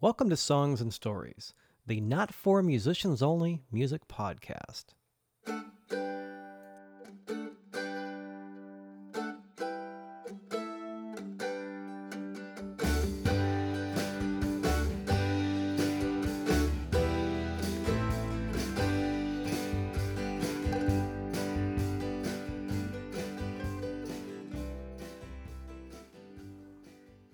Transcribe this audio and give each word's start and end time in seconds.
Welcome 0.00 0.30
to 0.30 0.36
Songs 0.36 0.80
and 0.80 0.94
Stories, 0.94 1.54
the 1.84 2.00
not 2.00 2.32
for 2.32 2.62
musicians 2.62 3.20
only 3.20 3.62
music 3.72 4.06
podcast. 4.06 4.84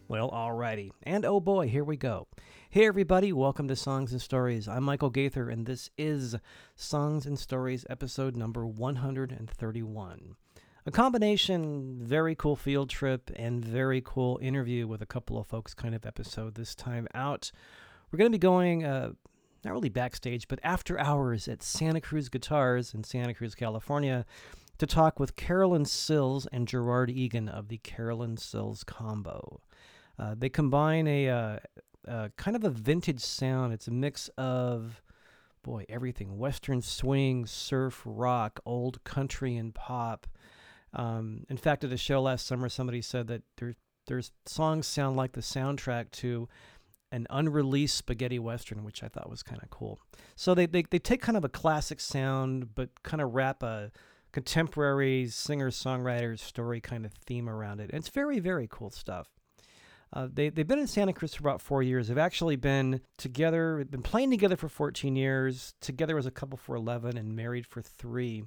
Well, 0.08 0.30
alrighty. 0.30 0.92
And 1.02 1.26
oh 1.26 1.40
boy, 1.40 1.68
here 1.68 1.84
we 1.84 1.98
go. 1.98 2.26
Hey 2.74 2.86
everybody, 2.86 3.32
welcome 3.32 3.68
to 3.68 3.76
Songs 3.76 4.10
and 4.10 4.20
Stories. 4.20 4.66
I'm 4.66 4.82
Michael 4.82 5.08
Gaither, 5.08 5.48
and 5.48 5.64
this 5.64 5.90
is 5.96 6.34
Songs 6.74 7.24
and 7.24 7.38
Stories 7.38 7.86
episode 7.88 8.34
number 8.34 8.66
131. 8.66 10.34
A 10.84 10.90
combination, 10.90 12.00
very 12.02 12.34
cool 12.34 12.56
field 12.56 12.90
trip 12.90 13.30
and 13.36 13.64
very 13.64 14.02
cool 14.04 14.40
interview 14.42 14.88
with 14.88 15.02
a 15.02 15.06
couple 15.06 15.38
of 15.38 15.46
folks 15.46 15.72
kind 15.72 15.94
of 15.94 16.04
episode 16.04 16.56
this 16.56 16.74
time 16.74 17.06
out. 17.14 17.52
We're 18.10 18.16
going 18.16 18.32
to 18.32 18.36
be 18.36 18.42
going, 18.42 18.82
uh, 18.82 19.12
not 19.64 19.72
really 19.72 19.88
backstage, 19.88 20.48
but 20.48 20.58
after 20.64 20.98
hours 20.98 21.46
at 21.46 21.62
Santa 21.62 22.00
Cruz 22.00 22.28
Guitars 22.28 22.92
in 22.92 23.04
Santa 23.04 23.34
Cruz, 23.34 23.54
California 23.54 24.26
to 24.78 24.86
talk 24.88 25.20
with 25.20 25.36
Carolyn 25.36 25.84
Sills 25.84 26.48
and 26.50 26.66
Gerard 26.66 27.08
Egan 27.08 27.48
of 27.48 27.68
the 27.68 27.78
Carolyn 27.78 28.36
Sills 28.36 28.82
Combo. 28.82 29.60
Uh, 30.18 30.34
they 30.36 30.48
combine 30.48 31.06
a 31.06 31.28
uh, 31.28 31.58
uh, 32.08 32.28
kind 32.36 32.56
of 32.56 32.64
a 32.64 32.70
vintage 32.70 33.20
sound. 33.20 33.72
It's 33.72 33.88
a 33.88 33.92
mix 33.92 34.28
of, 34.36 35.02
boy, 35.62 35.84
everything 35.88 36.38
Western 36.38 36.82
swing, 36.82 37.46
surf, 37.46 38.02
rock, 38.04 38.60
old 38.64 39.02
country, 39.04 39.56
and 39.56 39.74
pop. 39.74 40.26
Um, 40.92 41.44
in 41.48 41.56
fact, 41.56 41.84
at 41.84 41.92
a 41.92 41.96
show 41.96 42.22
last 42.22 42.46
summer, 42.46 42.68
somebody 42.68 43.02
said 43.02 43.26
that 43.28 43.42
there, 43.56 43.74
there's 44.06 44.32
songs 44.46 44.86
sound 44.86 45.16
like 45.16 45.32
the 45.32 45.40
soundtrack 45.40 46.10
to 46.12 46.48
an 47.10 47.26
unreleased 47.30 47.96
spaghetti 47.96 48.38
western, 48.38 48.84
which 48.84 49.02
I 49.02 49.08
thought 49.08 49.30
was 49.30 49.42
kind 49.42 49.62
of 49.62 49.70
cool. 49.70 50.00
So 50.36 50.54
they, 50.54 50.66
they, 50.66 50.82
they 50.82 50.98
take 50.98 51.22
kind 51.22 51.36
of 51.36 51.44
a 51.44 51.48
classic 51.48 52.00
sound, 52.00 52.74
but 52.74 52.90
kind 53.02 53.20
of 53.20 53.34
wrap 53.34 53.62
a 53.62 53.92
contemporary 54.32 55.28
singer 55.28 55.70
songwriter 55.70 56.36
story 56.36 56.80
kind 56.80 57.06
of 57.06 57.12
theme 57.12 57.48
around 57.48 57.80
it. 57.80 57.90
And 57.90 58.00
it's 58.00 58.08
very, 58.08 58.40
very 58.40 58.66
cool 58.68 58.90
stuff. 58.90 59.28
Uh, 60.14 60.28
they, 60.32 60.48
they've 60.48 60.66
been 60.68 60.78
in 60.78 60.86
Santa 60.86 61.12
Cruz 61.12 61.34
for 61.34 61.42
about 61.42 61.60
four 61.60 61.82
years. 61.82 62.06
They've 62.06 62.16
actually 62.16 62.54
been 62.54 63.00
together, 63.18 63.84
been 63.90 64.02
playing 64.02 64.30
together 64.30 64.56
for 64.56 64.68
14 64.68 65.16
years, 65.16 65.74
together 65.80 66.16
as 66.16 66.24
a 66.24 66.30
couple 66.30 66.56
for 66.56 66.76
11, 66.76 67.16
and 67.16 67.34
married 67.34 67.66
for 67.66 67.82
three. 67.82 68.44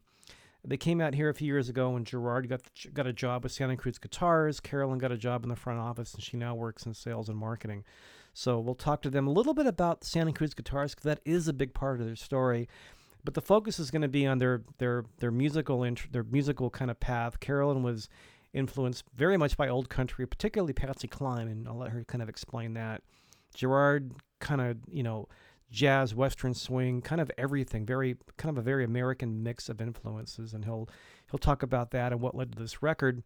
They 0.64 0.78
came 0.78 1.02
out 1.02 1.14
here 1.14 1.30
a 1.30 1.34
few 1.34 1.48
years 1.48 1.68
ago 1.68 1.92
when 1.92 2.06
Gerard 2.06 2.50
got 2.50 2.62
got 2.94 3.06
a 3.06 3.14
job 3.14 3.44
with 3.44 3.52
Santa 3.52 3.78
Cruz 3.78 3.98
Guitars. 3.98 4.60
Carolyn 4.60 4.98
got 4.98 5.12
a 5.12 5.18
job 5.18 5.44
in 5.44 5.50
the 5.50 5.56
front 5.56 5.80
office, 5.80 6.14
and 6.14 6.24
she 6.24 6.36
now 6.36 6.56
works 6.56 6.86
in 6.86 6.94
sales 6.94 7.30
and 7.30 7.38
marketing. 7.38 7.84
So 8.34 8.60
we'll 8.60 8.76
talk 8.76 9.02
to 9.04 9.10
them 9.10 9.28
a 9.28 9.32
little 9.32 9.54
bit 9.54 9.66
about 9.66 10.04
Santa 10.04 10.34
Cruz 10.34 10.54
Guitars 10.54 10.94
because 10.94 11.06
that 11.06 11.22
is 11.26 11.48
a 11.48 11.54
big 11.54 11.74
part 11.74 12.00
of 12.00 12.06
their 12.06 12.16
story. 12.16 12.68
But 13.24 13.34
the 13.34 13.42
focus 13.42 13.80
is 13.80 13.92
going 13.92 14.02
to 14.04 14.08
be 14.08 14.26
on 14.26 14.40
their 14.40 14.62
their 14.78 15.06
their 15.20 15.32
musical 15.32 15.84
int- 15.84 16.12
their 16.12 16.24
musical 16.24 16.70
kind 16.70 16.90
of 16.90 17.00
path. 17.00 17.40
Carolyn 17.40 17.84
was 17.84 18.10
influenced 18.58 19.06
very 19.14 19.38
much 19.38 19.56
by 19.56 19.70
old 19.70 19.90
country, 19.90 20.26
particularly 20.26 20.74
Patsy 20.74 21.08
Cline, 21.08 21.48
and 21.48 21.68
I'll 21.68 21.78
let 21.78 21.92
her 21.92 22.04
kind 22.04 22.22
of 22.22 22.30
explain 22.30 22.74
that. 22.74 23.04
Gerard 23.54 24.14
kind 24.40 24.62
of, 24.62 24.78
you 24.92 25.04
know, 25.04 25.28
jazz, 25.72 26.16
western 26.16 26.54
swing, 26.54 27.02
kind 27.02 27.22
of 27.22 27.32
everything, 27.38 27.86
very 27.86 28.18
kind 28.38 28.50
of 28.50 28.58
a 28.58 28.64
very 28.64 28.84
American 28.84 29.44
mix 29.44 29.70
of 29.70 29.80
influences, 29.82 30.54
and 30.54 30.66
he'll 30.66 30.90
he'll 31.30 31.38
talk 31.38 31.62
about 31.64 31.92
that 31.92 32.12
and 32.12 32.22
what 32.22 32.36
led 32.36 32.52
to 32.54 32.60
this 32.60 32.82
record. 32.82 33.24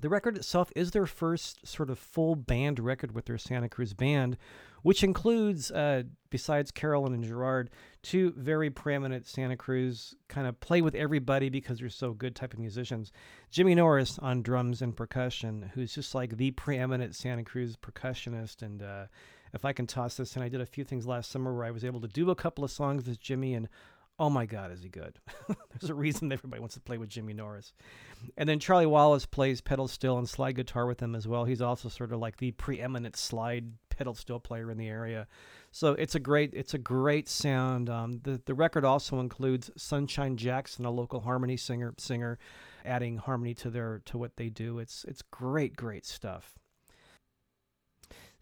The 0.00 0.08
record 0.08 0.36
itself 0.36 0.72
is 0.74 0.90
their 0.90 1.06
first 1.06 1.66
sort 1.66 1.90
of 1.90 1.98
full 1.98 2.34
band 2.34 2.80
record 2.80 3.14
with 3.14 3.26
their 3.26 3.38
Santa 3.38 3.68
Cruz 3.68 3.94
band, 3.94 4.36
which 4.82 5.02
includes, 5.02 5.70
uh, 5.70 6.02
besides 6.30 6.70
Carolyn 6.70 7.14
and 7.14 7.24
Gerard, 7.24 7.70
two 8.02 8.32
very 8.36 8.70
preeminent 8.70 9.26
Santa 9.26 9.56
Cruz 9.56 10.14
kind 10.28 10.46
of 10.46 10.58
play 10.60 10.82
with 10.82 10.94
everybody 10.94 11.48
because 11.48 11.78
they're 11.78 11.88
so 11.88 12.12
good 12.12 12.34
type 12.34 12.52
of 12.52 12.58
musicians. 12.58 13.12
Jimmy 13.50 13.74
Norris 13.74 14.18
on 14.18 14.42
drums 14.42 14.82
and 14.82 14.96
percussion, 14.96 15.70
who's 15.74 15.94
just 15.94 16.14
like 16.14 16.36
the 16.36 16.50
preeminent 16.52 17.14
Santa 17.14 17.44
Cruz 17.44 17.76
percussionist. 17.76 18.62
And 18.62 18.82
uh, 18.82 19.06
if 19.54 19.64
I 19.64 19.72
can 19.72 19.86
toss 19.86 20.16
this 20.16 20.36
in, 20.36 20.42
I 20.42 20.48
did 20.48 20.60
a 20.60 20.66
few 20.66 20.84
things 20.84 21.06
last 21.06 21.30
summer 21.30 21.54
where 21.54 21.64
I 21.64 21.70
was 21.70 21.84
able 21.84 22.00
to 22.00 22.08
do 22.08 22.30
a 22.30 22.36
couple 22.36 22.64
of 22.64 22.70
songs 22.70 23.06
with 23.06 23.20
Jimmy 23.20 23.54
and 23.54 23.68
oh 24.18 24.30
my 24.30 24.46
God, 24.46 24.70
is 24.70 24.82
he 24.82 24.88
good? 24.88 25.18
There's 25.48 25.90
a 25.90 25.94
reason 25.94 26.30
everybody 26.30 26.60
wants 26.60 26.74
to 26.74 26.80
play 26.80 26.98
with 26.98 27.08
Jimmy 27.08 27.32
Norris. 27.32 27.72
And 28.36 28.48
then 28.48 28.60
Charlie 28.60 28.86
Wallace 28.86 29.26
plays 29.26 29.60
pedal 29.60 29.88
steel 29.88 30.18
and 30.18 30.28
slide 30.28 30.54
guitar 30.54 30.86
with 30.86 31.00
him 31.00 31.14
as 31.14 31.26
well. 31.26 31.44
He's 31.44 31.62
also 31.62 31.88
sort 31.88 32.12
of 32.12 32.20
like 32.20 32.36
the 32.36 32.52
preeminent 32.52 33.16
slide 33.16 33.72
pedal 33.96 34.14
steel 34.14 34.40
player 34.40 34.70
in 34.70 34.78
the 34.78 34.88
area. 34.88 35.26
So 35.70 35.92
it's 35.92 36.14
a 36.14 36.20
great 36.20 36.52
it's 36.54 36.74
a 36.74 36.78
great 36.78 37.28
sound. 37.28 37.88
Um, 37.88 38.20
the 38.22 38.40
the 38.44 38.54
record 38.54 38.84
also 38.84 39.20
includes 39.20 39.70
Sunshine 39.76 40.36
Jackson, 40.36 40.84
a 40.84 40.90
local 40.90 41.20
harmony 41.20 41.56
singer 41.56 41.94
singer, 41.98 42.38
adding 42.84 43.16
harmony 43.16 43.54
to 43.54 43.70
their 43.70 44.02
to 44.06 44.18
what 44.18 44.36
they 44.36 44.48
do. 44.48 44.78
It's 44.78 45.04
it's 45.08 45.22
great 45.22 45.76
great 45.76 46.06
stuff. 46.06 46.58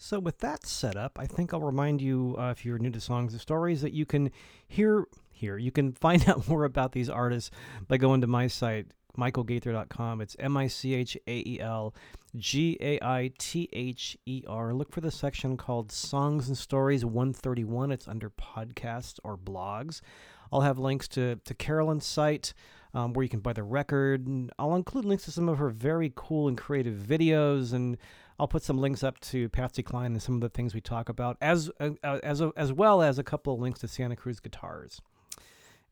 So, 0.03 0.19
with 0.19 0.39
that 0.39 0.65
set 0.65 0.97
up, 0.97 1.19
I 1.21 1.27
think 1.27 1.53
I'll 1.53 1.61
remind 1.61 2.01
you, 2.01 2.35
uh, 2.39 2.51
if 2.53 2.65
you're 2.65 2.79
new 2.79 2.89
to 2.89 3.01
songs 3.03 3.35
and 3.35 3.41
stories, 3.41 3.83
that 3.83 3.93
you 3.93 4.07
can 4.07 4.31
hear 4.67 5.07
here. 5.31 5.59
You 5.59 5.71
can 5.71 5.93
find 6.01 6.27
out 6.27 6.49
more 6.49 6.65
about 6.65 6.93
these 6.93 7.11
artists 7.11 7.51
by 7.87 7.99
going 7.99 8.23
to 8.23 8.27
my 8.27 8.47
site, 8.47 8.87
michaelgaither.com. 9.19 10.21
It's 10.21 10.37
M 10.39 10.57
I 10.57 10.67
C 10.67 10.95
H 10.95 11.17
A 11.27 11.43
E 11.47 11.61
L 11.61 11.95
G 12.37 12.77
A 12.81 12.99
I 13.03 13.33
T 13.39 13.69
H 13.73 14.17
E 14.27 14.43
R. 14.47 14.73
Look 14.73 14.93
for 14.93 15.01
the 15.01 15.11
section 15.11 15.57
called 15.57 15.93
Songs 15.93 16.49
and 16.49 16.57
Stories 16.57 17.05
131. 17.05 17.93
It's 17.93 18.09
under 18.09 18.31
podcasts 18.31 19.19
or 19.25 19.37
blogs. 19.37 20.01
I'll 20.53 20.63
have 20.63 20.79
links 20.79 21.07
to, 21.09 21.37
to 21.37 21.55
Carolyn's 21.55 22.07
site 22.07 22.55
um, 22.93 23.13
where 23.13 23.23
you 23.23 23.29
can 23.29 23.41
buy 23.41 23.53
the 23.53 23.63
record. 23.63 24.27
And 24.27 24.51
I'll 24.59 24.75
include 24.75 25.05
links 25.05 25.25
to 25.25 25.31
some 25.31 25.49
of 25.49 25.59
her 25.59 25.71
very 25.71 26.13
cool 26.15 26.49
and 26.49 26.59
creative 26.59 26.95
videos 26.95 27.73
and 27.73 27.97
I'll 28.41 28.49
put 28.49 28.63
some 28.63 28.79
links 28.79 29.05
up 29.05 29.21
to 29.21 29.51
Patsy 29.51 29.83
Cline 29.83 30.13
and 30.13 30.23
some 30.23 30.37
of 30.37 30.41
the 30.41 30.49
things 30.49 30.73
we 30.73 30.81
talk 30.81 31.11
about, 31.11 31.37
as 31.43 31.71
uh, 31.79 31.91
as 32.03 32.43
as 32.57 32.73
well 32.73 33.03
as 33.03 33.19
a 33.19 33.23
couple 33.23 33.53
of 33.53 33.61
links 33.61 33.81
to 33.81 33.89
Santa 33.89 34.17
Cruz 34.17 34.41
guitars. 34.41 35.03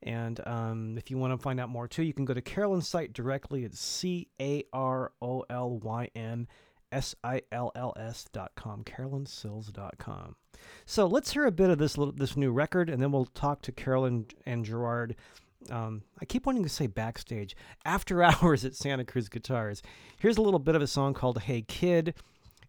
And 0.03 0.41
um, 0.47 0.97
if 0.97 1.11
you 1.11 1.19
want 1.19 1.33
to 1.33 1.43
find 1.43 1.59
out 1.59 1.69
more 1.69 1.89
too, 1.89 2.03
you 2.03 2.13
can 2.13 2.25
go 2.25 2.35
to 2.35 2.41
Carolyn's 2.41 2.87
site 2.87 3.13
directly. 3.13 3.65
It's 3.65 3.81
C 3.81 4.29
A 4.41 4.65
R 4.73 5.13
O 5.21 5.45
L 5.51 5.79
Y 5.79 6.09
N 6.15 6.47
S 6.93 7.15
I 7.25 7.43
L 7.53 7.73
L 7.75 7.93
S 7.97 8.25
dot 8.33 8.53
com, 8.55 8.85
dot 9.73 9.99
com. 9.99 10.37
So 10.87 11.07
let's 11.07 11.33
hear 11.33 11.47
a 11.47 11.53
bit 11.53 11.71
of 11.71 11.79
this 11.79 11.99
little, 11.99 12.15
this 12.15 12.37
new 12.37 12.51
record, 12.51 12.89
and 12.89 13.03
then 13.03 13.13
we'll 13.13 13.27
talk 13.27 13.63
to 13.63 13.73
Carolyn 13.73 14.27
and 14.47 14.65
Gerard. 14.65 15.17
Um, 15.71 16.03
I 16.21 16.25
keep 16.25 16.47
wanting 16.47 16.63
to 16.63 16.69
say 16.69 16.87
backstage, 16.87 17.57
after 17.85 18.23
hours 18.23 18.65
at 18.65 18.75
Santa 18.75 19.05
Cruz 19.05 19.29
Guitars. 19.29 19.83
Here's 20.19 20.39
a 20.39 20.43
little 20.43 20.61
bit 20.61 20.75
of 20.75 20.83
a 20.83 20.87
song 20.87 21.15
called 21.15 21.43
Hey 21.43 21.63
Kid. 21.63 22.15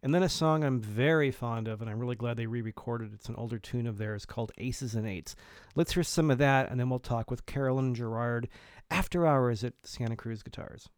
And 0.02 0.16
then 0.16 0.24
a 0.24 0.30
song 0.30 0.64
I'm 0.64 0.80
very 0.80 1.30
fond 1.30 1.68
of, 1.68 1.82
and 1.82 1.90
I'm 1.90 2.00
really 2.00 2.16
glad 2.16 2.38
they 2.38 2.46
re 2.46 2.62
recorded. 2.62 3.14
It's 3.14 3.28
an 3.28 3.36
older 3.36 3.60
tune 3.60 3.86
of 3.86 3.98
theirs 3.98 4.26
called 4.26 4.52
Aces 4.58 4.96
and 4.96 5.06
Eights. 5.06 5.36
Let's 5.76 5.94
hear 5.94 6.04
some 6.04 6.32
of 6.32 6.38
that, 6.38 6.72
and 6.72 6.80
then 6.80 6.90
we'll 6.90 7.00
talk 7.00 7.30
with 7.30 7.46
Carolyn 7.46 7.94
Gerard 7.94 8.48
after 8.90 9.28
hours 9.28 9.64
at 9.64 9.74
Santa 9.84 10.16
Cruz 10.16 10.42
Guitars. 10.42 10.90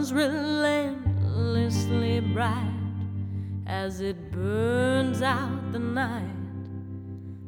Sun's 0.00 0.14
relentlessly 0.14 2.20
bright 2.20 2.72
as 3.66 4.00
it 4.00 4.32
burns 4.32 5.20
out 5.20 5.72
the 5.72 5.78
night. 5.78 6.24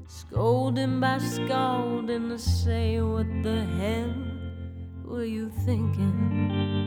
Scolding 0.06 1.00
by 1.00 1.16
scalding 1.16 2.28
to 2.28 2.38
say 2.38 3.00
what 3.00 3.26
the 3.43 3.64
hell 3.78 4.14
were 5.04 5.25
you 5.25 5.49
thinking? 5.64 6.81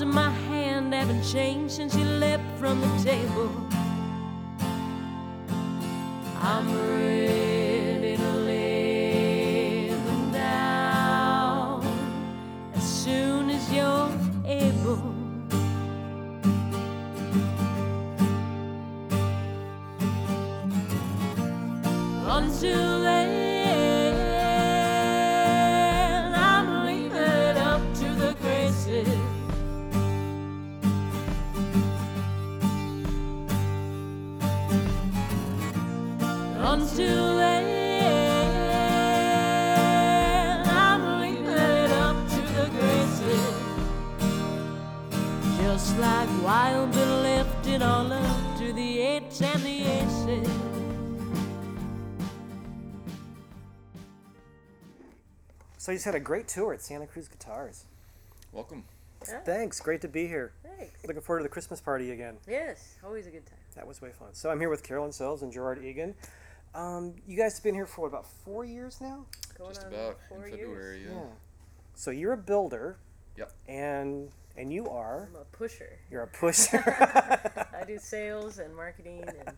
In 0.00 0.10
my 0.10 0.30
hand 0.30 0.94
haven't 0.94 1.24
changed 1.24 1.74
since 1.74 1.96
you 1.96 2.04
left 2.04 2.44
from 2.60 2.80
the 2.80 3.02
table. 3.02 3.50
I'm 6.40 6.97
So 55.88 55.92
you 55.92 55.96
just 55.96 56.04
had 56.04 56.14
a 56.14 56.20
great 56.20 56.48
tour 56.48 56.74
at 56.74 56.82
Santa 56.82 57.06
Cruz 57.06 57.28
Guitars. 57.28 57.86
Welcome. 58.52 58.84
Thanks. 59.46 59.80
Great 59.80 60.02
to 60.02 60.08
be 60.08 60.26
here. 60.26 60.52
Thanks. 60.62 61.02
Looking 61.06 61.22
forward 61.22 61.38
to 61.38 61.42
the 61.44 61.48
Christmas 61.48 61.80
party 61.80 62.10
again. 62.10 62.36
Yes, 62.46 62.96
always 63.02 63.26
a 63.26 63.30
good 63.30 63.46
time. 63.46 63.56
That 63.74 63.86
was 63.86 64.02
way 64.02 64.10
fun. 64.10 64.34
So 64.34 64.50
I'm 64.50 64.60
here 64.60 64.68
with 64.68 64.82
Carolyn 64.82 65.12
Sills 65.12 65.40
and 65.40 65.50
Gerard 65.50 65.82
Egan. 65.82 66.14
Um, 66.74 67.14
you 67.26 67.38
guys 67.38 67.54
have 67.54 67.64
been 67.64 67.74
here 67.74 67.86
for 67.86 68.02
what, 68.02 68.08
about 68.08 68.26
four 68.26 68.66
years 68.66 69.00
now. 69.00 69.24
Going 69.56 69.72
Just 69.72 69.86
about 69.86 70.18
four 70.28 70.46
in 70.46 70.58
years. 70.58 70.60
February, 70.60 71.02
yeah. 71.10 71.22
So 71.94 72.10
you're 72.10 72.34
a 72.34 72.36
builder. 72.36 72.98
Yep. 73.38 73.52
And 73.66 74.28
and 74.58 74.70
you 74.70 74.90
are 74.90 75.30
I'm 75.34 75.40
a 75.40 75.56
pusher. 75.56 75.98
you're 76.10 76.24
a 76.24 76.26
pusher. 76.26 76.84
I 77.80 77.84
do 77.86 77.96
sales 77.96 78.58
and 78.58 78.76
marketing 78.76 79.24
and 79.26 79.56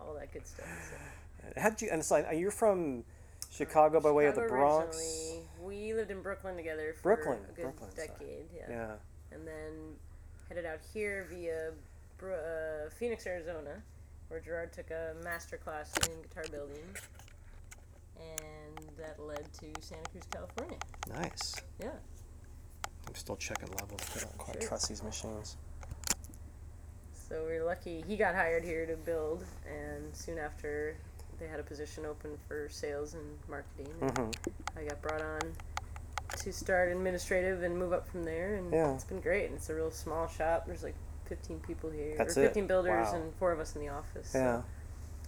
all 0.00 0.14
that 0.14 0.32
good 0.32 0.46
stuff. 0.46 0.68
So. 0.88 1.60
How'd 1.60 1.82
you? 1.82 1.88
And 1.90 1.98
it's 1.98 2.12
like 2.12 2.28
you're 2.32 2.52
from 2.52 3.02
Chicago 3.50 3.98
by 3.98 4.12
way 4.12 4.26
of 4.26 4.36
the 4.36 4.42
Bronx. 4.42 4.96
originally. 4.96 5.43
We 5.64 5.94
lived 5.94 6.10
in 6.10 6.20
Brooklyn 6.20 6.56
together 6.56 6.94
for 7.00 7.16
Brooklyn, 7.16 7.38
a 7.48 7.52
good 7.52 7.62
Brooklyn 7.62 7.90
decade. 7.96 8.46
Yeah. 8.54 8.66
Yeah. 8.68 8.92
And 9.32 9.46
then 9.46 9.94
headed 10.48 10.66
out 10.66 10.80
here 10.92 11.26
via 11.30 11.70
uh, 12.22 12.90
Phoenix, 12.90 13.26
Arizona, 13.26 13.82
where 14.28 14.40
Gerard 14.40 14.72
took 14.72 14.90
a 14.90 15.14
master 15.24 15.56
class 15.56 15.90
in 16.06 16.22
guitar 16.22 16.44
building. 16.50 16.84
And 18.16 18.86
that 18.98 19.18
led 19.18 19.52
to 19.54 19.66
Santa 19.80 20.08
Cruz, 20.10 20.24
California. 20.30 20.78
Nice. 21.08 21.54
Yeah. 21.80 21.90
I'm 23.06 23.14
still 23.14 23.36
checking 23.36 23.68
levels. 23.80 24.00
I 24.16 24.20
don't 24.20 24.38
quite 24.38 24.60
Sure. 24.60 24.68
trust 24.68 24.88
these 24.88 25.02
machines. 25.02 25.56
So 27.12 27.44
we 27.46 27.54
are 27.54 27.64
lucky. 27.64 28.04
He 28.06 28.16
got 28.16 28.34
hired 28.34 28.64
here 28.64 28.86
to 28.86 28.96
build, 28.96 29.44
and 29.66 30.14
soon 30.14 30.38
after, 30.38 30.96
they 31.38 31.46
had 31.46 31.60
a 31.60 31.62
position 31.62 32.06
open 32.06 32.38
for 32.48 32.68
sales 32.70 33.14
and 33.14 33.22
marketing. 33.48 33.88
And 34.00 34.10
Mm-hmm. 34.14 34.78
I 34.78 34.84
got 34.84 35.02
brought 35.02 35.22
on 35.22 35.40
to 36.38 36.52
start 36.52 36.90
administrative 36.90 37.62
and 37.62 37.78
move 37.78 37.92
up 37.92 38.08
from 38.08 38.24
there, 38.24 38.54
and 38.56 38.72
Yeah. 38.72 38.94
it's 38.94 39.04
been 39.04 39.20
great. 39.20 39.46
And 39.46 39.54
it's 39.56 39.68
a 39.70 39.74
real 39.74 39.90
small 39.90 40.26
shop. 40.26 40.66
There's 40.66 40.82
like 40.82 40.94
15 41.26 41.60
people 41.60 41.90
here, 41.90 42.14
That's 42.18 42.36
or 42.36 42.42
it. 42.42 42.46
15 42.48 42.66
builders, 42.66 43.08
Wow. 43.08 43.14
and 43.14 43.34
four 43.36 43.52
of 43.52 43.60
us 43.60 43.74
in 43.74 43.80
the 43.80 43.88
office. 43.88 44.30
so 44.30 44.38
Yeah. 44.38 44.62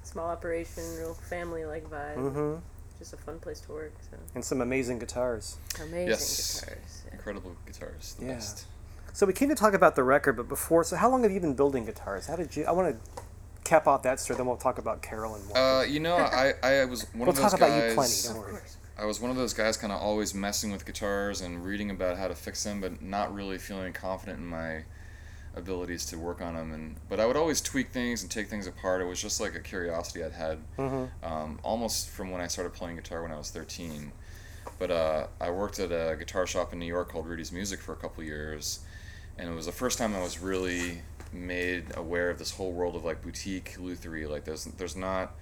small 0.02 0.28
operation, 0.28 0.82
real 0.96 1.14
family-like 1.14 1.84
vibe. 1.90 2.16
Mm-hmm. 2.16 2.54
Just 2.98 3.12
a 3.12 3.16
fun 3.16 3.38
place 3.38 3.60
to 3.60 3.72
work. 3.72 3.92
So 4.10 4.16
And 4.34 4.44
some 4.44 4.60
amazing 4.60 4.98
guitars. 4.98 5.56
amazing 5.80 6.08
Yes. 6.08 6.60
guitars. 6.60 7.02
Yeah. 7.06 7.12
Incredible 7.14 7.56
guitars. 7.66 8.14
The 8.18 8.26
Yeah. 8.26 8.34
best. 8.34 8.66
So 9.12 9.25
we 9.26 9.32
came 9.32 9.48
to 9.48 9.54
talk 9.54 9.72
about 9.75 9.96
the 9.96 10.02
record, 10.02 10.36
but 10.36 10.48
before, 10.48 10.84
so 10.84 10.96
how 10.96 11.08
long 11.10 11.22
have 11.22 11.32
you 11.32 11.40
been 11.40 11.54
building 11.54 11.84
guitars? 11.86 12.26
How 12.26 12.36
did 12.36 12.54
you? 12.56 12.64
I 12.64 12.72
want 12.72 12.94
to 12.94 13.22
cap 13.66 13.87
off 13.87 14.02
that 14.04 14.20
story, 14.20 14.37
then 14.37 14.46
we'll 14.46 14.56
talk 14.56 14.78
about 14.78 15.02
Carolyn 15.02 15.44
more. 15.49 15.56
Uh, 15.58 15.82
you 15.85 16.00
know, 16.00 16.16
I, 16.16 16.54
I 16.62 16.85
was 16.85 17.02
one 17.12 17.20
we'll 17.20 17.28
of 17.30 17.37
those 17.37 17.50
talk 17.52 17.61
guys. 17.61 17.68
about 17.70 17.88
you 17.88 17.94
plenty. 17.94 18.14
Don't 18.25 18.38
worry. 18.38 18.61
I 18.99 19.04
was 19.04 19.20
one 19.20 19.30
of 19.30 19.37
those 19.37 19.52
guys 19.52 19.76
kind 19.76 19.92
of 19.92 20.00
always 20.00 20.32
messing 20.35 20.73
with 20.73 20.87
guitars 20.87 21.40
and 21.42 21.64
reading 21.64 21.90
about 21.90 22.16
how 22.16 22.28
to 22.28 22.35
fix 22.35 22.64
them, 22.64 22.80
but 22.80 23.02
not 23.02 23.35
really 23.35 23.58
feeling 23.58 23.92
confident 23.92 24.38
in 24.38 24.46
my 24.46 24.85
abilities 25.54 26.04
to 26.06 26.18
work 26.18 26.40
on 26.40 26.54
them. 26.54 26.73
And 26.73 26.96
but 27.08 27.20
I 27.20 27.26
would 27.26 27.37
always 27.37 27.61
tweak 27.61 27.90
things 27.90 28.23
and 28.23 28.30
take 28.30 28.49
things 28.49 28.66
apart. 28.66 29.00
It 29.02 29.04
was 29.04 29.20
just 29.20 29.40
like 29.40 29.54
a 29.54 29.61
curiosity 29.61 30.25
I'd 30.25 30.32
had 30.32 30.58
Mm-hmm. 30.78 31.26
um, 31.26 31.58
almost 31.62 32.08
from 32.08 32.30
when 32.30 32.40
I 32.40 32.46
started 32.46 32.73
playing 32.73 32.96
guitar 32.96 33.23
when 33.23 33.32
I 33.32 33.37
was 33.37 33.50
13. 33.50 34.12
But 34.78 34.90
uh, 34.90 35.26
I 35.40 35.50
worked 35.50 35.78
at 35.78 35.90
a 35.92 36.16
guitar 36.16 36.46
shop 36.46 36.73
in 36.73 36.78
New 36.78 36.87
York 36.87 37.11
called 37.11 37.26
Rudy's 37.26 37.52
Music 37.52 37.80
for 37.80 37.92
a 37.92 37.96
couple 37.96 38.23
years, 38.25 38.80
and 39.38 39.49
it 39.49 39.54
was 39.54 39.66
the 39.66 39.73
first 39.73 39.96
time 39.99 40.14
I 40.14 40.20
was 40.20 40.38
really 40.40 41.00
made 41.33 41.97
aware 41.97 42.30
of 42.30 42.38
this 42.38 42.52
whole 42.52 42.73
world 42.73 42.97
of 42.97 43.04
like 43.04 43.23
boutique 43.23 43.76
lutherie. 43.78 44.28
Like 44.28 44.45
there's 44.45 44.64
there's 44.64 44.97
not 44.97 45.35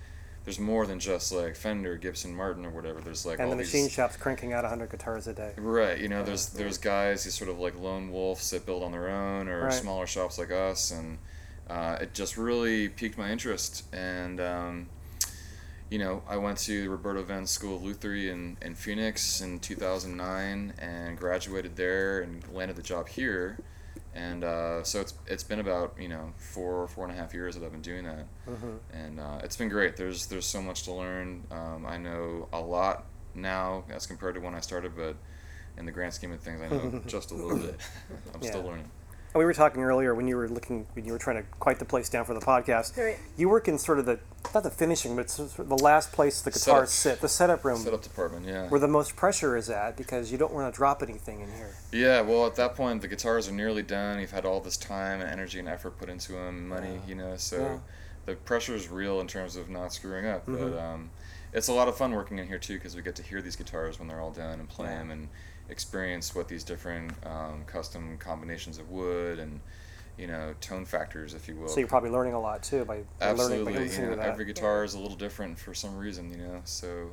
there's 0.44 0.58
more 0.58 0.86
than 0.86 1.00
just 1.00 1.32
like 1.32 1.56
Fender, 1.56 1.96
Gibson, 1.96 2.34
Martin, 2.34 2.66
or 2.66 2.70
whatever. 2.70 3.00
There's 3.00 3.24
like 3.24 3.38
and 3.38 3.44
all 3.46 3.50
the 3.50 3.56
machine 3.56 3.84
these 3.84 3.92
shop's 3.92 4.16
cranking 4.16 4.52
out 4.52 4.62
100 4.64 4.90
guitars 4.90 5.26
a 5.26 5.32
day. 5.32 5.52
Right, 5.56 5.98
you 5.98 6.08
know, 6.08 6.22
there's 6.22 6.48
there's 6.50 6.76
guys, 6.78 7.24
these 7.24 7.34
sort 7.34 7.48
of 7.50 7.58
like 7.58 7.78
lone 7.78 8.12
wolves 8.12 8.50
that 8.50 8.66
build 8.66 8.82
on 8.82 8.92
their 8.92 9.08
own, 9.08 9.48
or 9.48 9.64
Right. 9.64 9.72
smaller 9.72 10.06
shops 10.06 10.38
like 10.38 10.50
us, 10.50 10.90
and 10.90 11.18
uh, 11.68 11.98
it 12.00 12.12
just 12.14 12.36
really 12.36 12.88
piqued 12.90 13.16
my 13.16 13.30
interest. 13.30 13.84
And 13.94 14.38
um, 14.38 14.88
you 15.88 15.98
know, 15.98 16.22
I 16.28 16.36
went 16.36 16.58
to 16.58 16.82
the 16.82 16.90
Roberto 16.90 17.22
Venn 17.22 17.46
School 17.46 17.76
of 17.76 17.82
Lutherie 17.82 18.28
in, 18.30 18.56
in 18.60 18.74
Phoenix 18.74 19.40
in 19.40 19.60
2009 19.60 20.74
and 20.78 21.16
graduated 21.16 21.76
there 21.76 22.20
and 22.20 22.46
landed 22.52 22.76
the 22.76 22.82
job 22.82 23.08
here. 23.08 23.58
And 24.14 24.44
uh, 24.44 24.84
so 24.84 25.00
it's 25.00 25.14
it's 25.26 25.42
been 25.42 25.58
about 25.58 25.94
you 25.98 26.08
know 26.08 26.32
four 26.36 26.86
four 26.88 27.04
and 27.04 27.12
a 27.12 27.16
half 27.16 27.34
years 27.34 27.56
that 27.56 27.64
I've 27.64 27.72
been 27.72 27.80
doing 27.82 28.04
that, 28.04 28.26
and 28.92 29.18
uh, 29.18 29.40
it's 29.42 29.56
been 29.56 29.68
great. 29.68 29.96
There's 29.96 30.26
there's 30.26 30.46
so 30.46 30.62
much 30.62 30.84
to 30.84 30.92
learn. 30.92 31.42
Um, 31.50 31.84
I 31.86 31.96
know 31.96 32.48
a 32.52 32.60
lot 32.60 33.06
now 33.34 33.84
as 33.90 34.06
compared 34.06 34.36
to 34.36 34.40
when 34.40 34.54
I 34.54 34.60
started, 34.60 34.92
but 34.96 35.16
in 35.76 35.84
the 35.84 35.90
grand 35.92 36.14
scheme 36.14 36.30
of 36.32 36.40
things, 36.40 36.60
I 36.62 36.68
know 36.68 37.02
just 37.06 37.32
a 37.32 37.34
little 37.34 37.58
bit. 37.58 37.80
I'm 38.34 38.40
still 38.42 38.62
learning. 38.62 38.88
And 39.34 39.40
we 39.40 39.46
were 39.46 39.52
talking 39.52 39.82
earlier 39.82 40.14
when 40.14 40.28
you 40.28 40.36
were 40.36 40.48
looking 40.48 40.86
when 40.92 41.04
you 41.04 41.12
were 41.12 41.18
trying 41.18 41.38
to 41.38 41.42
quiet 41.58 41.80
the 41.80 41.84
place 41.84 42.08
down 42.08 42.24
for 42.24 42.34
the 42.34 42.40
podcast. 42.40 42.96
Right. 42.96 43.18
You 43.36 43.48
work 43.48 43.66
in 43.66 43.78
sort 43.78 43.98
of 43.98 44.06
the 44.06 44.20
not 44.54 44.62
the 44.62 44.70
finishing, 44.70 45.16
but 45.16 45.28
sort 45.28 45.58
of 45.58 45.68
the 45.68 45.76
last 45.78 46.12
place 46.12 46.40
the 46.40 46.52
guitars 46.52 46.90
Setup. 46.92 47.16
sit, 47.16 47.20
the 47.20 47.28
setup 47.28 47.64
room, 47.64 47.78
Setup 47.78 48.00
department, 48.02 48.46
yeah. 48.46 48.68
where 48.68 48.78
the 48.78 48.86
most 48.86 49.16
pressure 49.16 49.56
is 49.56 49.68
at 49.70 49.96
because 49.96 50.30
you 50.30 50.38
don't 50.38 50.52
want 50.52 50.72
to 50.72 50.76
drop 50.76 51.02
anything 51.02 51.40
in 51.40 51.48
here. 51.52 51.74
Yeah, 51.90 52.20
well, 52.20 52.46
at 52.46 52.54
that 52.54 52.76
point, 52.76 53.02
the 53.02 53.08
guitars 53.08 53.48
are 53.48 53.52
nearly 53.52 53.82
done. 53.82 54.20
You've 54.20 54.30
had 54.30 54.44
all 54.44 54.60
this 54.60 54.76
time 54.76 55.20
and 55.20 55.28
energy 55.28 55.58
and 55.58 55.68
effort 55.68 55.98
put 55.98 56.08
into 56.08 56.32
them, 56.32 56.68
money, 56.68 57.00
you 57.08 57.16
know, 57.16 57.34
so 57.36 57.58
Yeah. 57.58 57.78
the 58.26 58.34
pressure 58.36 58.76
is 58.76 58.88
real 58.88 59.18
in 59.20 59.26
terms 59.26 59.56
of 59.56 59.68
not 59.68 59.92
screwing 59.92 60.26
up. 60.26 60.46
Mm-hmm. 60.46 60.70
But 60.70 60.78
um, 60.78 61.10
it's 61.52 61.66
a 61.66 61.72
lot 61.72 61.88
of 61.88 61.96
fun 61.96 62.12
working 62.12 62.38
in 62.38 62.46
here, 62.46 62.60
too, 62.60 62.74
because 62.74 62.94
we 62.94 63.02
get 63.02 63.16
to 63.16 63.22
hear 63.24 63.42
these 63.42 63.56
guitars 63.56 63.98
when 63.98 64.06
they're 64.06 64.20
all 64.20 64.30
done 64.30 64.60
and 64.60 64.68
play 64.68 64.86
Yeah. 64.90 64.98
them 64.98 65.10
and 65.10 65.28
experience 65.68 66.34
what 66.34 66.48
these 66.48 66.64
different 66.64 67.12
um, 67.24 67.64
custom 67.66 68.16
combinations 68.18 68.78
of 68.78 68.90
wood 68.90 69.38
and, 69.38 69.60
you 70.18 70.26
know, 70.26 70.54
tone 70.60 70.84
factors, 70.84 71.34
if 71.34 71.48
you 71.48 71.56
will. 71.56 71.68
So 71.68 71.80
you're 71.80 71.88
probably 71.88 72.10
learning 72.10 72.34
a 72.34 72.40
lot 72.40 72.62
too 72.62 72.84
by, 72.84 73.02
by 73.18 73.30
learning 73.32 73.64
by 73.64 73.72
Absolutely, 73.72 73.96
you 73.96 74.02
know, 74.02 74.10
to 74.10 74.16
that. 74.16 74.26
every 74.26 74.44
guitar 74.44 74.84
is 74.84 74.94
a 74.94 74.98
little 74.98 75.16
different 75.16 75.58
for 75.58 75.74
some 75.74 75.96
reason, 75.96 76.30
you 76.30 76.38
know, 76.38 76.60
so 76.64 77.10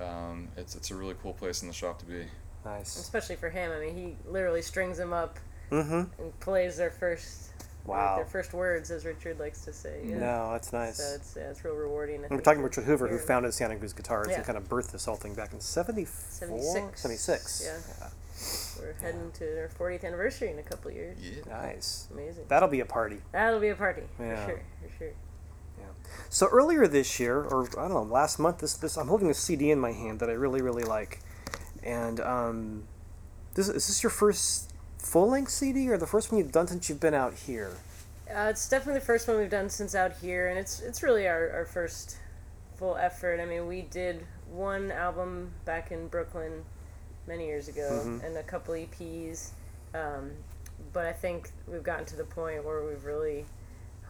um, 0.00 0.48
it's, 0.56 0.74
it's 0.74 0.90
a 0.90 0.94
really 0.94 1.14
cool 1.22 1.32
place 1.32 1.62
in 1.62 1.68
the 1.68 1.74
shop 1.74 1.98
to 2.00 2.04
be. 2.06 2.24
nice. 2.64 2.98
Especially 2.98 3.36
for 3.36 3.48
him. 3.50 3.70
I 3.70 3.80
mean, 3.80 3.96
he 3.96 4.30
literally 4.30 4.62
strings 4.62 4.98
them 4.98 5.12
up 5.12 5.38
Mm-hmm. 5.70 6.22
and 6.22 6.40
plays 6.40 6.76
their 6.76 6.90
first. 6.90 7.48
Wow. 7.86 8.16
Their 8.16 8.24
first 8.24 8.54
words, 8.54 8.90
as 8.90 9.04
Richard 9.04 9.38
likes 9.38 9.64
to 9.66 9.72
say. 9.72 10.00
Yeah. 10.04 10.18
No, 10.18 10.52
that's 10.52 10.72
nice. 10.72 10.96
So 10.96 11.14
it's, 11.16 11.34
yeah, 11.36 11.50
it's 11.50 11.64
real 11.64 11.74
rewarding. 11.74 12.20
I 12.22 12.24
And 12.24 12.30
we're 12.30 12.40
talking 12.40 12.60
about 12.60 12.70
Richard 12.70 12.84
Hoover, 12.84 13.08
who 13.08 13.18
founded 13.18 13.52
Santa 13.52 13.76
Cruz 13.76 13.92
Guitars 13.92 14.28
Yeah. 14.30 14.36
and 14.36 14.44
kind 14.44 14.56
of 14.56 14.68
birthed 14.68 14.92
this 14.92 15.04
whole 15.04 15.16
thing 15.16 15.34
back 15.34 15.52
in 15.52 15.60
74? 15.60 16.06
76. 16.60 17.00
76. 17.00 17.62
Yeah. 17.66 18.08
We're 18.80 18.92
heading 19.00 19.30
to 19.34 19.44
our 19.60 19.68
40th 19.68 20.04
anniversary 20.04 20.50
in 20.50 20.58
a 20.58 20.62
couple 20.62 20.90
of 20.90 20.96
years. 20.96 21.18
Yeah. 21.20 21.42
Nice. 21.48 22.08
Amazing. 22.12 22.44
That'll 22.48 22.68
be 22.68 22.80
a 22.80 22.86
party. 22.86 23.18
That'll 23.32 23.60
be 23.60 23.68
a 23.68 23.74
party 23.76 24.02
Yeah. 24.18 24.44
for 24.44 24.50
sure. 24.50 24.60
For 24.90 24.98
sure. 24.98 25.12
Yeah. 25.78 25.84
So 26.30 26.48
earlier 26.48 26.86
this 26.86 27.20
year, 27.20 27.42
or 27.42 27.64
I 27.78 27.88
don't 27.88 27.90
know, 27.90 28.02
last 28.02 28.38
month, 28.38 28.58
this 28.58 28.74
this 28.74 28.96
I'm 28.96 29.08
holding 29.08 29.30
a 29.30 29.34
CD 29.34 29.70
in 29.70 29.78
my 29.78 29.92
hand 29.92 30.20
that 30.20 30.28
I 30.30 30.32
really 30.34 30.62
really 30.62 30.84
like, 30.84 31.20
and 31.82 32.20
um, 32.20 32.84
this 33.54 33.68
is 33.68 33.86
this 33.86 34.02
your 34.02 34.10
first 34.10 34.72
full 35.04 35.28
length 35.28 35.50
CD 35.50 35.88
or 35.88 35.98
the 35.98 36.06
first 36.06 36.32
one 36.32 36.38
you've 36.38 36.52
done 36.52 36.66
since 36.66 36.88
you've 36.88 37.00
been 37.00 37.14
out 37.14 37.34
here? 37.34 37.72
Uh, 38.28 38.46
it's 38.48 38.68
definitely 38.68 38.98
the 39.00 39.04
first 39.06 39.28
one 39.28 39.36
we've 39.38 39.50
done 39.50 39.68
since 39.68 39.94
out 39.94 40.12
here, 40.20 40.48
and 40.48 40.58
it's 40.58 40.80
it's 40.80 41.02
really 41.02 41.28
our, 41.28 41.50
our 41.50 41.64
first 41.66 42.16
full 42.78 42.96
effort. 42.96 43.38
I 43.40 43.44
mean, 43.44 43.66
we 43.66 43.82
did 43.82 44.24
one 44.50 44.90
album 44.90 45.50
back 45.64 45.92
in 45.92 46.08
Brooklyn 46.08 46.64
many 47.26 47.46
years 47.46 47.68
ago, 47.68 48.02
Mm-hmm. 48.04 48.24
and 48.24 48.36
a 48.36 48.42
couple 48.42 48.74
EPs. 48.74 49.50
Um, 49.94 50.30
but 50.92 51.06
I 51.06 51.12
think 51.12 51.50
we've 51.68 51.82
gotten 51.82 52.04
to 52.06 52.16
the 52.16 52.24
point 52.24 52.64
where 52.64 52.82
we've 52.82 53.04
really 53.04 53.44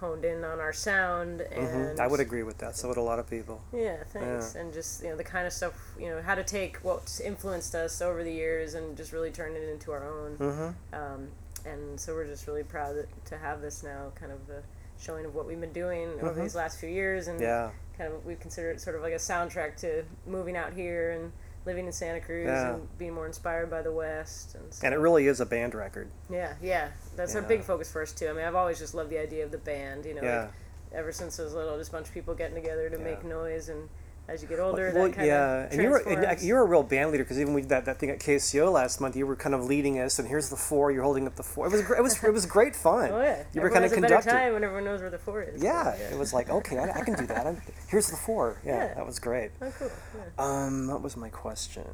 honed 0.01 0.25
in 0.25 0.45
on 0.45 0.61
our 0.61 0.73
sound, 0.73 1.41
and 1.41 1.95
hmm 1.95 2.01
I 2.01 2.07
would 2.07 2.21
agree 2.21 2.43
with 2.43 2.59
that. 2.59 2.77
So 2.77 2.89
would 2.89 2.97
a 2.97 3.03
lot 3.03 3.19
of 3.19 3.29
people. 3.29 3.63
Yeah, 3.73 3.97
thanks. 4.13 4.55
And 4.55 4.73
just 4.73 5.03
you 5.03 5.11
know 5.11 5.17
the 5.17 5.25
kind 5.25 5.47
of 5.47 5.53
stuff 5.53 5.75
you 5.99 6.09
know 6.11 6.21
how 6.23 6.35
to 6.35 6.45
take 6.45 6.77
what's 6.79 7.21
influenced 7.21 7.75
us 7.75 8.03
over 8.03 8.23
the 8.25 8.33
years 8.33 8.75
and 8.75 8.97
just 8.97 9.13
really 9.13 9.31
turn 9.31 9.55
it 9.57 9.69
into 9.69 9.93
our 9.93 10.05
own. 10.07 10.37
Mm-hmm. 10.37 10.95
Um, 10.95 11.29
and 11.67 11.99
so 11.99 12.13
we're 12.15 12.27
just 12.27 12.47
really 12.47 12.63
proud 12.65 12.97
that, 12.97 13.27
to 13.27 13.39
have 13.39 13.63
this 13.63 13.83
now, 13.83 14.13
kind 14.15 14.33
of 14.33 14.39
a 14.51 14.63
showing 15.01 15.25
of 15.25 15.35
what 15.35 15.47
we've 15.47 15.61
been 15.61 15.73
doing 15.73 16.09
over 16.21 16.41
these 16.41 16.55
last 16.55 16.79
few 16.79 16.89
years, 16.89 17.27
and 17.29 17.39
Mm-hmm. 17.41 17.45
Yeah. 17.45 17.71
kind 17.97 18.13
of 18.13 18.25
we 18.27 18.35
consider 18.35 18.71
it 18.71 18.81
sort 18.81 18.97
of 18.97 19.03
like 19.03 19.13
a 19.13 19.17
soundtrack 19.17 19.77
to 19.81 20.05
moving 20.27 20.57
out 20.57 20.73
here 20.75 21.13
and 21.13 21.33
living 21.67 21.87
in 21.87 21.93
Santa 21.93 22.21
Cruz 22.21 22.47
Yeah. 22.47 22.75
and 22.75 22.99
being 22.99 23.13
more 23.15 23.27
inspired 23.27 23.71
by 23.71 23.83
the 23.83 23.93
West. 23.93 24.55
And 24.55 24.65
And 24.83 24.95
it 24.95 24.99
really 24.99 25.27
is 25.27 25.41
a 25.41 25.47
band 25.47 25.75
record. 25.75 26.09
yeah, 26.29 26.55
yeah, 26.63 26.89
that's 27.17 27.35
a 27.35 27.43
big 27.43 27.63
focus 27.63 27.91
for 27.91 28.03
us 28.03 28.13
too. 28.13 28.29
I 28.29 28.33
mean, 28.33 28.45
I've 28.45 28.55
always 28.55 28.79
just 28.79 28.95
loved 28.95 29.11
the 29.11 29.19
idea 29.19 29.45
of 29.45 29.51
the 29.51 29.59
band. 29.59 30.05
You 30.05 30.15
know, 30.15 30.23
Yeah. 30.23 30.41
like, 30.43 30.51
ever 30.93 31.13
since 31.13 31.41
I 31.41 31.45
was 31.45 31.55
little, 31.55 31.77
just 31.79 31.91
a 31.91 31.93
bunch 31.93 32.09
of 32.09 32.15
people 32.15 32.35
getting 32.35 32.55
together 32.55 32.89
to 32.91 32.97
Yeah. 32.99 33.05
make 33.05 33.25
noise 33.25 33.69
and. 33.69 33.89
As 34.27 34.41
you 34.41 34.49
get 34.49 34.59
older, 34.59 34.91
well, 34.95 35.05
that 35.05 35.17
kind 35.17 35.27
yeah, 35.27 35.65
of 35.65 35.73
and 35.73 35.83
you 35.83 35.91
were 35.91 35.99
and 35.99 36.41
you 36.41 36.55
were 36.55 36.63
a 36.63 36.67
real 36.67 36.83
band 36.83 37.11
leader 37.11 37.25
because 37.25 37.39
even 37.39 37.53
we 37.53 37.61
did 37.61 37.69
that, 37.69 37.85
that 37.85 37.99
thing 37.99 38.09
at 38.09 38.21
KCO 38.21 38.73
last 38.73 38.99
month, 38.99 39.17
you 39.17 39.27
were 39.27 39.37
kind 39.37 39.55
of 39.55 39.65
leading 39.67 39.99
us, 40.01 40.19
and 40.19 40.27
here's 40.27 40.49
the 40.49 40.57
four. 40.57 40.91
You're 40.91 41.03
holding 41.03 41.27
up 41.27 41.37
the 41.37 41.43
four. 41.43 41.67
It 41.67 41.73
was 41.73 41.81
it 41.91 42.03
was 42.03 42.25
it 42.25 42.33
was 42.33 42.47
great 42.47 42.75
fun. 42.75 43.11
Oh 43.13 43.21
yeah, 43.21 43.45
you 43.53 43.61
were 43.61 43.69
kind 43.69 43.85
of 43.85 43.91
has 43.91 43.93
a 43.93 44.01
conductor. 44.01 44.25
better 44.31 44.39
time 44.45 44.53
when 44.55 44.65
everyone 44.65 44.85
knows 44.85 45.01
where 45.03 45.11
the 45.11 45.19
four 45.19 45.43
is. 45.43 45.61
so, 45.61 45.67
Yeah, 45.67 45.91
it 45.95 46.19
was 46.19 46.33
like 46.33 46.49
okay, 46.49 46.79
I, 46.79 47.01
I 47.01 47.01
can 47.03 47.17
do 47.17 47.27
that. 47.27 47.47
I'm, 47.47 47.61
here's 47.89 48.09
the 48.09 48.17
four. 48.17 48.63
Yeah, 48.65 48.77
Yeah. 48.87 48.95
that 48.95 49.05
was 49.05 49.19
great. 49.19 49.51
Oh, 49.61 49.71
cool. 49.79 49.91
Yeah. 50.17 50.23
Um, 50.39 50.89
what 50.89 51.03
was 51.03 51.19
my 51.19 51.29
question? 51.29 51.85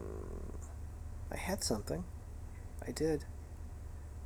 I 1.32 1.36
had 1.36 1.64
something. 1.64 2.04
I 2.86 2.92
did. 2.92 3.24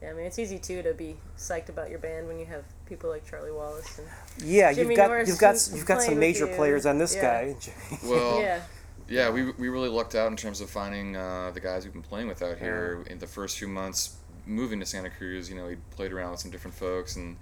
yeah, 0.03 0.11
I 0.11 0.13
mean, 0.13 0.27
it's 0.27 0.39
easy 0.39 0.59
too 0.59 0.83
to 0.83 0.93
be 0.93 1.17
psyched 1.39 1.71
about 1.71 1.89
your 1.89 1.99
band 2.01 2.29
when 2.29 2.39
you 2.39 2.45
have 2.47 2.65
people 2.87 3.11
like 3.11 3.29
Charlie 3.29 3.51
Wallace 3.53 3.99
and 3.99 4.07
Yeah, 4.39 4.73
Jimmy 4.73 4.91
you've 4.91 4.97
got 4.97 5.09
Norris 5.09 5.29
you've 5.29 5.39
got 5.39 5.69
you've 5.73 5.87
got 5.87 6.03
some 6.03 6.19
major 6.19 6.47
players 6.47 6.87
on 6.87 6.99
this 6.99 7.15
Yeah. 7.15 7.23
guy. 7.23 7.57
Well, 8.05 8.41
yeah, 8.41 8.61
Yeah, 9.09 9.31
we, 9.31 9.51
we 9.53 9.69
really 9.69 9.89
lucked 9.89 10.15
out 10.15 10.31
in 10.31 10.37
terms 10.37 10.61
of 10.61 10.71
finding 10.71 11.17
uh, 11.17 11.51
the 11.53 11.61
guys 11.61 11.85
we've 11.85 11.93
been 11.93 12.03
playing 12.03 12.29
with 12.29 12.43
out 12.43 12.59
here 12.59 13.05
in 13.09 13.19
the 13.19 13.27
first 13.27 13.59
few 13.59 13.69
months 13.69 14.17
moving 14.47 14.81
to 14.81 14.87
Santa 14.87 15.11
Cruz. 15.11 15.49
You 15.49 15.57
know, 15.57 15.67
we 15.67 15.77
played 15.91 16.13
around 16.13 16.33
with 16.33 16.41
some 16.41 16.51
different 16.51 16.77
folks, 16.77 17.17
and 17.17 17.37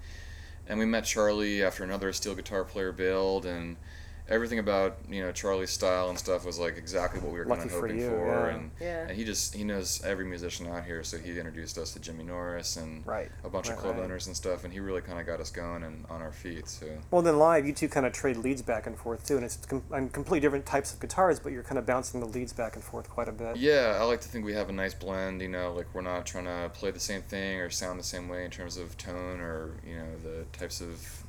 and 0.67 0.79
we 0.79 0.85
met 0.85 1.03
Charlie 1.05 1.61
after 1.63 1.83
another 1.83 2.13
steel 2.13 2.35
guitar 2.35 2.63
player 2.63 2.91
bailed, 2.91 3.45
and 3.45 3.75
everything 4.29 4.57
about 4.59 4.97
you 5.09 5.21
know 5.21 5.31
Charlie's 5.33 5.69
style 5.69 6.09
and 6.09 6.17
stuff 6.17 6.45
was 6.45 6.57
like 6.57 6.77
exactly 6.77 7.19
what 7.19 7.33
we 7.33 7.39
were 7.39 7.45
kind 7.45 7.59
Lucky 7.59 7.63
of 7.65 7.71
for 7.71 7.81
hoping 7.87 7.99
you, 7.99 8.09
for, 8.09 8.25
yeah. 8.47 8.55
and 8.55 8.71
Yeah. 8.79 9.07
and 9.09 9.17
he 9.17 9.25
just 9.25 9.53
he 9.53 9.63
knows 9.65 10.01
every 10.05 10.25
musician 10.25 10.67
out 10.67 10.85
here, 10.85 11.03
so 11.03 11.17
he 11.17 11.37
introduced 11.37 11.77
us 11.77 11.91
to 11.93 11.99
Jimmy 11.99 12.23
Norris 12.23 12.77
and 12.77 13.05
Right, 13.05 13.29
a 13.43 13.49
bunch 13.49 13.67
right, 13.67 13.75
of 13.75 13.81
club 13.81 13.95
right. 13.97 14.03
owners 14.05 14.27
and 14.27 14.35
stuff, 14.35 14.63
and 14.63 14.71
he 14.73 14.79
really 14.79 15.01
kind 15.01 15.19
of 15.19 15.25
got 15.25 15.41
us 15.41 15.49
going 15.51 15.83
and 15.83 16.05
on 16.09 16.21
our 16.21 16.31
feet. 16.31 16.69
So 16.69 16.87
Well, 17.11 17.21
then 17.21 17.37
live, 17.37 17.65
you 17.67 17.73
two 17.73 17.89
kind 17.89 18.05
of 18.05 18.13
trade 18.13 18.37
leads 18.37 18.61
back 18.61 18.87
and 18.87 18.97
forth 18.97 19.27
too, 19.27 19.35
and 19.35 19.43
it's 19.45 19.57
com- 19.57 19.83
on 19.91 20.07
completely 20.09 20.39
different 20.39 20.65
types 20.65 20.93
of 20.93 20.99
guitars, 21.01 21.39
but 21.39 21.51
you're 21.51 21.63
kind 21.63 21.77
of 21.77 21.85
bouncing 21.85 22.19
the 22.21 22.25
leads 22.27 22.53
back 22.53 22.75
and 22.75 22.83
forth 22.83 23.09
quite 23.09 23.27
a 23.27 23.33
bit. 23.33 23.57
Yeah, 23.57 23.97
I 23.99 24.03
like 24.05 24.21
to 24.21 24.29
think 24.29 24.45
we 24.45 24.53
have 24.53 24.69
a 24.69 24.73
nice 24.73 24.93
blend. 24.93 25.41
You 25.41 25.49
know, 25.49 25.73
like 25.73 25.87
we're 25.93 26.01
not 26.01 26.25
trying 26.25 26.45
to 26.45 26.71
play 26.73 26.91
the 26.91 26.99
same 26.99 27.23
thing 27.23 27.59
or 27.59 27.69
sound 27.69 27.99
the 27.99 28.03
same 28.05 28.29
way 28.29 28.45
in 28.45 28.51
terms 28.51 28.77
of 28.77 28.97
tone 28.97 29.41
or 29.41 29.71
you 29.85 29.95
know 29.97 30.05
the 30.23 30.45
types 30.57 30.79
of 30.79 31.23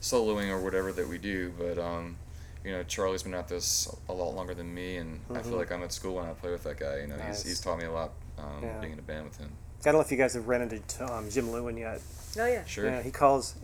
soloing 0.00 0.48
or 0.50 0.60
whatever 0.60 0.90
that 0.92 1.08
we 1.08 1.16
do. 1.18 1.52
But 1.56 1.78
um, 1.78 2.16
you 2.64 2.72
know, 2.72 2.82
Charlie's 2.84 3.22
been 3.22 3.34
at 3.34 3.48
this 3.48 3.88
a 4.08 4.12
lot 4.12 4.34
longer 4.34 4.54
than 4.54 4.72
me, 4.72 4.96
and 4.96 5.20
I 5.34 5.40
feel 5.42 5.56
like 5.56 5.70
I'm 5.70 5.82
at 5.82 5.92
school 5.92 6.14
when 6.16 6.24
I 6.26 6.32
play 6.32 6.50
with 6.50 6.64
that 6.64 6.78
guy. 6.78 6.98
You 7.00 7.06
know, 7.08 7.14
Mm-hmm. 7.16 7.28
Nice. 7.28 7.42
he's 7.42 7.52
he's 7.52 7.60
taught 7.60 7.78
me 7.78 7.84
a 7.84 7.92
lot 7.92 8.12
um, 8.38 8.62
Yeah. 8.62 8.80
being 8.80 8.92
in 8.94 8.98
a 8.98 9.02
band 9.02 9.24
with 9.26 9.36
him. 9.38 9.50
I 9.80 9.84
don't 9.84 9.94
know 9.94 10.00
if 10.00 10.10
you 10.10 10.16
guys 10.16 10.32
have 10.34 10.48
ran 10.48 10.62
into 10.62 10.80
um, 11.12 11.28
Jim 11.28 11.50
Lewin 11.52 11.76
yet. 11.76 12.00
oh 12.38 12.46
yeah, 12.46 12.64
Sure. 12.64 12.86
Yeah, 12.86 13.02
he 13.02 13.10
calls. 13.10 13.54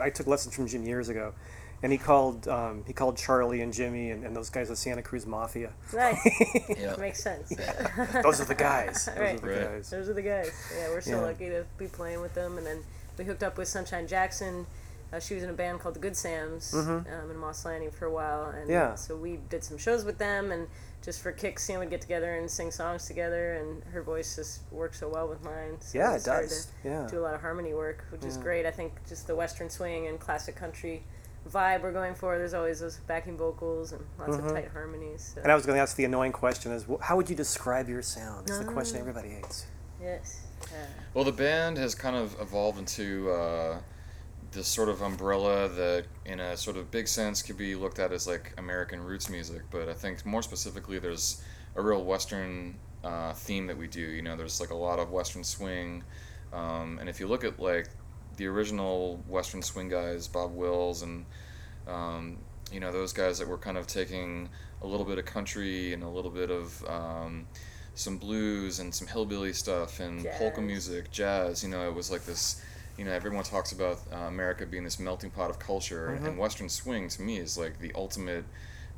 I 0.00 0.10
took 0.10 0.26
lessons 0.26 0.56
from 0.56 0.66
Jim 0.66 0.84
years 0.84 1.08
ago, 1.08 1.34
and 1.84 1.92
he 1.92 1.98
called 1.98 2.48
um, 2.48 2.82
he 2.84 2.92
called 2.92 3.16
Charlie 3.16 3.60
and 3.62 3.72
Jimmy 3.72 4.10
and, 4.10 4.24
and 4.24 4.34
those 4.34 4.50
guys 4.50 4.68
the 4.70 4.76
Santa 4.76 5.02
Cruz 5.02 5.24
Mafia. 5.24 5.70
nice. 5.94 6.18
Yeah. 6.76 6.96
Makes 6.96 7.22
sense. 7.22 7.52
Yeah. 7.56 8.22
Those 8.22 8.40
are 8.40 8.44
the 8.44 8.56
guys. 8.56 9.06
Those 9.06 9.18
Right. 9.18 9.34
are 9.36 9.38
the 9.38 9.46
Right. 9.46 9.60
guys. 9.76 9.90
Those 9.90 10.08
are 10.08 10.14
the 10.14 10.22
guys. 10.22 10.50
Yeah, 10.76 10.88
we're 10.88 11.00
so 11.00 11.10
Yeah. 11.12 11.20
lucky 11.20 11.48
to 11.48 11.64
be 11.78 11.86
playing 11.86 12.20
with 12.20 12.34
them. 12.34 12.58
And 12.58 12.66
then 12.66 12.82
we 13.16 13.24
hooked 13.24 13.42
up 13.44 13.56
with 13.56 13.68
Sunshine 13.68 14.08
Jackson. 14.08 14.66
Uh, 15.12 15.20
she 15.20 15.34
was 15.34 15.42
in 15.44 15.50
a 15.50 15.52
band 15.52 15.78
called 15.78 15.94
the 15.94 16.00
Good 16.00 16.16
Sams 16.16 16.72
um, 16.74 17.04
in 17.30 17.36
Moss 17.36 17.64
Landing 17.66 17.90
for 17.90 18.06
a 18.06 18.10
while. 18.10 18.44
And 18.46 18.62
Mm-hmm. 18.62 18.70
Yeah. 18.70 18.94
so 18.94 19.14
we 19.16 19.38
did 19.50 19.62
some 19.62 19.76
shows 19.76 20.04
with 20.04 20.16
them. 20.18 20.50
And 20.52 20.68
just 21.02 21.20
for 21.20 21.32
kicks, 21.32 21.68
you 21.68 21.74
know, 21.74 21.80
we'd 21.80 21.90
get 21.90 22.00
together 22.00 22.34
and 22.38 22.50
sing 22.50 22.70
songs 22.70 23.06
together. 23.06 23.54
And 23.54 23.84
her 23.92 24.02
voice 24.02 24.36
just 24.36 24.60
worked 24.70 24.96
so 24.96 25.08
well 25.08 25.28
with 25.28 25.44
mine. 25.44 25.76
So 25.80 25.98
Yeah, 25.98 26.14
it 26.14 26.20
started 26.20 26.48
does. 26.48 26.68
Yeah. 26.84 27.06
Do 27.10 27.18
a 27.18 27.24
lot 27.24 27.34
of 27.34 27.40
harmony 27.42 27.74
work, 27.74 28.04
which 28.10 28.24
is 28.24 28.36
great. 28.38 28.64
I 28.64 28.70
think 28.70 28.92
just 29.06 29.26
the 29.26 29.36
Western 29.36 29.68
swing 29.68 30.06
and 30.06 30.18
classic 30.18 30.56
country 30.56 31.02
vibe 31.50 31.82
we're 31.82 31.92
going 31.92 32.14
for. 32.14 32.38
There's 32.38 32.54
always 32.54 32.80
those 32.80 32.96
backing 33.06 33.36
vocals 33.36 33.92
and 33.92 34.02
lots 34.18 34.36
of 34.36 34.50
tight 34.52 34.68
harmonies. 34.72 35.22
So. 35.22 35.30
Mm-hmm. 35.32 35.40
And 35.44 35.52
I 35.52 35.54
was 35.56 35.66
going 35.66 35.76
to 35.76 35.82
ask 35.82 35.94
the 35.96 36.04
annoying 36.04 36.32
question: 36.32 36.72
Is 36.72 36.86
how 37.02 37.16
would 37.16 37.28
you 37.28 37.36
describe 37.36 37.88
your 37.88 38.00
sound? 38.00 38.48
It's 38.48 38.58
the 38.58 38.64
question 38.64 38.96
Ah. 38.96 39.00
everybody 39.00 39.28
hates. 39.30 39.66
yes. 40.00 40.40
Uh, 40.62 40.76
Well, 41.12 41.24
the 41.24 41.32
band 41.32 41.76
has 41.76 41.94
kind 41.96 42.14
of 42.16 42.34
evolved 42.40 42.78
into 42.78 43.30
uh, 43.32 43.80
this 44.52 44.68
sort 44.68 44.88
of 44.88 45.02
umbrella 45.02 45.68
that, 45.68 46.04
in 46.24 46.40
a 46.40 46.56
sort 46.56 46.76
of 46.76 46.90
big 46.90 47.08
sense, 47.08 47.42
could 47.42 47.56
be 47.56 47.74
looked 47.74 47.98
at 47.98 48.12
as 48.12 48.26
like 48.26 48.52
American 48.58 49.02
roots 49.02 49.28
music. 49.28 49.62
But 49.70 49.88
I 49.88 49.94
think 49.94 50.24
more 50.24 50.42
specifically, 50.42 50.98
there's 50.98 51.42
a 51.74 51.82
real 51.82 52.04
Western 52.04 52.76
uh, 53.02 53.32
theme 53.32 53.66
that 53.66 53.76
we 53.76 53.88
do. 53.88 54.00
You 54.00 54.22
know, 54.22 54.36
there's 54.36 54.60
like 54.60 54.70
a 54.70 54.76
lot 54.76 54.98
of 54.98 55.10
Western 55.10 55.44
swing, 55.44 56.04
um, 56.52 56.98
and 57.00 57.08
if 57.08 57.18
you 57.18 57.26
look 57.26 57.44
at 57.44 57.58
like 57.58 57.88
the 58.36 58.46
original 58.46 59.22
Western 59.28 59.62
swing 59.62 59.88
guys, 59.88 60.28
Bob 60.28 60.54
Wills, 60.54 61.02
and 61.02 61.24
um, 61.86 62.38
you 62.70 62.80
know 62.80 62.92
those 62.92 63.12
guys 63.12 63.38
that 63.38 63.48
were 63.48 63.58
kind 63.58 63.76
of 63.76 63.86
taking 63.86 64.48
a 64.82 64.86
little 64.86 65.06
bit 65.06 65.18
of 65.18 65.24
country 65.24 65.92
and 65.92 66.02
a 66.02 66.08
little 66.08 66.30
bit 66.30 66.50
of 66.50 66.84
um, 66.88 67.46
some 67.94 68.16
blues 68.16 68.80
and 68.80 68.94
some 68.94 69.06
hillbilly 69.06 69.52
stuff 69.52 70.00
and 70.00 70.26
polka 70.38 70.60
music, 70.60 71.10
jazz. 71.10 71.62
You 71.62 71.70
know, 71.70 71.88
it 71.88 71.94
was 71.94 72.10
like 72.10 72.24
this. 72.24 72.62
You 72.98 73.06
know, 73.06 73.12
everyone 73.12 73.44
talks 73.44 73.72
about 73.72 74.00
uh, 74.12 74.16
America 74.16 74.66
being 74.66 74.84
this 74.84 74.98
melting 74.98 75.30
pot 75.30 75.50
of 75.50 75.58
culture, 75.58 76.10
and 76.10 76.36
Western 76.38 76.68
swing 76.68 77.08
to 77.08 77.22
me 77.22 77.38
is 77.38 77.56
like 77.56 77.78
the 77.80 77.90
ultimate 77.94 78.44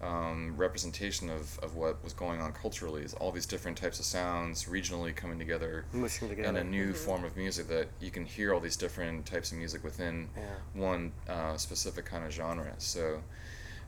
um, 0.02 0.54
representation 0.56 1.30
of, 1.30 1.58
of 1.60 1.76
what 1.76 2.02
was 2.02 2.12
going 2.12 2.40
on 2.40 2.52
culturally. 2.52 3.02
Is 3.02 3.14
all 3.14 3.30
these 3.30 3.46
different 3.46 3.78
types 3.78 4.00
of 4.00 4.04
sounds 4.04 4.64
regionally 4.64 5.14
coming 5.14 5.38
together 5.38 5.84
Mushing 5.92 6.44
and 6.44 6.56
a 6.58 6.64
new 6.64 6.92
form 6.92 7.24
of 7.24 7.36
music 7.36 7.68
that 7.68 7.88
you 8.00 8.10
can 8.10 8.24
hear 8.26 8.52
all 8.52 8.60
these 8.60 8.76
different 8.76 9.26
types 9.26 9.52
of 9.52 9.58
music 9.58 9.84
within 9.84 10.28
Yeah. 10.36 10.42
one 10.74 11.12
uh, 11.28 11.56
specific 11.56 12.04
kind 12.04 12.24
of 12.24 12.32
genre. 12.32 12.74
So, 12.78 13.22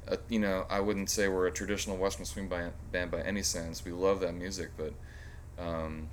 uh, 0.09 0.17
you 0.29 0.39
know, 0.39 0.67
I 0.71 0.81
wouldn't 0.81 1.11
say 1.11 1.27
we're 1.27 1.49
a 1.49 1.53
traditional 1.53 1.97
Western 1.97 2.25
swing 2.25 2.47
by, 2.49 2.71
band 2.93 3.11
by 3.11 3.23
any 3.23 3.43
sense. 3.43 3.85
We 3.85 3.91
love 3.91 4.21
that 4.21 4.35
music, 4.35 4.71
but 4.77 4.95
um, 5.59 6.09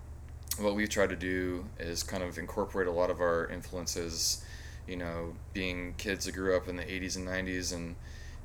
what 0.60 0.76
we 0.76 0.88
try 0.88 1.08
to 1.08 1.16
do 1.16 1.66
is 1.80 2.04
kind 2.04 2.24
of 2.24 2.38
incorporate 2.38 2.88
a 2.88 2.92
lot 2.92 3.10
of 3.10 3.20
our 3.22 3.48
influences. 3.48 4.44
You 4.88 4.98
know, 4.98 5.34
being 5.54 5.94
kids 5.98 6.26
that 6.26 6.34
grew 6.34 6.56
up 6.58 6.68
in 6.68 6.76
the 6.76 6.84
'80s 6.84 7.16
and 7.16 7.28
'90s, 7.28 7.74
and 7.74 7.96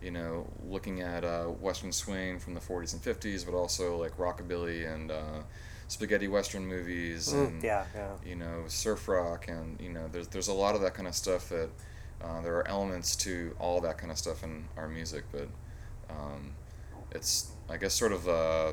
you 0.00 0.11
know, 0.12 0.47
looking 0.69 1.00
at 1.00 1.25
uh, 1.25 1.45
Western 1.47 1.91
swing 1.93 2.38
from 2.38 2.55
the 2.55 2.61
'40s 2.61 2.93
and 2.93 3.03
'50s, 3.03 3.45
but 3.45 3.55
also 3.55 3.97
like 3.97 4.17
rockabilly 4.17 4.93
and 4.93 5.11
uh, 5.11 5.41
spaghetti 5.88 6.29
Western 6.29 6.67
movies 6.67 7.33
Mm, 7.33 7.47
and 7.49 7.62
yeah, 7.62 7.85
yeah. 7.95 8.12
you 8.25 8.37
know 8.37 8.65
surf 8.69 9.09
rock 9.09 9.49
and 9.49 9.81
you 9.81 9.88
know 9.88 10.07
there's 10.12 10.29
there's 10.29 10.49
a 10.49 10.53
lot 10.53 10.75
of 10.75 10.81
that 10.83 10.95
kind 10.95 11.09
of 11.09 11.15
stuff 11.15 11.49
that 11.49 11.71
uh, 12.23 12.41
there 12.43 12.55
are 12.57 12.69
elements 12.69 13.17
to 13.17 13.55
all 13.59 13.81
that 13.81 13.97
kind 13.99 14.12
of 14.12 14.19
stuff 14.19 14.43
in 14.45 14.65
our 14.77 14.88
music 14.88 15.25
but 15.33 15.49
um, 16.11 16.53
it's 17.12 17.50
I 17.71 17.77
guess 17.79 17.95
sort 17.95 18.12
of 18.12 18.29
uh, 18.29 18.73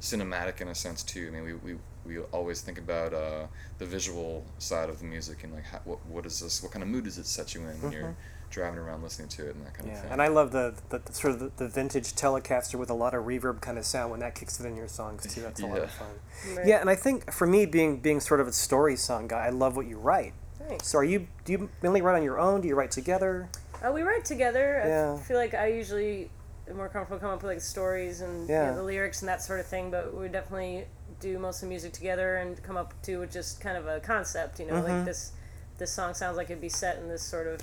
cinematic 0.00 0.60
in 0.60 0.68
a 0.68 0.74
sense 0.74 1.02
too 1.02 1.26
I 1.28 1.30
mean 1.34 1.44
we, 1.44 1.54
we, 1.72 1.78
we 2.06 2.18
always 2.18 2.60
think 2.60 2.78
about 2.78 3.14
uh, 3.14 3.46
the 3.78 3.86
visual 3.86 4.44
side 4.58 4.88
of 4.88 4.98
the 4.98 5.04
music 5.04 5.44
and 5.44 5.54
like 5.54 5.64
how, 5.64 5.80
what, 5.84 6.04
what 6.06 6.26
is 6.26 6.40
this 6.40 6.62
what 6.62 6.72
kind 6.72 6.82
of 6.82 6.88
mood 6.88 7.04
does 7.04 7.18
it 7.18 7.26
set 7.26 7.54
you 7.54 7.60
in 7.62 7.80
when 7.80 7.92
you're 7.92 8.16
driving 8.50 8.78
around 8.78 9.02
listening 9.02 9.28
to 9.28 9.48
it 9.48 9.54
and 9.56 9.66
that 9.66 9.74
kind 9.74 9.88
of 9.88 9.94
Mm-hmm. 9.94 10.02
Thing 10.02 10.12
and 10.12 10.22
I 10.22 10.28
love 10.28 10.52
the, 10.52 10.74
the, 10.90 10.98
the 10.98 11.12
sort 11.12 11.34
of 11.34 11.40
the, 11.40 11.50
the 11.56 11.68
vintage 11.68 12.12
Telecaster 12.12 12.76
with 12.76 12.90
a 12.90 12.94
lot 12.94 13.14
of 13.14 13.24
reverb 13.24 13.60
kind 13.60 13.78
of 13.78 13.84
sound 13.84 14.10
when 14.10 14.20
that 14.20 14.34
kicks 14.34 14.60
it 14.60 14.66
in 14.66 14.76
your 14.76 14.88
songs 14.88 15.22
too. 15.32 15.40
That's 15.40 15.60
a 15.60 15.66
lot 15.66 15.78
of 15.78 15.90
fun. 16.02 16.08
Right. 16.56 16.66
Yeah, 16.66 16.80
and 16.80 16.88
I 16.88 16.94
think 16.94 17.32
for 17.32 17.46
me, 17.46 17.66
being 17.66 17.98
being 17.98 18.20
sort 18.20 18.40
of 18.40 18.46
a 18.46 18.52
story 18.52 18.96
song 18.96 19.28
guy, 19.28 19.46
I 19.46 19.50
love 19.50 19.76
what 19.76 19.86
you 19.86 19.98
write. 19.98 20.34
Thanks. 20.68 20.86
So 20.88 20.98
are 20.98 21.04
you? 21.04 21.26
Do 21.44 21.52
you 21.52 21.68
mainly 21.82 22.00
write 22.00 22.16
on 22.16 22.22
your 22.22 22.38
own? 22.38 22.60
Do 22.60 22.68
you 22.68 22.74
write 22.74 22.90
together? 22.90 23.48
Uh, 23.84 23.92
we 23.92 24.02
write 24.02 24.24
together. 24.24 24.82
Yeah. 24.86 25.14
I 25.20 25.22
feel 25.22 25.36
like 25.36 25.52
I 25.54 25.66
usually 25.66 26.30
am 26.68 26.76
more 26.76 26.88
comfortable 26.88 27.18
coming 27.18 27.34
up 27.34 27.42
with 27.42 27.50
like 27.50 27.60
stories 27.60 28.20
and 28.20 28.48
you 28.48 28.54
know, 28.54 28.74
the 28.74 28.82
lyrics 28.82 29.20
and 29.20 29.28
that 29.28 29.42
sort 29.42 29.60
of 29.60 29.66
thing. 29.66 29.90
But 29.90 30.16
we 30.16 30.28
definitely 30.28 30.86
do 31.24 31.38
most 31.38 31.56
of 31.56 31.60
the 31.62 31.66
music 31.68 31.92
together 31.92 32.36
and 32.36 32.62
come 32.62 32.76
up 32.76 32.94
to 33.02 33.18
with 33.20 33.32
just 33.32 33.60
kind 33.60 33.76
of 33.76 33.86
a 33.86 34.00
concept. 34.00 34.60
You 34.60 34.66
know, 34.66 34.74
Mm-hmm. 34.74 34.96
like 34.98 35.04
this 35.04 35.32
this 35.78 35.90
song 35.92 36.14
sounds 36.14 36.36
like 36.36 36.50
it'd 36.50 36.60
be 36.60 36.68
set 36.68 36.98
in 36.98 37.08
this 37.08 37.22
sort 37.22 37.46
of 37.48 37.60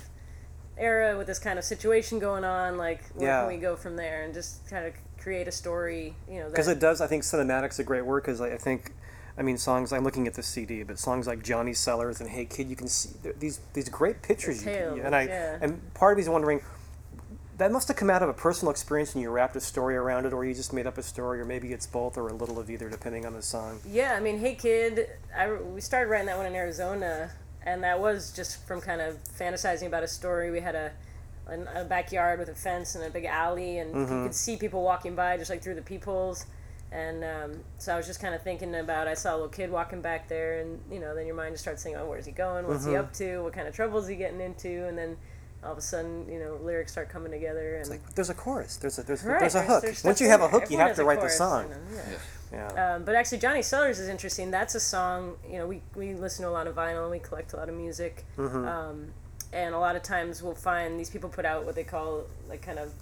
era 0.76 1.16
with 1.16 1.26
this 1.26 1.38
kind 1.38 1.58
of 1.58 1.64
situation 1.64 2.18
going 2.18 2.44
on. 2.44 2.76
Like 2.76 3.02
where 3.14 3.28
Yeah. 3.28 3.40
can 3.40 3.48
we 3.48 3.56
go 3.58 3.76
from 3.76 3.96
there 3.96 4.22
and 4.24 4.34
just 4.34 4.68
kind 4.68 4.86
of 4.86 4.92
create 5.18 5.46
a 5.48 5.52
story. 5.52 6.14
You 6.28 6.40
know, 6.40 6.48
Because 6.50 6.68
it 6.68 6.80
does. 6.80 7.00
I 7.00 7.06
think 7.06 7.22
cinematic's 7.24 7.78
a 7.78 7.84
great 7.84 8.04
word 8.04 8.22
because 8.22 8.40
I, 8.40 8.54
I 8.54 8.58
think. 8.58 8.92
I 9.38 9.40
mean, 9.40 9.56
songs. 9.56 9.94
I'm 9.94 10.04
looking 10.04 10.26
at 10.26 10.34
the 10.34 10.42
CD, 10.42 10.82
but 10.82 10.98
songs 10.98 11.26
like 11.26 11.42
Johnny 11.42 11.72
Sellers 11.72 12.20
and 12.20 12.28
Hey 12.28 12.44
Kid, 12.44 12.68
you 12.68 12.76
can 12.76 12.86
see 12.86 13.08
these 13.38 13.60
these 13.72 13.88
great 13.88 14.20
pictures. 14.20 14.62
Tale, 14.62 14.96
can, 14.96 15.06
and 15.06 15.16
I 15.16 15.22
yeah. 15.22 15.58
and 15.62 15.94
part 15.94 16.12
of 16.12 16.18
me's 16.18 16.28
wondering, 16.28 16.60
that 17.62 17.70
must 17.70 17.86
have 17.86 17.96
come 17.96 18.10
out 18.10 18.22
of 18.22 18.28
a 18.28 18.32
personal 18.32 18.72
experience 18.72 19.14
and 19.14 19.22
you 19.22 19.30
wrapped 19.30 19.54
a 19.54 19.60
story 19.60 19.94
around 19.94 20.26
it, 20.26 20.32
or 20.32 20.44
you 20.44 20.52
just 20.52 20.72
made 20.72 20.86
up 20.86 20.98
a 20.98 21.02
story, 21.02 21.40
or 21.40 21.44
maybe 21.44 21.72
it's 21.72 21.86
both, 21.86 22.18
or 22.18 22.26
a 22.28 22.32
little 22.32 22.58
of 22.58 22.68
either, 22.68 22.90
depending 22.90 23.24
on 23.24 23.34
the 23.34 23.42
song. 23.42 23.78
Yeah, 23.88 24.14
I 24.16 24.20
mean, 24.20 24.38
Hey 24.38 24.56
Kid, 24.56 25.08
I, 25.36 25.52
we 25.52 25.80
started 25.80 26.10
writing 26.10 26.26
that 26.26 26.36
one 26.36 26.46
in 26.46 26.56
Arizona, 26.56 27.30
and 27.64 27.84
that 27.84 28.00
was 28.00 28.32
just 28.32 28.66
from 28.66 28.80
kind 28.80 29.00
of 29.00 29.16
fantasizing 29.38 29.86
about 29.86 30.02
a 30.02 30.08
story. 30.08 30.50
We 30.50 30.58
had 30.58 30.74
a, 30.74 30.92
a, 31.46 31.82
a 31.82 31.84
backyard 31.84 32.40
with 32.40 32.48
a 32.48 32.54
fence 32.54 32.96
and 32.96 33.04
a 33.04 33.10
big 33.10 33.26
alley, 33.26 33.78
and 33.78 33.94
you 33.94 34.24
could 34.24 34.34
see 34.34 34.56
people 34.56 34.82
walking 34.82 35.14
by 35.14 35.36
just 35.36 35.48
like 35.48 35.62
through 35.62 35.76
the 35.76 35.82
peepholes. 35.82 36.46
And 36.90 37.24
um, 37.24 37.60
so 37.78 37.94
I 37.94 37.96
was 37.96 38.06
just 38.06 38.20
kind 38.20 38.34
of 38.34 38.42
thinking 38.42 38.74
about, 38.74 39.06
I 39.06 39.14
saw 39.14 39.32
a 39.32 39.36
little 39.36 39.48
kid 39.48 39.70
walking 39.70 40.02
back 40.02 40.28
there, 40.28 40.60
and 40.60 40.80
you 40.90 40.98
know, 40.98 41.14
then 41.14 41.26
your 41.26 41.36
mind 41.36 41.54
just 41.54 41.62
starts 41.62 41.84
thinking, 41.84 42.02
oh, 42.02 42.06
where's 42.06 42.26
he 42.26 42.32
going? 42.32 42.66
What's 42.66 42.84
he 42.84 42.96
up 42.96 43.14
to? 43.14 43.38
What 43.44 43.52
kind 43.52 43.68
of 43.68 43.74
trouble 43.74 44.00
is 44.00 44.08
he 44.08 44.16
getting 44.16 44.40
into? 44.40 44.86
And 44.88 44.98
then 44.98 45.16
all 45.64 45.72
of 45.72 45.78
a 45.78 45.82
sudden, 45.82 46.28
you 46.28 46.38
know, 46.38 46.58
lyrics 46.62 46.92
start 46.92 47.08
coming 47.08 47.30
together. 47.30 47.76
And 47.76 47.88
Like, 47.88 48.14
there's 48.14 48.30
a 48.30 48.34
chorus. 48.34 48.76
There's 48.76 48.98
a 48.98 49.02
there's, 49.02 49.22
Right, 49.22 49.40
there's 49.40 49.54
a 49.54 49.62
hook. 49.62 49.82
there's 49.82 50.02
Once 50.04 50.20
you 50.20 50.28
have 50.28 50.40
a 50.40 50.48
hook, 50.48 50.70
you 50.70 50.78
have 50.78 50.96
to 50.96 51.04
write 51.04 51.20
the 51.20 51.28
song. 51.30 51.64
you 51.64 51.70
know, 51.70 51.80
yeah. 51.94 52.10
yeah. 52.10 52.18
Yeah. 52.52 52.94
Um, 52.94 53.04
but 53.04 53.14
actually, 53.14 53.38
Johnny 53.38 53.62
Sellers 53.62 53.98
is 53.98 54.08
interesting. 54.08 54.50
That's 54.50 54.74
a 54.74 54.80
song. 54.80 55.36
You 55.48 55.58
know, 55.58 55.66
we, 55.66 55.80
we 55.94 56.12
listen 56.12 56.42
to 56.42 56.50
a 56.50 56.52
lot 56.52 56.66
of 56.66 56.74
vinyl 56.74 57.02
and 57.02 57.10
we 57.10 57.18
collect 57.18 57.54
a 57.54 57.56
lot 57.56 57.70
of 57.70 57.74
music. 57.74 58.26
Mm-hmm. 58.36 58.68
Um, 58.68 59.06
and 59.52 59.74
a 59.74 59.78
lot 59.78 59.96
of 59.96 60.02
times 60.02 60.42
we'll 60.42 60.54
find 60.54 60.98
these 60.98 61.10
people 61.10 61.28
put 61.28 61.44
out 61.44 61.64
what 61.64 61.74
they 61.74 61.84
call 61.84 62.24
like 62.48 62.62
kind 62.62 62.78
of 62.78 62.92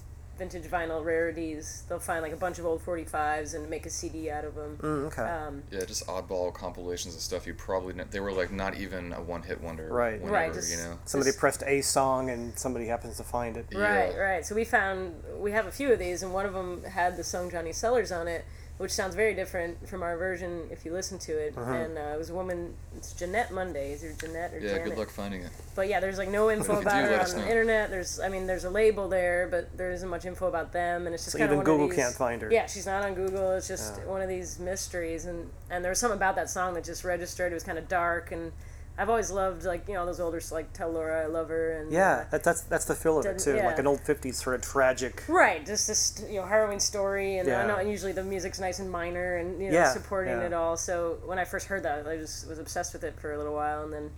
vintage 0.40 0.64
vinyl 0.70 1.04
rarities. 1.04 1.84
They'll 1.88 1.98
find 2.00 2.22
like 2.22 2.32
a 2.32 2.36
bunch 2.36 2.58
of 2.58 2.64
old 2.64 2.82
45s 2.82 3.54
and 3.54 3.68
make 3.68 3.84
a 3.84 3.90
CD 3.90 4.30
out 4.30 4.46
of 4.46 4.54
them. 4.54 4.78
Mm, 4.80 5.04
okay. 5.08 5.22
Um, 5.22 5.62
Yeah, 5.70 5.84
just 5.84 6.06
oddball 6.06 6.52
compilations 6.54 7.14
of 7.14 7.20
stuff 7.20 7.46
you 7.46 7.52
probably 7.52 7.92
ne- 7.92 8.04
they 8.10 8.20
were 8.20 8.32
like 8.32 8.50
not 8.50 8.74
even 8.74 9.12
a 9.12 9.20
one 9.20 9.42
hit 9.42 9.60
wonder. 9.60 9.86
Right. 9.92 10.14
Whenever, 10.18 10.32
Right, 10.32 10.52
just- 10.54 10.70
you 10.70 10.78
know. 10.78 10.98
Somebody 11.04 11.28
just- 11.28 11.38
pressed 11.38 11.62
a 11.66 11.82
song 11.82 12.30
and 12.30 12.58
somebody 12.58 12.86
happens 12.86 13.18
to 13.18 13.22
find 13.22 13.58
it. 13.58 13.66
Right, 13.74 14.12
Yeah. 14.12 14.16
right. 14.16 14.46
So 14.46 14.54
we 14.54 14.64
found 14.64 15.22
we 15.38 15.52
have 15.52 15.66
a 15.66 15.72
few 15.72 15.92
of 15.92 15.98
these, 15.98 16.22
and 16.22 16.32
one 16.32 16.46
of 16.46 16.54
them 16.54 16.82
had 16.84 17.16
the 17.18 17.24
song 17.24 17.50
Johnny 17.50 17.72
Sellers 17.72 18.10
on 18.10 18.26
it, 18.26 18.44
which 18.80 18.92
sounds 18.92 19.14
very 19.14 19.34
different 19.34 19.86
from 19.86 20.02
our 20.02 20.16
version 20.16 20.62
if 20.70 20.86
you 20.86 20.92
listen 20.94 21.18
to 21.18 21.32
it. 21.32 21.52
Uh-huh. 21.54 21.70
And 21.70 21.98
uh, 21.98 22.14
it 22.14 22.16
was 22.18 22.30
a 22.30 22.34
woman. 22.34 22.72
It's 22.96 23.12
Jeanette 23.12 23.52
Monday. 23.52 23.92
Is 23.92 24.02
it 24.02 24.18
Jeanette 24.18 24.54
or 24.54 24.58
Yeah, 24.58 24.68
Janet? 24.70 24.84
good 24.86 24.96
luck 24.98 25.10
finding 25.10 25.42
it. 25.42 25.50
But 25.74 25.88
yeah, 25.88 26.00
there's 26.00 26.16
like 26.16 26.30
no 26.30 26.50
info 26.50 26.80
about 26.80 27.02
do, 27.02 27.08
her 27.08 27.14
on 27.14 27.20
us 27.20 27.34
the 27.34 27.40
know. 27.40 27.46
internet. 27.46 27.90
There's, 27.90 28.20
I 28.20 28.30
mean, 28.30 28.46
there's 28.46 28.64
a 28.64 28.70
label 28.70 29.06
there, 29.06 29.48
but 29.50 29.76
there 29.76 29.90
isn't 29.92 30.08
much 30.08 30.24
info 30.24 30.46
about 30.48 30.72
them, 30.72 31.04
and 31.04 31.14
it's 31.14 31.24
just 31.24 31.32
So 31.32 31.38
kind 31.40 31.50
of 31.50 31.56
even 31.56 31.64
Google 31.66 31.84
of 31.84 31.90
these, 31.90 31.98
can't 31.98 32.14
find 32.14 32.40
her. 32.40 32.50
Yeah, 32.50 32.64
she's 32.64 32.86
not 32.86 33.04
on 33.04 33.12
Google. 33.12 33.52
It's 33.52 33.68
just 33.68 33.98
Yeah. 33.98 34.06
one 34.06 34.22
of 34.22 34.30
these 34.30 34.58
mysteries, 34.58 35.26
and 35.26 35.50
and 35.68 35.84
there 35.84 35.90
was 35.90 35.98
something 35.98 36.16
about 36.16 36.36
that 36.36 36.48
song 36.48 36.72
that 36.72 36.84
just 36.84 37.04
registered. 37.04 37.52
It 37.52 37.56
was 37.56 37.64
kind 37.64 37.76
of 37.76 37.86
dark, 37.86 38.32
and 38.32 38.50
I've 38.98 39.08
always 39.08 39.30
loved 39.30 39.64
like 39.64 39.88
you 39.88 39.94
know 39.94 40.04
those 40.04 40.20
older 40.20 40.40
like 40.52 40.72
Tell 40.74 40.90
Laura 40.90 41.22
I 41.22 41.26
Love 41.26 41.48
Her 41.48 41.78
and 41.78 41.90
Yeah, 41.90 42.24
uh, 42.26 42.30
that, 42.32 42.44
that's 42.44 42.62
that's 42.62 42.84
the 42.84 42.94
feel 42.94 43.18
of 43.18 43.24
it 43.24 43.32
Doesn't- 43.34 43.56
too, 43.58 43.64
like 43.64 43.78
an 43.78 43.86
old 43.86 44.00
'50s 44.00 44.34
sort 44.34 44.56
of 44.56 44.62
tragic. 44.62 45.24
Right, 45.28 45.64
just 45.64 45.86
this 45.86 46.22
you 46.28 46.40
know 46.40 46.46
harrowing 46.46 46.80
story, 46.80 47.38
and 47.38 47.48
Yeah. 47.48 47.62
I 47.62 47.66
know 47.66 47.76
and 47.76 47.88
usually 47.90 48.12
the 48.12 48.24
music's 48.24 48.60
nice 48.60 48.78
and 48.78 48.90
minor, 48.90 49.36
and 49.36 49.60
you 49.62 49.68
know 49.70 49.74
Yeah, 49.74 49.92
supporting 49.92 50.34
yeah. 50.38 50.46
it 50.46 50.52
all. 50.52 50.76
So 50.76 51.18
when 51.24 51.38
I 51.38 51.44
first 51.44 51.66
heard 51.66 51.82
that, 51.84 52.06
I 52.06 52.16
just 52.18 52.46
was 52.48 52.58
obsessed 52.58 52.92
with 52.92 53.02
it 53.04 53.18
for 53.18 53.32
a 53.32 53.38
little 53.38 53.54
while, 53.54 53.84
and 53.84 53.92
then 53.92 54.10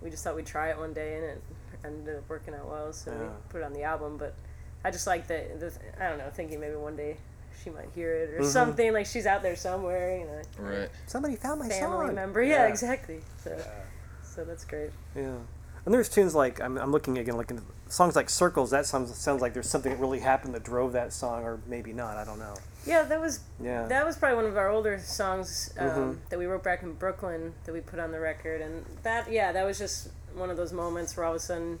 we 0.00 0.08
just 0.10 0.24
thought 0.24 0.34
we'd 0.36 0.46
try 0.46 0.70
it 0.70 0.78
one 0.78 0.94
day, 0.94 1.16
and 1.16 1.24
it 1.24 1.42
ended 1.84 2.16
up 2.16 2.28
working 2.28 2.54
out 2.54 2.66
well. 2.68 2.92
So 2.94 3.10
we 3.12 3.26
put 3.50 3.60
it 3.60 3.64
on 3.64 3.74
the 3.74 3.82
album. 3.82 4.16
But 4.16 4.34
I 4.84 4.90
just 4.90 5.06
like 5.06 5.26
the, 5.26 5.44
the 5.58 5.72
I 6.02 6.08
don't 6.08 6.16
know, 6.18 6.30
thinking 6.32 6.60
maybe 6.60 6.76
one 6.76 6.96
day 6.96 7.18
she 7.62 7.68
might 7.68 7.90
hear 7.94 8.14
it 8.14 8.30
Mm-hmm. 8.32 8.42
or 8.42 8.46
something 8.46 8.92
like 8.94 9.04
she's 9.04 9.26
out 9.26 9.42
there 9.42 9.54
somewhere, 9.56 10.16
you 10.18 10.24
know, 10.24 10.40
Right. 10.78 10.88
Somebody 11.06 11.36
found 11.36 11.60
my 11.60 11.68
family 11.68 12.06
song. 12.06 12.14
member. 12.14 12.42
Yeah, 12.42 12.68
exactly. 12.68 13.20
So 13.44 13.54
so 14.40 14.44
that's 14.46 14.64
great. 14.64 14.90
Yeah, 15.14 15.34
and 15.84 15.94
there's 15.94 16.08
tunes 16.08 16.34
like 16.34 16.60
I'm, 16.60 16.78
I'm 16.78 16.90
looking 16.92 17.18
again, 17.18 17.36
looking 17.36 17.58
at 17.58 17.92
songs 17.92 18.16
like 18.16 18.30
"Circles." 18.30 18.70
That 18.70 18.86
sounds 18.86 19.14
sounds 19.16 19.42
like 19.42 19.52
there's 19.52 19.68
something 19.68 19.92
that 19.92 20.00
really 20.00 20.20
happened 20.20 20.54
that 20.54 20.62
drove 20.62 20.92
that 20.94 21.12
song, 21.12 21.44
or 21.44 21.60
maybe 21.66 21.92
not. 21.92 22.16
I 22.16 22.24
don't 22.24 22.38
know. 22.38 22.54
Yeah, 22.86 23.02
that 23.02 23.20
was 23.20 23.40
Yeah. 23.60 23.86
that 23.88 24.06
was 24.06 24.16
probably 24.16 24.36
one 24.36 24.46
of 24.46 24.56
our 24.56 24.70
older 24.70 24.98
songs 24.98 25.72
um, 25.78 25.88
Mhm. 25.88 26.16
that 26.30 26.38
we 26.38 26.46
wrote 26.46 26.62
back 26.62 26.82
in 26.82 26.94
Brooklyn 26.94 27.52
that 27.64 27.72
we 27.72 27.80
put 27.80 27.98
on 27.98 28.12
the 28.12 28.20
record, 28.20 28.62
and 28.62 28.84
that 29.02 29.30
yeah, 29.30 29.52
that 29.52 29.64
was 29.66 29.78
just 29.78 30.08
one 30.34 30.48
of 30.48 30.56
those 30.56 30.72
moments 30.72 31.14
where 31.16 31.26
all 31.26 31.32
of 31.32 31.36
a 31.36 31.40
sudden 31.40 31.78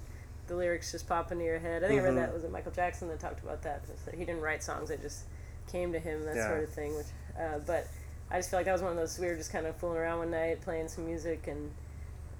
the 0.48 0.54
lyrics 0.56 0.92
just 0.92 1.08
pop 1.08 1.32
into 1.32 1.44
your 1.44 1.60
head. 1.60 1.82
I 1.82 1.88
think 1.88 2.00
I 2.02 2.04
Mm-hmm. 2.04 2.16
read 2.16 2.26
that 2.28 2.34
was 2.34 2.44
it 2.44 2.50
Michael 2.52 2.72
Jackson 2.72 3.08
that 3.08 3.20
talked 3.20 3.42
about 3.42 3.62
that. 3.62 3.80
that 4.04 4.14
he 4.14 4.24
didn't 4.26 4.42
write 4.42 4.62
songs; 4.62 4.90
it 4.90 5.00
just 5.00 5.24
came 5.72 5.92
to 5.92 5.98
him, 5.98 6.24
that 6.26 6.36
Yeah. 6.36 6.48
sort 6.48 6.64
of 6.64 6.68
thing. 6.70 6.94
Which, 6.94 7.06
uh, 7.38 7.58
but 7.64 7.86
I 8.30 8.36
just 8.36 8.50
feel 8.50 8.58
like 8.58 8.66
that 8.66 8.72
was 8.72 8.82
one 8.82 8.90
of 8.92 8.96
those 8.98 9.18
we 9.18 9.26
were 9.26 9.34
just 9.36 9.50
kind 9.52 9.66
of 9.66 9.74
fooling 9.76 9.96
around 9.98 10.18
one 10.18 10.30
night 10.30 10.60
playing 10.60 10.88
some 10.88 11.06
music 11.06 11.46
and. 11.46 11.70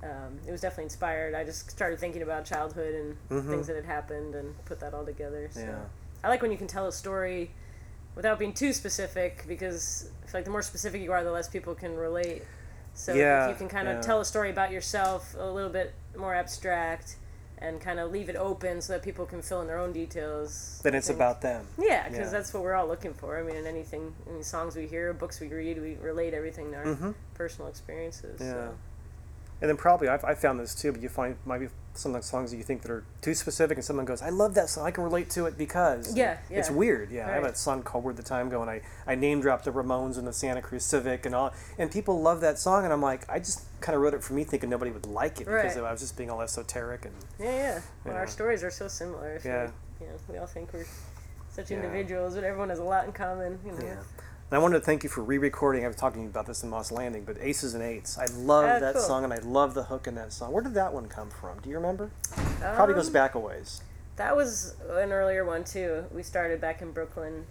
Um, 0.03 0.39
it 0.47 0.51
was 0.51 0.61
definitely 0.63 0.85
inspired. 0.85 1.35
I 1.35 1.45
just 1.45 1.71
started 1.71 1.99
thinking 1.99 2.23
about 2.23 2.45
childhood 2.47 2.95
and 3.29 3.45
things 3.49 3.67
that 3.67 3.77
had 3.77 3.85
happened 3.85 4.35
and 4.35 4.55
put 4.65 4.81
that 4.81 4.95
all 4.95 5.05
together. 5.05 5.49
So 5.53 5.61
Mm-hmm. 5.61 5.71
Yeah. 5.71 5.79
I 6.25 6.29
like 6.29 6.43
when 6.43 6.51
you 6.51 6.59
can 6.59 6.67
tell 6.67 6.87
a 6.87 6.93
story 6.93 7.51
without 8.15 8.39
being 8.39 8.53
too 8.53 8.73
specific 8.73 9.45
because 9.49 10.11
I 10.25 10.27
feel 10.27 10.39
like 10.41 10.45
the 10.45 10.51
more 10.51 10.63
specific 10.63 11.01
you 11.03 11.13
are, 11.13 11.23
the 11.25 11.31
less 11.33 11.49
people 11.49 11.75
can 11.75 11.97
relate. 11.97 12.43
So 12.95 13.15
Yeah, 13.15 13.45
if 13.47 13.51
you 13.51 13.57
can 13.57 13.69
kind 13.69 13.89
of 13.89 13.97
yeah. 13.97 14.01
tell 14.03 14.21
a 14.21 14.25
story 14.25 14.51
about 14.51 14.71
yourself 14.71 15.35
a 15.39 15.47
little 15.51 15.71
bit 15.71 15.95
more 16.17 16.35
abstract 16.35 17.17
and 17.59 17.79
kind 17.81 18.01
of 18.01 18.11
leave 18.11 18.29
it 18.31 18.37
open 18.37 18.81
so 18.81 18.95
that 18.95 19.03
people 19.03 19.27
can 19.27 19.43
fill 19.43 19.61
in 19.61 19.67
their 19.67 19.79
own 19.79 19.93
details. 19.93 20.81
Then 20.83 20.95
it's 20.95 21.11
about 21.11 21.41
them. 21.43 21.67
yeah, 21.79 22.09
because 22.09 22.27
Yeah. 22.27 22.39
that's 22.39 22.53
what 22.55 22.63
we're 22.63 22.75
all 22.75 22.87
looking 22.89 23.13
for. 23.15 23.39
I 23.39 23.43
mean, 23.43 23.57
in 23.57 23.67
anything, 23.67 24.15
any 24.31 24.43
songs 24.43 24.77
we 24.77 24.87
hear, 24.87 25.13
books 25.13 25.41
we 25.41 25.49
read, 25.49 25.81
we 25.81 25.97
relate 26.03 26.33
everything 26.35 26.71
to 26.73 26.77
our 26.79 26.85
Mhm. 26.85 27.15
personal 27.35 27.69
experiences. 27.69 28.41
Yeah. 28.41 28.53
So. 28.53 28.75
And 29.61 29.69
then 29.69 29.77
probably 29.77 30.09
I've, 30.09 30.25
I 30.25 30.35
found 30.35 30.59
this 30.59 30.75
too, 30.75 30.91
but 30.93 31.03
you 31.03 31.09
find 31.11 31.37
might 31.45 31.59
be 31.59 31.69
some 31.93 32.13
like 32.13 32.23
songs 32.23 32.51
that 32.51 32.57
you 32.57 32.63
think 32.63 32.81
that 32.83 32.91
are 32.91 33.05
too 33.21 33.35
specific, 33.35 33.77
and 33.77 33.85
someone 33.85 34.07
goes, 34.07 34.23
"I 34.23 34.31
love 34.31 34.55
that 34.55 34.71
song. 34.71 34.87
I 34.87 34.91
can 34.91 35.05
relate 35.05 35.29
to 35.31 35.45
it 35.47 35.59
because." 35.59 36.17
Yeah, 36.17 36.39
It's 36.49 36.71
weird. 36.71 37.11
Yeah, 37.11 37.29
I 37.29 37.33
have 37.33 37.45
a 37.45 37.55
song 37.55 37.83
called 37.83 38.05
where 38.05 38.15
the 38.15 38.23
Time 38.23 38.49
Go," 38.49 38.63
and 38.63 38.71
I 38.71 38.81
I 39.07 39.17
name 39.17 39.41
dropped 39.43 39.65
the 39.67 39.71
Ramones 39.73 40.17
and 40.17 40.27
the 40.27 40.33
Santa 40.33 40.63
Cruz 40.63 40.83
Civic 40.85 41.27
and 41.27 41.35
all, 41.35 41.53
and 41.79 41.91
people 41.91 42.23
love 42.23 42.41
that 42.41 42.59
song, 42.59 42.85
and 42.85 42.93
I'm 42.93 43.03
like, 43.03 43.29
I 43.29 43.39
just 43.39 43.65
kind 43.83 43.95
of 43.95 44.01
wrote 44.03 44.15
it 44.15 44.23
for 44.23 44.33
me, 44.33 44.45
thinking 44.45 44.71
nobody 44.71 44.91
would 44.93 45.05
like 45.07 45.41
it 45.43 45.47
because 45.47 45.77
I 45.77 45.91
was 45.93 46.01
just 46.01 46.17
being 46.17 46.31
all 46.31 46.41
esoteric 46.41 47.05
and 47.05 47.15
Yeah, 47.39 47.45
yeah. 47.51 47.81
Well, 48.05 48.15
Yeah. 48.15 48.21
our 48.21 48.27
stories 48.27 48.65
are 48.65 48.71
so 48.71 48.89
similar. 48.89 49.41
Yeah. 49.45 49.65
like, 49.65 49.73
you 50.01 50.07
know, 50.07 50.13
we 50.29 50.39
all 50.39 50.47
think 50.47 50.73
we're 50.73 50.87
such 51.53 51.71
Yeah. 51.71 51.79
individuals, 51.79 52.35
but 52.35 52.45
everyone 52.45 52.71
has 52.71 52.79
a 52.79 52.85
lot 52.85 53.05
in 53.05 53.13
common. 53.13 53.59
You 53.67 53.73
know. 53.73 53.85
yeah. 53.85 53.97
And 54.51 54.59
I 54.59 54.63
wanted 54.63 54.81
to 54.81 54.85
thank 54.85 55.05
you 55.05 55.09
for 55.09 55.23
re-recording. 55.23 55.85
I 55.85 55.87
was 55.87 55.97
talking 55.97 56.27
about 56.27 56.47
this 56.47 56.65
in 56.65 56.71
Moss 56.71 56.91
Landing, 56.91 57.23
but 57.25 57.37
Aces 57.41 57.75
and 57.75 57.85
Eights. 57.85 58.19
I 58.19 58.25
love 58.35 58.65
Ah, 58.65 58.79
that 58.81 58.95
cool. 58.95 59.03
song, 59.03 59.23
and 59.23 59.33
I 59.33 59.39
love 59.39 59.75
the 59.75 59.85
hook 59.85 60.09
in 60.09 60.17
that 60.17 60.33
song. 60.33 60.51
Where 60.53 60.63
did 60.63 60.75
that 60.75 60.93
one 60.93 61.07
come 61.07 61.31
from? 61.31 61.61
Do 61.61 61.69
you 61.71 61.77
remember? 61.77 62.11
Probably 62.61 62.97
goes 62.97 63.07
Um, 63.07 63.13
back 63.13 63.37
a 63.37 63.39
ways. 63.39 63.81
That 64.17 64.35
was 64.37 64.75
an 64.91 65.13
earlier 65.13 65.45
one 65.45 65.63
too. 65.63 66.05
We 66.13 66.25
started 66.25 66.61
back 66.61 66.83
in 66.83 66.91
Brooklyn, 66.91 67.47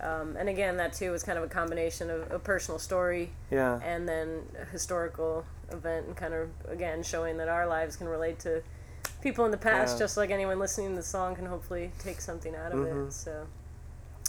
um, 0.00 0.36
and 0.36 0.48
again, 0.48 0.76
that 0.76 0.92
too 0.92 1.10
was 1.10 1.24
kind 1.24 1.36
of 1.38 1.42
a 1.44 1.48
combination 1.48 2.08
of 2.08 2.30
a 2.30 2.38
personal 2.38 2.78
story 2.78 3.32
Yeah. 3.50 3.80
and 3.82 4.08
then 4.08 4.44
a 4.62 4.64
historical 4.66 5.44
event, 5.72 6.06
and 6.06 6.16
kind 6.16 6.34
of 6.34 6.50
again 6.68 7.02
showing 7.02 7.36
that 7.38 7.48
our 7.48 7.66
lives 7.66 7.96
can 7.96 8.08
relate 8.08 8.38
to 8.40 8.62
people 9.20 9.44
in 9.44 9.50
the 9.50 9.56
past, 9.58 9.94
Yeah. 9.96 10.04
just 10.04 10.16
like 10.16 10.30
anyone 10.30 10.60
listening 10.60 10.90
to 10.90 10.96
the 10.96 11.02
song 11.02 11.34
can 11.34 11.46
hopefully 11.46 11.90
take 11.98 12.20
something 12.20 12.54
out 12.54 12.70
of 12.72 12.78
Mhm. 12.78 13.08
it. 13.08 13.12
So, 13.12 13.46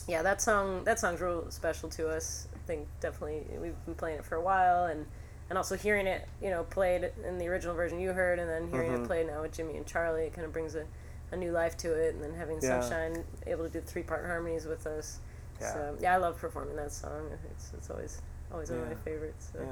yeah, 0.08 0.22
that 0.22 0.42
song 0.42 0.84
that 0.84 1.00
song's 1.00 1.22
real 1.22 1.50
special 1.52 1.90
to 1.90 2.10
us. 2.10 2.48
I 2.54 2.58
think 2.68 2.88
definitely 3.00 3.44
we've 3.60 3.86
been 3.86 3.96
playing 3.96 4.20
it 4.20 4.26
for 4.26 4.36
a 4.36 4.42
while, 4.42 4.86
and 4.86 5.06
and 5.50 5.58
also 5.58 5.76
hearing 5.76 6.08
it, 6.08 6.28
you 6.42 6.50
know, 6.50 6.64
played 6.64 7.12
in 7.28 7.38
the 7.38 7.48
original 7.48 7.76
version 7.76 8.00
you 8.00 8.12
heard, 8.14 8.40
and 8.40 8.50
then 8.50 8.68
hearing 8.68 8.92
Mhm. 8.92 9.04
it 9.04 9.08
played 9.08 9.28
now 9.28 9.42
with 9.44 9.52
Jimmy 9.54 9.78
and 9.78 9.86
Charlie, 9.86 10.26
it 10.26 10.34
kind 10.34 10.46
of 10.46 10.52
brings 10.52 10.74
a, 10.76 10.86
a 11.32 11.38
new 11.38 11.52
life 11.52 11.78
to 11.78 11.94
it, 11.94 12.16
and 12.16 12.24
then 12.24 12.34
having 12.34 12.60
Yeah. 12.62 12.80
Sunshine 12.82 13.24
able 13.46 13.64
to 13.66 13.70
do 13.70 13.82
three 13.82 14.02
part 14.04 14.26
harmonies 14.26 14.66
with 14.66 14.88
us. 14.88 15.20
Yeah. 15.62 15.74
So 15.74 15.98
yeah, 16.00 16.14
I 16.14 16.18
love 16.18 16.38
performing 16.38 16.76
that 16.78 16.92
song. 16.92 17.30
It's 17.52 17.72
it's 17.78 17.90
always 17.90 18.22
always 18.52 18.70
one 18.72 18.80
of 18.82 18.88
my 18.88 18.96
favorites. 18.96 19.50
So. 19.54 19.60
Yeah. 19.62 19.68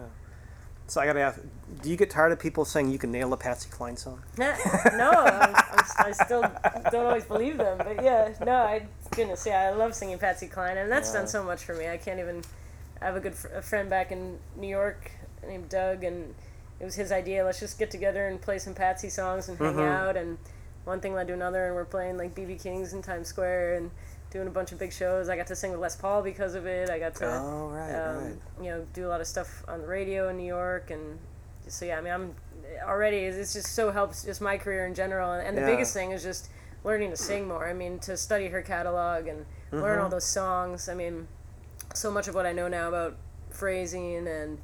So 0.87 1.01
I 1.01 1.05
gotta 1.05 1.21
ask, 1.21 1.39
do 1.81 1.89
you 1.89 1.95
get 1.95 2.09
tired 2.09 2.31
of 2.31 2.39
people 2.39 2.65
saying 2.65 2.91
you 2.91 2.97
can 2.99 3.11
nail 3.11 3.31
a 3.33 3.37
Patsy 3.37 3.69
Cline 3.69 3.97
song? 3.97 4.21
no, 4.37 4.49
I'm, 4.51 5.55
I'm, 5.55 5.85
I 5.97 6.11
still 6.11 6.41
don't 6.91 7.05
always 7.05 7.23
believe 7.23 7.57
them, 7.57 7.77
but 7.77 8.03
yeah, 8.03 8.33
no, 8.45 8.53
I 8.57 8.85
goodness, 9.11 9.45
yeah, 9.45 9.61
I 9.61 9.71
love 9.71 9.95
singing 9.95 10.17
Patsy 10.19 10.47
Cline, 10.47 10.77
and 10.77 10.91
that's 10.91 11.11
Yeah. 11.13 11.19
done 11.19 11.27
so 11.27 11.43
much 11.43 11.63
for 11.63 11.73
me. 11.73 11.87
I 11.89 11.97
can't 11.97 12.19
even. 12.19 12.43
I 13.01 13.05
have 13.05 13.15
a 13.15 13.19
good 13.19 13.33
fr- 13.35 13.47
a 13.49 13.61
friend 13.61 13.89
back 13.89 14.11
in 14.11 14.37
New 14.55 14.67
York 14.67 15.11
named 15.45 15.69
Doug, 15.69 16.03
and 16.03 16.35
it 16.79 16.85
was 16.85 16.95
his 16.95 17.11
idea. 17.11 17.43
Let's 17.43 17.59
just 17.59 17.79
get 17.79 17.89
together 17.91 18.27
and 18.27 18.41
play 18.41 18.59
some 18.59 18.73
Patsy 18.73 19.09
songs 19.09 19.49
and 19.49 19.57
hang 19.57 19.73
Mhm. 19.75 19.91
out, 19.91 20.15
and 20.17 20.37
one 20.85 20.99
thing 20.99 21.13
led 21.13 21.27
to 21.27 21.33
another, 21.33 21.65
and 21.67 21.75
we're 21.75 21.85
playing 21.85 22.17
like 22.17 22.35
BB 22.35 22.61
King's 22.61 22.93
in 22.93 23.01
Times 23.01 23.27
Square 23.29 23.75
and 23.75 23.91
doing 24.33 24.47
a 24.47 24.51
bunch 24.51 24.71
of 24.71 24.79
big 24.79 24.91
shows. 24.91 25.29
I 25.29 25.37
got 25.37 25.47
to 25.47 25.55
sing 25.55 25.71
with 25.71 25.79
Les 25.79 25.95
Paul 25.95 26.23
because 26.23 26.55
of 26.55 26.65
it. 26.65 26.89
I 26.89 26.97
got 26.99 27.13
to 27.15 27.27
Oh, 27.27 27.69
right, 27.69 27.93
um, 27.93 28.23
right. 28.25 28.33
you 28.59 28.69
know, 28.71 28.85
do 28.91 29.05
a 29.07 29.09
lot 29.09 29.21
of 29.21 29.27
stuff 29.27 29.63
on 29.67 29.79
the 29.81 29.87
radio 29.87 30.27
in 30.29 30.37
New 30.37 30.47
York, 30.47 30.89
and 30.89 31.19
so 31.67 31.85
yeah, 31.85 31.99
I 31.99 32.01
mean, 32.01 32.11
I'm 32.13 32.35
already. 32.83 33.17
It's 33.17 33.53
just 33.53 33.73
so 33.75 33.91
helps 33.91 34.23
just 34.23 34.41
my 34.41 34.57
career 34.57 34.85
in 34.87 34.95
general, 34.95 35.31
and 35.31 35.55
the 35.55 35.61
Yeah. 35.61 35.67
biggest 35.67 35.93
thing 35.93 36.11
is 36.11 36.23
just 36.23 36.49
learning 36.83 37.11
to 37.11 37.17
sing 37.17 37.47
more. 37.47 37.67
I 37.67 37.73
mean, 37.73 37.99
to 37.99 38.17
study 38.17 38.47
her 38.47 38.61
catalog 38.63 39.27
and 39.27 39.45
learn 39.71 39.83
Mm-hmm. 39.83 40.03
all 40.03 40.09
those 40.09 40.25
songs. 40.25 40.89
I 40.89 40.95
mean, 40.95 41.27
so 41.93 42.09
much 42.11 42.27
of 42.27 42.33
what 42.35 42.45
I 42.47 42.51
know 42.53 42.67
now 42.67 42.87
about 42.89 43.15
phrasing 43.51 44.27
and 44.27 44.57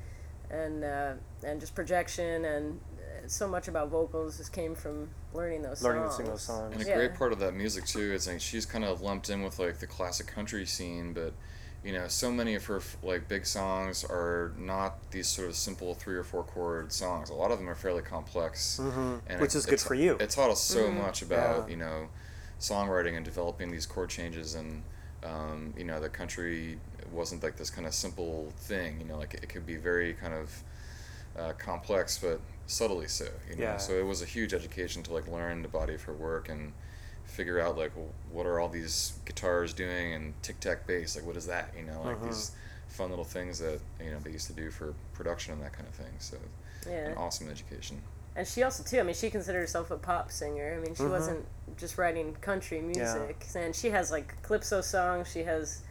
and 0.50 0.84
uh, 0.84 1.14
and 1.46 1.60
just 1.60 1.76
projection 1.76 2.44
and 2.44 2.80
uh, 2.98 3.28
so 3.28 3.48
much 3.48 3.68
about 3.68 3.90
vocals 3.90 4.38
just 4.38 4.52
came 4.52 4.74
from 4.74 5.10
learning 5.34 5.62
those 5.62 5.82
Learning 5.84 6.04
to 6.04 6.08
songs. 6.10 6.18
sing 6.18 6.26
those 6.28 6.42
songs. 6.42 6.74
And 6.74 6.84
a 6.84 6.88
Yeah. 6.88 6.96
great 6.96 7.16
part 7.16 7.32
of 7.32 7.40
that 7.40 7.54
music 7.54 7.86
too 7.86 8.14
is 8.14 8.28
like 8.28 8.42
she's 8.42 8.66
kind 8.66 8.84
of 8.84 9.02
lumped 9.02 9.30
in 9.30 9.44
with 9.44 9.60
like 9.60 9.80
the 9.80 9.88
classic 9.88 10.28
country 10.28 10.66
scene, 10.66 11.14
but 11.14 11.34
you 11.84 11.94
know, 11.94 12.08
so 12.10 12.30
many 12.32 12.56
of 12.56 12.66
her 12.66 12.82
like 13.04 13.28
big 13.30 13.46
songs 13.46 14.04
are 14.04 14.52
not 14.58 15.12
these 15.12 15.28
sort 15.28 15.48
of 15.48 15.56
simple 15.56 15.94
three 15.94 16.16
or 16.16 16.24
four 16.24 16.44
chord 16.44 16.92
songs. 16.92 17.30
A 17.30 17.34
lot 17.34 17.52
of 17.52 17.60
them 17.60 17.70
are 17.70 17.76
fairly 17.76 18.02
complex, 18.02 18.80
Mhm. 18.82 19.22
and 19.28 19.40
Which 19.40 19.56
it- 19.56 19.60
is 19.60 19.66
good 19.66 19.76
it- 19.76 19.80
for 19.82 19.94
you. 19.94 20.18
It 20.20 20.30
taught 20.30 20.50
us 20.50 20.62
so 20.62 20.84
Mm-hmm. 20.90 20.98
much 20.98 21.22
about 21.22 21.66
Yeah. 21.66 21.72
you 21.72 21.78
know 21.78 22.10
songwriting 22.60 23.16
and 23.16 23.24
developing 23.24 23.72
these 23.72 23.86
chord 23.86 24.10
changes 24.10 24.54
and 24.56 24.84
um, 25.24 25.74
you 25.78 25.84
know 25.84 26.00
the 26.00 26.10
country 26.10 26.80
wasn't 27.12 27.42
like 27.44 27.56
this 27.58 27.70
kind 27.70 27.86
of 27.88 27.94
simple 27.94 28.52
thing. 28.58 29.00
You 29.00 29.06
know, 29.06 29.18
like 29.18 29.34
it, 29.34 29.48
could 29.50 29.66
be 29.66 29.76
very 29.76 30.14
kind 30.14 30.34
of 30.34 30.64
uh, 31.38 31.54
complex, 31.54 32.18
but 32.18 32.40
subtly 32.70 33.08
so. 33.08 33.26
You 33.50 33.56
know, 33.58 33.64
Yeah. 33.64 33.78
so 33.78 33.94
it 33.94 34.06
was 34.06 34.22
a 34.22 34.26
huge 34.26 34.54
education 34.54 35.04
to 35.04 35.14
like 35.14 35.28
learn 35.28 35.62
the 35.64 35.68
body 35.68 35.96
of 35.96 36.04
her 36.04 36.14
work 36.14 36.50
and 36.50 36.72
figure 37.26 37.60
out 37.60 37.78
like 37.78 37.92
w- 37.92 38.12
what 38.32 38.46
are 38.46 38.60
all 38.60 38.70
these 38.70 39.14
guitars 39.26 39.74
doing 39.74 40.14
and 40.14 40.34
tic 40.42 40.60
tac 40.60 40.88
bass 40.88 41.16
like 41.16 41.24
what 41.26 41.36
is 41.38 41.46
that 41.46 41.72
you 41.78 41.84
know 41.84 42.02
like 42.04 42.16
Uh-huh. 42.16 42.26
these 42.26 42.52
fun 42.88 43.12
little 43.12 43.24
things 43.26 43.60
that 43.60 43.80
you 44.04 44.10
know 44.10 44.18
they 44.20 44.32
used 44.32 44.48
to 44.48 44.54
do 44.54 44.72
for 44.72 44.96
production 45.14 45.54
and 45.54 45.62
that 45.62 45.72
kind 45.74 45.88
of 45.88 45.94
thing 45.94 46.12
so 46.18 46.38
Yeah. 46.88 47.10
an 47.10 47.18
awesome 47.18 47.50
education 47.50 48.02
And 48.36 48.48
she 48.48 48.64
also 48.64 48.84
too. 48.84 49.00
I 49.00 49.04
mean, 49.04 49.16
she 49.16 49.30
considered 49.30 49.60
herself 49.60 49.92
a 49.92 49.98
pop 49.98 50.32
singer. 50.32 50.74
I 50.78 50.80
mean, 50.80 50.96
she 50.96 51.04
Mhm. 51.04 51.10
wasn't 51.12 51.46
just 51.78 51.98
writing 51.98 52.36
country 52.36 52.80
music. 52.80 53.48
yeah. 53.54 53.62
And 53.64 53.76
she 53.76 53.90
has 53.90 54.12
like 54.12 54.42
calypso 54.44 54.80
songs. 54.82 55.28
She 55.30 55.44
has 55.44 55.82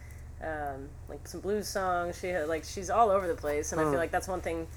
um, 0.41 0.87
like 1.09 1.27
some 1.27 1.41
blues 1.41 1.67
songs. 1.67 2.17
She 2.17 2.27
had 2.29 2.47
like 2.47 2.63
she's 2.63 2.89
all 2.89 3.09
over 3.11 3.27
the 3.27 3.35
place. 3.35 3.71
And 3.73 3.79
I 3.79 3.83
Hmm. 3.83 3.91
feel 3.91 3.99
like 3.99 4.09
that's 4.11 4.27
one 4.29 4.41
thing. 4.41 4.67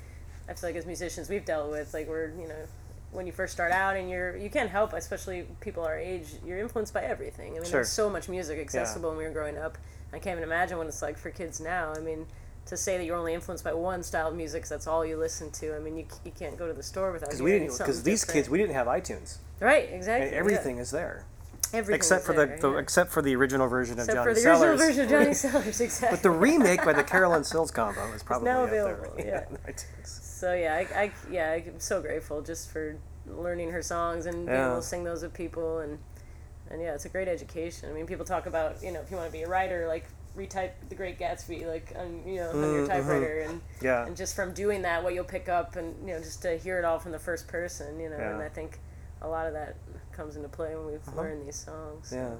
I 0.49 0.55
feel 0.55 0.69
like 0.71 0.77
as 0.77 0.87
musicians 0.87 1.29
we've 1.29 1.45
dealt 1.45 1.71
with. 1.71 1.93
Like 1.95 2.09
we're 2.09 2.31
you 2.41 2.49
know 2.49 2.65
when 3.13 3.27
you 3.27 3.33
first 3.33 3.53
start 3.53 3.73
out 3.73 3.95
and 3.97 4.09
you're 4.09 4.37
you 4.39 4.49
can't 4.49 4.71
help 4.71 4.95
especially 4.95 5.47
people 5.61 5.85
our 5.85 5.99
age 5.99 6.29
you're 6.47 6.59
influenced 6.59 6.95
by 6.95 7.03
everything 7.03 7.51
i 7.51 7.55
mean 7.57 7.65
Sure. 7.65 7.73
there's 7.73 7.91
so 7.91 8.09
much 8.09 8.27
music 8.27 8.59
accessible 8.59 9.11
when 9.11 9.19
we 9.19 9.25
were 9.25 9.31
growing 9.31 9.59
up 9.59 9.77
i 10.15 10.19
can't 10.19 10.39
even 10.39 10.45
imagine 10.45 10.79
what 10.79 10.87
it's 10.87 11.03
like 11.03 11.19
for 11.19 11.29
kids 11.31 11.61
now 11.61 11.93
i 11.95 12.01
mean 12.01 12.25
to 12.65 12.75
say 12.75 12.97
that 12.97 13.05
you're 13.05 13.19
only 13.19 13.35
influenced 13.35 13.65
by 13.65 13.75
one 13.75 14.03
style 14.03 14.29
of 14.29 14.35
music 14.35 14.67
that's 14.67 14.87
all 14.87 15.05
you 15.05 15.19
listen 15.19 15.51
to 15.51 15.77
i 15.77 15.79
mean 15.79 15.95
you, 15.99 16.07
you 16.25 16.33
can't 16.39 16.57
go 16.57 16.67
to 16.67 16.73
the 16.73 16.83
store 16.83 17.13
without 17.13 17.27
Because 17.29 17.43
we 17.43 17.51
didn't. 17.53 17.77
Because 17.77 18.03
these 18.03 18.23
different. 18.23 18.39
kids, 18.39 18.49
we 18.49 18.57
didn't 18.57 18.73
have 18.73 18.87
iTunes. 18.87 19.37
right 19.61 19.89
And 19.89 19.97
exactly 19.97 20.31
yeah. 20.31 20.37
everything 20.39 20.79
is 20.79 20.91
there, 20.91 21.27
Everything 21.75 21.95
except 21.97 22.25
for 22.25 22.35
there, 22.35 22.47
the, 22.47 22.69
the 22.69 22.73
yeah. 22.75 22.79
except 22.81 23.11
for 23.13 23.23
the 23.23 23.35
original 23.37 23.67
version 23.69 23.95
of 23.95 24.01
except 24.01 24.17
Johnny 24.17 24.31
for 24.31 24.35
the 24.35 24.41
Sellers. 24.41 24.63
original 24.63 24.77
version 24.89 25.05
of 25.05 25.11
johnny 25.11 25.35
sellers 25.35 25.81
exactly 25.81 26.17
But 26.17 26.23
the 26.23 26.31
remake 26.31 26.85
by 26.85 26.93
the 26.93 27.03
Carolyn 27.15 27.45
Sills 27.45 27.71
combo 27.71 28.13
is 28.13 28.23
probably 28.23 28.47
now 28.47 28.65
up 28.65 28.71
there. 28.71 28.93
available, 28.95 29.19
yeah. 29.19 29.45
So 30.05 30.55
yeah, 30.55 30.75
I, 30.75 31.01
I 31.03 31.13
yeah, 31.31 31.53
I'm 31.53 31.79
so 31.81 32.01
grateful 32.03 32.43
just 32.43 32.71
for 32.71 32.97
learning 33.27 33.71
her 33.71 33.81
songs 33.83 34.27
and 34.27 34.47
being 34.47 34.59
Yeah. 34.59 34.67
able 34.73 34.81
to 34.81 34.87
sing 34.87 35.05
those 35.05 35.23
with 35.23 35.33
people 35.35 35.79
and 35.79 35.99
and 36.71 36.81
yeah, 36.81 36.95
it's 36.95 37.05
a 37.05 37.09
great 37.11 37.29
education. 37.29 37.91
I 37.91 37.93
mean, 37.93 38.07
people 38.07 38.25
talk 38.25 38.47
about 38.47 38.83
you 38.83 38.93
know 38.93 39.01
if 39.01 39.11
you 39.11 39.17
want 39.17 39.29
to 39.29 39.33
be 39.33 39.43
a 39.43 39.49
writer, 39.49 39.87
like 39.87 40.05
retype 40.37 40.71
The 40.89 40.95
Great 40.95 41.19
Gatsby, 41.19 41.67
like 41.67 41.93
on 41.97 42.23
you 42.27 42.37
know 42.37 42.51
on 42.51 42.73
your 42.73 42.83
Mm, 42.85 42.89
typewriter, 42.89 43.41
and 43.49 43.61
Yeah. 43.81 44.07
and 44.07 44.17
just 44.17 44.35
from 44.35 44.53
doing 44.53 44.83
that, 44.83 45.03
what 45.05 45.13
you'll 45.15 45.25
pick 45.25 45.49
up, 45.49 45.77
and 45.77 45.95
you 46.09 46.15
know 46.15 46.21
just 46.21 46.43
to 46.43 46.57
hear 46.57 46.79
it 46.79 46.85
all 46.85 46.99
from 46.99 47.13
the 47.13 47.19
first 47.19 47.47
person, 47.49 48.01
you 48.01 48.09
know, 48.09 48.15
and 48.17 48.23
Yeah. 48.25 48.35
Uh-huh. 48.37 48.45
I 48.45 48.49
think 48.49 48.79
a 49.21 49.29
lot 49.29 49.47
of 49.47 49.53
that 49.53 49.77
comes 50.13 50.37
into 50.37 50.49
play 50.49 50.75
when 50.75 50.87
we've 50.87 51.09
uh-huh. 51.09 51.21
learned 51.21 51.47
these 51.47 51.57
songs. 51.57 52.09
so. 52.09 52.17
Yeah. 52.17 52.35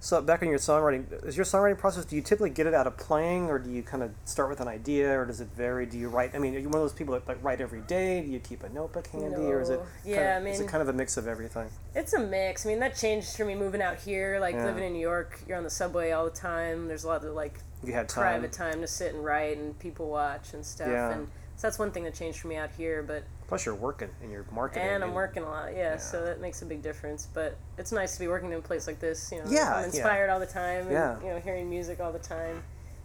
So 0.00 0.20
back 0.20 0.42
on 0.42 0.48
your 0.48 0.58
songwriting, 0.58 1.24
is 1.24 1.36
your 1.36 1.44
songwriting 1.46 1.78
process? 1.78 2.04
Do 2.04 2.16
you 2.16 2.22
typically 2.22 2.50
get 2.50 2.66
it 2.66 2.74
out 2.74 2.88
of 2.88 2.96
playing, 2.96 3.48
or 3.48 3.58
do 3.60 3.70
you 3.70 3.84
kind 3.84 4.02
of 4.02 4.10
start 4.24 4.48
with 4.48 4.60
an 4.60 4.66
idea, 4.66 5.16
or 5.18 5.24
does 5.24 5.40
it 5.40 5.48
vary? 5.56 5.86
Do 5.86 5.96
you 5.96 6.08
write? 6.08 6.34
I 6.34 6.38
mean, 6.38 6.56
are 6.56 6.58
you 6.58 6.68
one 6.68 6.80
of 6.80 6.82
those 6.82 6.92
people 6.92 7.14
that 7.14 7.26
like 7.28 7.42
write 7.42 7.60
every 7.60 7.82
day? 7.82 8.20
Do 8.20 8.28
you 8.28 8.40
keep 8.40 8.64
a 8.64 8.68
notebook 8.70 9.06
handy, 9.06 9.36
or 9.42 9.60
is 9.60 9.70
it? 9.70 9.74
No. 9.74 9.78
kind 9.78 9.88
Yeah, 10.04 10.38
of, 10.38 10.44
I 10.44 10.48
is 10.48 10.60
it 10.60 10.68
kind 10.68 10.82
of 10.82 10.88
a 10.88 10.92
mix 10.92 11.16
of 11.16 11.28
everything? 11.28 11.68
It's 11.94 12.12
a 12.14 12.18
mix. 12.18 12.66
I 12.66 12.70
mean, 12.70 12.80
that 12.80 12.96
changed 12.96 13.36
for 13.36 13.44
me 13.44 13.54
moving 13.54 13.80
out 13.80 13.96
here. 13.96 14.38
Like 14.40 14.54
Yeah. 14.56 14.64
living 14.64 14.82
in 14.84 14.92
New 14.92 15.00
York, 15.00 15.40
you're 15.46 15.56
on 15.56 15.64
the 15.64 15.70
subway 15.70 16.10
all 16.10 16.24
the 16.24 16.30
time. 16.30 16.88
There's 16.88 17.04
a 17.04 17.08
lot 17.08 17.24
of 17.24 17.34
like 17.34 17.58
You 17.84 17.92
had 17.92 18.08
time. 18.08 18.22
private 18.22 18.52
time 18.52 18.80
to 18.80 18.88
sit 18.88 19.14
and 19.14 19.24
write 19.24 19.56
and 19.56 19.78
people 19.78 20.08
watch 20.08 20.52
and 20.52 20.64
stuff. 20.66 20.88
Yeah. 20.88 21.12
And 21.12 21.28
so 21.56 21.68
that's 21.68 21.78
one 21.78 21.92
thing 21.92 22.02
that 22.04 22.14
changed 22.14 22.40
for 22.40 22.48
me 22.48 22.56
out 22.56 22.70
here. 22.76 23.04
But 23.04 23.22
Plus, 23.52 23.66
you're 23.66 23.74
working 23.74 24.08
and 24.22 24.32
you're 24.32 24.46
marketing. 24.50 24.88
and 24.88 25.04
I'm 25.04 25.12
working 25.12 25.42
a 25.42 25.46
lot, 25.46 25.72
yeah, 25.74 25.78
Yeah. 25.90 25.96
So 25.98 26.24
that 26.24 26.40
makes 26.40 26.62
a 26.62 26.64
big 26.64 26.80
difference. 26.80 27.28
But 27.34 27.58
it's 27.76 27.92
nice 27.92 28.14
to 28.14 28.20
be 28.20 28.26
working 28.26 28.50
in 28.50 28.56
a 28.58 28.62
place 28.62 28.86
like 28.86 28.98
this. 28.98 29.30
You 29.30 29.40
know, 29.40 29.44
Yeah, 29.50 29.74
I'm 29.74 29.80
yeah. 29.80 29.84
inspired 29.84 30.30
all 30.30 30.40
the 30.40 30.46
time. 30.46 30.84
And, 30.86 30.92
Yeah. 30.92 31.20
You 31.20 31.26
know, 31.34 31.38
hearing 31.38 31.68
music 31.68 32.00
all 32.00 32.12
the 32.12 32.18
time. 32.18 32.62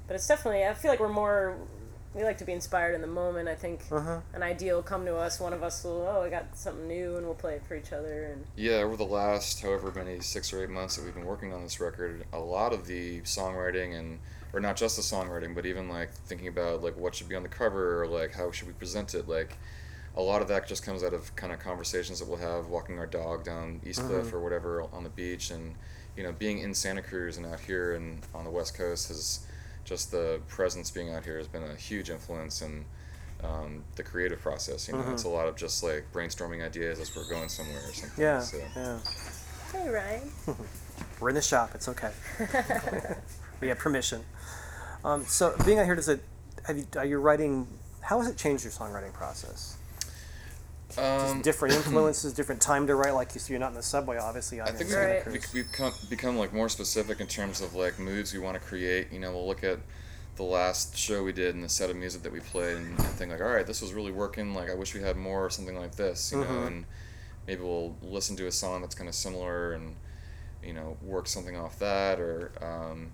But 0.08 0.16
it's 0.16 0.26
definitely. 0.26 0.64
I 0.66 0.74
feel 0.74 0.90
like 0.90 1.02
we're 1.02 1.10
more. 1.10 1.58
We 2.14 2.24
like 2.24 2.38
to 2.38 2.46
be 2.46 2.54
inspired 2.54 2.96
in 2.96 3.02
the 3.02 3.08
moment. 3.08 3.50
I 3.50 3.56
think 3.56 3.82
Uh-huh. 3.92 4.22
an 4.34 4.42
idea 4.42 4.74
will 4.74 4.84
come 4.84 5.04
to 5.06 5.18
us. 5.18 5.38
One 5.42 5.52
of 5.52 5.64
us 5.64 5.84
will, 5.84 6.08
oh, 6.08 6.22
I 6.24 6.30
got 6.30 6.56
something 6.56 6.88
new, 6.88 7.18
and 7.18 7.26
we'll 7.26 7.36
play 7.36 7.56
it 7.56 7.64
for 7.68 7.76
each 7.76 7.92
other. 7.92 8.28
And 8.32 8.46
yeah 8.56 8.76
over 8.78 8.96
the 8.96 9.04
last 9.04 9.62
however 9.62 9.92
many 9.94 10.22
six 10.22 10.54
or 10.54 10.64
eight 10.64 10.70
months 10.70 10.96
that 10.96 11.04
we've 11.04 11.14
been 11.14 11.26
working 11.26 11.52
on 11.52 11.62
this 11.62 11.82
record 11.82 12.26
a 12.32 12.40
lot 12.40 12.72
of 12.72 12.88
the 12.88 13.20
songwriting 13.24 14.00
and 14.00 14.20
or 14.54 14.62
not 14.62 14.78
just 14.78 14.96
the 14.96 15.02
songwriting 15.02 15.54
but 15.54 15.66
even 15.66 15.90
like 15.90 16.10
thinking 16.14 16.48
about 16.48 16.82
like 16.82 16.96
what 16.98 17.14
should 17.14 17.28
be 17.28 17.36
on 17.36 17.44
the 17.44 17.50
cover 17.50 18.02
or 18.02 18.08
like 18.08 18.34
how 18.34 18.50
should 18.50 18.66
we 18.68 18.74
present 18.74 19.14
it 19.14 19.28
like 19.28 19.58
a 20.18 20.22
lot 20.22 20.42
of 20.42 20.48
that 20.48 20.68
just 20.68 20.84
comes 20.84 21.04
out 21.04 21.14
of 21.14 21.34
kind 21.36 21.54
of 21.54 21.60
conversations 21.60 22.20
that 22.20 22.28
we'll 22.28 22.40
have 22.40 22.68
walking 22.68 22.98
our 22.98 23.06
dog 23.06 23.44
down 23.46 23.80
East 23.86 24.02
Cliff 24.02 24.34
or 24.34 24.42
whatever 24.42 24.84
on 24.92 25.04
the 25.04 25.10
beach, 25.10 25.52
and 25.52 25.76
you 26.18 26.24
know, 26.24 26.32
being 26.32 26.58
in 26.60 26.74
Santa 26.74 27.04
Cruz 27.04 27.38
and 27.38 27.46
out 27.46 27.60
here 27.60 27.94
and 27.94 28.20
on 28.34 28.44
the 28.44 28.50
West 28.50 28.76
Coast 28.76 29.10
has 29.10 29.46
just 29.86 30.12
the 30.12 30.42
presence 30.48 30.90
being 30.90 31.14
out 31.14 31.24
here 31.24 31.38
has 31.38 31.48
been 31.48 31.64
a 31.64 31.76
huge 31.76 32.10
influence 32.10 32.64
in 32.64 32.84
um, 33.44 33.84
the 33.96 34.02
creative 34.04 34.42
process. 34.42 34.88
You 34.88 34.96
know, 34.96 35.06
it's 35.14 35.24
a 35.26 35.30
lot 35.30 35.48
of 35.48 35.56
just 35.56 35.84
like 35.84 36.12
brainstorming 36.12 36.66
ideas 36.66 37.00
as 37.00 37.16
we're 37.16 37.30
going 37.30 37.48
somewhere 37.50 37.78
or 37.88 37.94
something. 37.94 38.22
Yeah, 38.24 38.40
So. 38.40 38.58
yeah. 38.76 39.00
Hey, 39.72 39.90
Ryan. 39.90 40.32
We're 41.20 41.30
in 41.30 41.36
the 41.36 41.42
shop. 41.42 41.72
It's 41.76 41.88
okay. 41.90 42.12
we 43.62 43.68
have 43.68 43.78
permission. 43.78 44.24
Um, 45.04 45.26
so 45.26 45.56
being 45.66 45.78
out 45.80 45.86
here, 45.86 45.96
does 45.96 46.10
it? 46.10 46.24
Have 46.66 46.78
you? 46.78 46.86
Are 46.96 47.06
you 47.06 47.20
writing? 47.20 47.68
How 48.02 48.20
has 48.20 48.30
it 48.30 48.38
changed 48.38 48.64
your 48.64 48.72
songwriting 48.72 49.14
process? 49.14 49.78
Um, 50.98 51.42
Different 51.42 51.74
influences, 51.76 52.34
different 52.34 52.62
time 52.62 52.88
to 52.88 52.96
write. 52.96 53.14
Like 53.14 53.34
you, 53.36 53.40
so 53.40 53.52
you're 53.52 53.60
not 53.60 53.70
in 53.70 53.76
the 53.76 53.84
subway, 53.84 54.18
obviously. 54.18 54.62
I 54.62 54.72
think 54.72 54.90
here 54.90 55.00
we 55.00 55.32
Santa 55.32 55.32
Right. 55.32 55.42
can 55.44 55.64
become 55.64 55.94
become 56.10 56.38
like 56.38 56.54
more 56.54 56.70
specific 56.70 57.20
in 57.20 57.28
terms 57.28 57.62
of 57.62 57.74
like 57.76 58.00
moods 58.00 58.34
we 58.34 58.40
want 58.40 58.56
to 58.56 58.60
create. 58.66 59.12
You 59.12 59.20
know, 59.20 59.32
we'll 59.32 59.48
look 59.48 59.64
at 59.64 59.80
the 60.38 60.44
last 60.44 60.96
show 60.98 61.24
we 61.24 61.34
did 61.34 61.56
and 61.56 61.64
the 61.64 61.70
set 61.70 61.90
of 61.90 61.96
music 61.96 62.22
that 62.24 62.32
we 62.32 62.40
played 62.40 62.78
and, 62.78 62.88
and 62.88 63.08
think 63.10 63.32
like, 63.32 63.42
all 63.42 63.48
right, 63.48 63.66
this 63.66 63.82
was 63.82 63.94
really 63.94 64.12
working. 64.12 64.54
Like, 64.54 64.70
I 64.70 64.76
wish 64.76 64.94
we 64.94 65.02
had 65.02 65.18
more 65.18 65.44
or 65.46 65.50
something 65.50 65.78
like 65.78 65.96
this. 65.96 66.32
You 66.32 66.40
know, 66.40 66.46
Mhm. 66.46 66.68
and 66.68 66.86
maybe 67.48 67.64
we'll 67.64 67.96
listen 68.02 68.36
to 68.38 68.48
a 68.48 68.52
song 68.52 68.82
that's 68.82 68.96
kind 68.96 69.10
of 69.10 69.16
similar 69.16 69.74
and 69.74 69.96
you 70.64 70.74
know 70.74 70.98
work 71.02 71.28
something 71.28 71.56
off 71.58 71.78
that 71.80 72.20
or. 72.20 72.52
Um, 72.62 73.12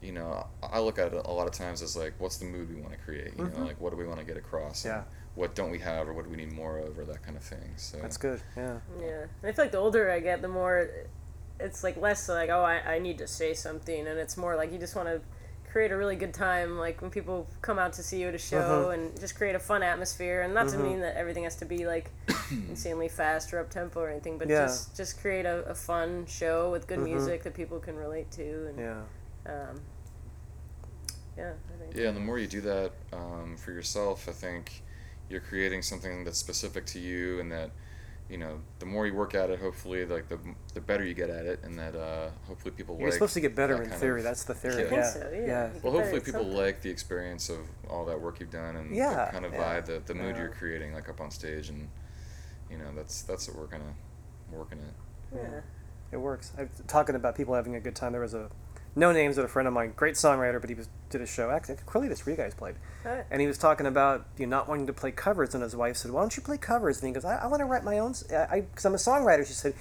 you 0.00 0.12
know, 0.12 0.46
I 0.62 0.78
look 0.78 0.96
at 1.00 1.12
it 1.12 1.22
a 1.26 1.30
lot 1.32 1.48
of 1.48 1.52
times 1.52 1.82
as 1.82 1.96
like, 1.96 2.14
what's 2.18 2.36
the 2.36 2.44
mood 2.44 2.72
we 2.72 2.80
want 2.80 2.92
to 2.92 2.98
create? 3.00 3.32
You 3.36 3.46
know, 3.48 3.64
like 3.64 3.80
what 3.80 3.90
do 3.90 3.96
we 3.96 4.06
want 4.06 4.20
to 4.20 4.24
get 4.24 4.36
across? 4.36 4.84
and 4.84 4.92
Yeah. 4.94 5.02
What 5.38 5.54
don't 5.54 5.70
we 5.70 5.78
have, 5.78 6.08
or 6.08 6.14
what 6.14 6.24
do 6.24 6.30
we 6.30 6.36
need 6.36 6.50
more 6.50 6.78
of, 6.78 6.98
or 6.98 7.04
that 7.04 7.22
kind 7.22 7.36
of 7.36 7.44
thing. 7.44 7.74
So 7.76 7.98
That's 7.98 8.16
good. 8.16 8.40
Yeah. 8.56 8.78
Yeah, 9.00 9.26
and 9.40 9.44
I 9.44 9.52
feel 9.52 9.64
like 9.66 9.70
the 9.70 9.78
older 9.78 10.10
I 10.10 10.18
get, 10.18 10.42
the 10.42 10.48
more 10.48 10.90
it's 11.60 11.84
like 11.84 11.96
less 11.96 12.28
like 12.28 12.50
oh 12.50 12.62
I, 12.62 12.94
I 12.94 12.98
need 12.98 13.18
to 13.18 13.28
say 13.28 13.54
something, 13.54 14.08
and 14.08 14.18
it's 14.18 14.36
more 14.36 14.56
like 14.56 14.72
you 14.72 14.78
just 14.80 14.96
want 14.96 15.06
to 15.08 15.20
create 15.70 15.92
a 15.92 15.96
really 15.96 16.16
good 16.16 16.34
time. 16.34 16.76
Like 16.76 17.00
when 17.00 17.12
people 17.12 17.46
come 17.62 17.78
out 17.78 17.92
to 17.92 18.02
see 18.02 18.20
you 18.20 18.26
at 18.26 18.34
a 18.34 18.38
show, 18.38 18.90
and 18.90 19.16
just 19.20 19.36
create 19.36 19.54
a 19.54 19.60
fun 19.60 19.84
atmosphere. 19.84 20.42
And 20.42 20.52
not 20.54 20.66
to 20.70 20.76
mean 20.78 20.98
that 21.02 21.14
everything 21.16 21.44
has 21.44 21.54
to 21.56 21.64
be 21.64 21.86
like 21.86 22.10
insanely 22.68 23.08
fast 23.08 23.52
or 23.54 23.60
up 23.60 23.70
tempo 23.70 24.00
or 24.00 24.10
anything, 24.10 24.38
but 24.38 24.48
Yeah. 24.48 24.66
just 24.66 24.96
just 24.96 25.20
create 25.20 25.46
a, 25.46 25.58
a 25.66 25.74
fun 25.74 26.26
show 26.26 26.72
with 26.72 26.88
good 26.88 26.98
music 26.98 27.44
that 27.44 27.54
people 27.54 27.78
can 27.78 27.94
relate 27.94 28.28
to. 28.32 28.66
And 28.70 28.78
Yeah. 28.80 29.02
um, 29.46 29.80
yeah, 31.36 31.52
I 31.72 31.78
think. 31.80 31.94
Yeah, 31.94 32.08
and 32.08 32.16
the 32.16 32.20
more 32.20 32.40
you 32.40 32.48
do 32.48 32.60
that 32.62 32.90
um, 33.12 33.56
for 33.56 33.70
yourself, 33.70 34.28
I 34.28 34.32
think 34.32 34.82
you're 35.28 35.40
creating 35.40 35.82
something 35.82 36.24
that's 36.24 36.38
specific 36.38 36.86
to 36.86 36.98
you, 36.98 37.40
and 37.40 37.50
that 37.52 37.70
you 38.28 38.36
know, 38.36 38.60
the 38.78 38.84
more 38.84 39.06
you 39.06 39.14
work 39.14 39.34
at 39.34 39.48
it, 39.48 39.58
hopefully, 39.58 40.04
like 40.04 40.28
the 40.28 40.38
the 40.74 40.80
better 40.82 41.04
you 41.04 41.14
get 41.14 41.30
at 41.30 41.46
it, 41.46 41.60
and 41.62 41.78
that 41.78 41.94
uh, 41.96 42.28
hopefully 42.46 42.72
people 42.76 42.96
You're 42.98 43.06
like. 43.08 43.14
supposed 43.14 43.34
to 43.34 43.40
get 43.40 43.54
better 43.56 43.82
in 43.82 43.88
theory. 43.90 44.20
of- 44.20 44.24
That's 44.24 44.44
the 44.44 44.52
theory. 44.54 44.74
Yeah. 44.74 44.80
I 44.80 44.88
think 44.88 45.00
Yeah. 45.00 45.10
so. 45.10 45.30
Yeah. 45.32 45.46
Yeah. 45.46 45.70
Well, 45.82 45.92
hopefully 45.94 46.20
people 46.20 46.40
something. 46.42 46.56
like 46.56 46.82
the 46.82 46.90
experience 46.90 47.48
of 47.48 47.60
all 47.88 48.04
that 48.04 48.20
work 48.20 48.38
you've 48.40 48.50
done, 48.50 48.76
and 48.76 48.94
Yeah, 48.94 49.26
the 49.26 49.32
kind 49.32 49.46
of 49.46 49.52
yeah, 49.54 49.80
vibe, 49.80 49.86
the, 49.86 50.02
the 50.04 50.14
mood 50.14 50.36
yeah. 50.36 50.42
you're 50.42 50.50
creating, 50.52 50.92
like 50.92 51.08
up 51.08 51.20
on 51.22 51.30
stage, 51.30 51.70
and 51.70 51.88
you 52.70 52.76
know, 52.76 52.90
that's 52.94 53.22
that's 53.22 53.48
what 53.48 53.56
we're 53.56 53.66
kind 53.66 53.82
of 53.82 54.54
working 54.58 54.78
at. 54.80 55.38
Yeah. 55.38 55.60
It 56.12 56.16
works. 56.18 56.52
I, 56.58 56.68
talking 56.86 57.14
about 57.16 57.34
people 57.34 57.54
having 57.54 57.76
a 57.76 57.80
good 57.80 57.94
time. 57.96 58.12
There 58.12 58.20
was 58.20 58.34
a 58.34 58.50
no 58.96 59.12
names, 59.12 59.36
but 59.36 59.44
a 59.44 59.48
friend 59.48 59.66
of 59.68 59.74
mine, 59.74 59.92
great 59.96 60.14
songwriter, 60.14 60.60
but 60.60 60.68
he 60.70 60.74
was 60.74 60.88
did 61.10 61.20
a 61.20 61.26
show. 61.26 61.50
Actually, 61.50 61.76
clearly 61.86 62.08
this 62.08 62.22
guys 62.22 62.54
played, 62.54 62.74
Right. 63.04 63.24
and 63.30 63.40
he 63.40 63.46
was 63.46 63.56
talking 63.58 63.86
about 63.86 64.26
you 64.36 64.46
know, 64.46 64.56
not 64.58 64.68
wanting 64.68 64.86
to 64.88 64.92
play 64.92 65.10
covers, 65.12 65.54
and 65.54 65.62
his 65.62 65.74
wife 65.76 65.96
said, 65.96 66.10
"Why 66.10 66.20
don't 66.20 66.36
you 66.36 66.42
play 66.42 66.58
covers?" 66.58 66.98
And 67.00 67.08
he 67.08 67.12
goes, 67.14 67.24
"I, 67.24 67.36
I 67.36 67.46
want 67.46 67.60
to 67.60 67.64
write 67.66 67.84
my 67.84 67.98
own. 67.98 68.14
I 68.32 68.60
because 68.62 68.84
I'm 68.84 68.94
a 68.94 68.98
songwriter." 68.98 69.46
She 69.46 69.52
said, 69.54 69.74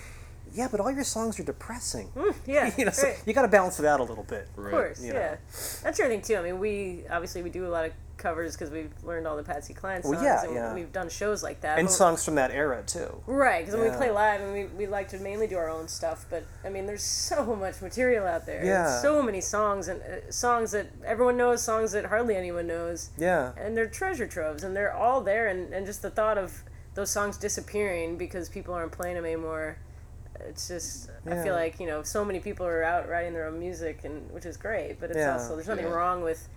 "Yeah, 0.53 0.67
but 0.69 0.79
all 0.79 0.91
your 0.91 1.03
songs 1.03 1.39
are 1.39 1.43
depressing. 1.43 2.09
Mm, 2.15 2.35
yeah. 2.45 2.71
you 2.77 2.85
know, 2.85 2.91
so 2.91 3.13
you 3.25 3.33
got 3.33 3.41
to 3.43 3.47
balance 3.47 3.79
it 3.79 3.85
out 3.85 3.99
a 3.99 4.03
little 4.03 4.23
bit." 4.23 4.47
Right. 4.55 4.67
Of 4.67 4.71
course, 4.71 5.03
you 5.03 5.13
know. 5.13 5.19
yeah. 5.19 5.35
That's 5.83 5.99
your 5.99 6.07
thing 6.07 6.21
too. 6.21 6.35
I 6.37 6.41
mean, 6.43 6.59
we 6.59 7.03
obviously 7.09 7.41
we 7.43 7.49
do 7.49 7.65
a 7.65 7.69
lot 7.69 7.85
of 7.85 7.91
covers 8.17 8.53
because 8.53 8.69
we've 8.71 8.91
learned 9.03 9.27
all 9.27 9.37
the 9.37 9.43
Patsy 9.43 9.73
Cline 9.73 10.01
songs, 10.03 10.15
Well, 10.15 10.23
yeah, 10.23 10.43
and 10.43 10.53
yeah. 10.53 10.73
we've 10.73 10.91
done 10.91 11.09
shows 11.09 11.43
like 11.43 11.61
that. 11.61 11.79
And 11.79 11.89
songs 11.89 12.23
from 12.25 12.35
that 12.35 12.51
era 12.51 12.83
too. 12.85 13.21
right? 13.27 13.65
Because 13.65 13.79
when 13.79 13.89
we 13.91 13.95
play 13.97 14.11
live, 14.11 14.41
and 14.41 14.53
we, 14.53 14.65
we 14.65 14.87
like 14.87 15.07
to 15.09 15.19
mainly 15.19 15.47
do 15.47 15.57
our 15.57 15.69
own 15.69 15.87
stuff, 15.87 16.25
but 16.29 16.43
I 16.65 16.69
mean, 16.69 16.85
there's 16.85 17.03
so 17.03 17.55
much 17.55 17.81
material 17.81 18.25
out 18.25 18.45
there. 18.45 18.63
Yeah. 18.65 19.01
so 19.01 19.21
many 19.21 19.41
songs 19.41 19.87
and 19.87 20.01
uh, 20.01 20.31
songs 20.31 20.71
that 20.71 20.87
everyone 21.05 21.37
knows, 21.37 21.61
songs 21.63 21.91
that 21.93 22.05
hardly 22.05 22.35
anyone 22.35 22.67
knows, 22.67 23.09
Yeah. 23.17 23.53
and 23.57 23.77
they're 23.77 23.87
treasure 23.89 24.27
troves, 24.27 24.63
and 24.63 24.75
they're 24.75 24.93
all 24.93 25.21
there. 25.21 25.47
And, 25.47 25.73
and 25.73 25.85
just 25.85 26.01
the 26.01 26.09
thought 26.09 26.37
of 26.37 26.63
those 26.95 27.09
songs 27.11 27.37
disappearing 27.37 28.17
because 28.17 28.49
people 28.49 28.73
aren't 28.73 28.91
playing 28.91 29.15
them 29.15 29.25
anymore. 29.25 29.77
It's 30.41 30.67
just 30.67 31.09
I 31.25 31.43
feel 31.43 31.55
like 31.55 31.79
you 31.79 31.87
know 31.87 32.03
so 32.03 32.23
many 32.23 32.39
people 32.39 32.65
are 32.67 32.83
out 32.83 33.09
writing 33.09 33.33
their 33.33 33.47
own 33.47 33.57
music 33.59 34.01
and 34.03 34.29
which 34.31 34.45
is 34.45 34.55
great, 34.55 34.99
but 34.99 35.09
it's 35.09 35.17
Yeah. 35.17 35.33
also 35.33 35.55
there's 35.55 35.67
nothing 35.67 35.85
Yeah. 35.87 35.93
wrong 35.93 36.21
with 36.21 36.47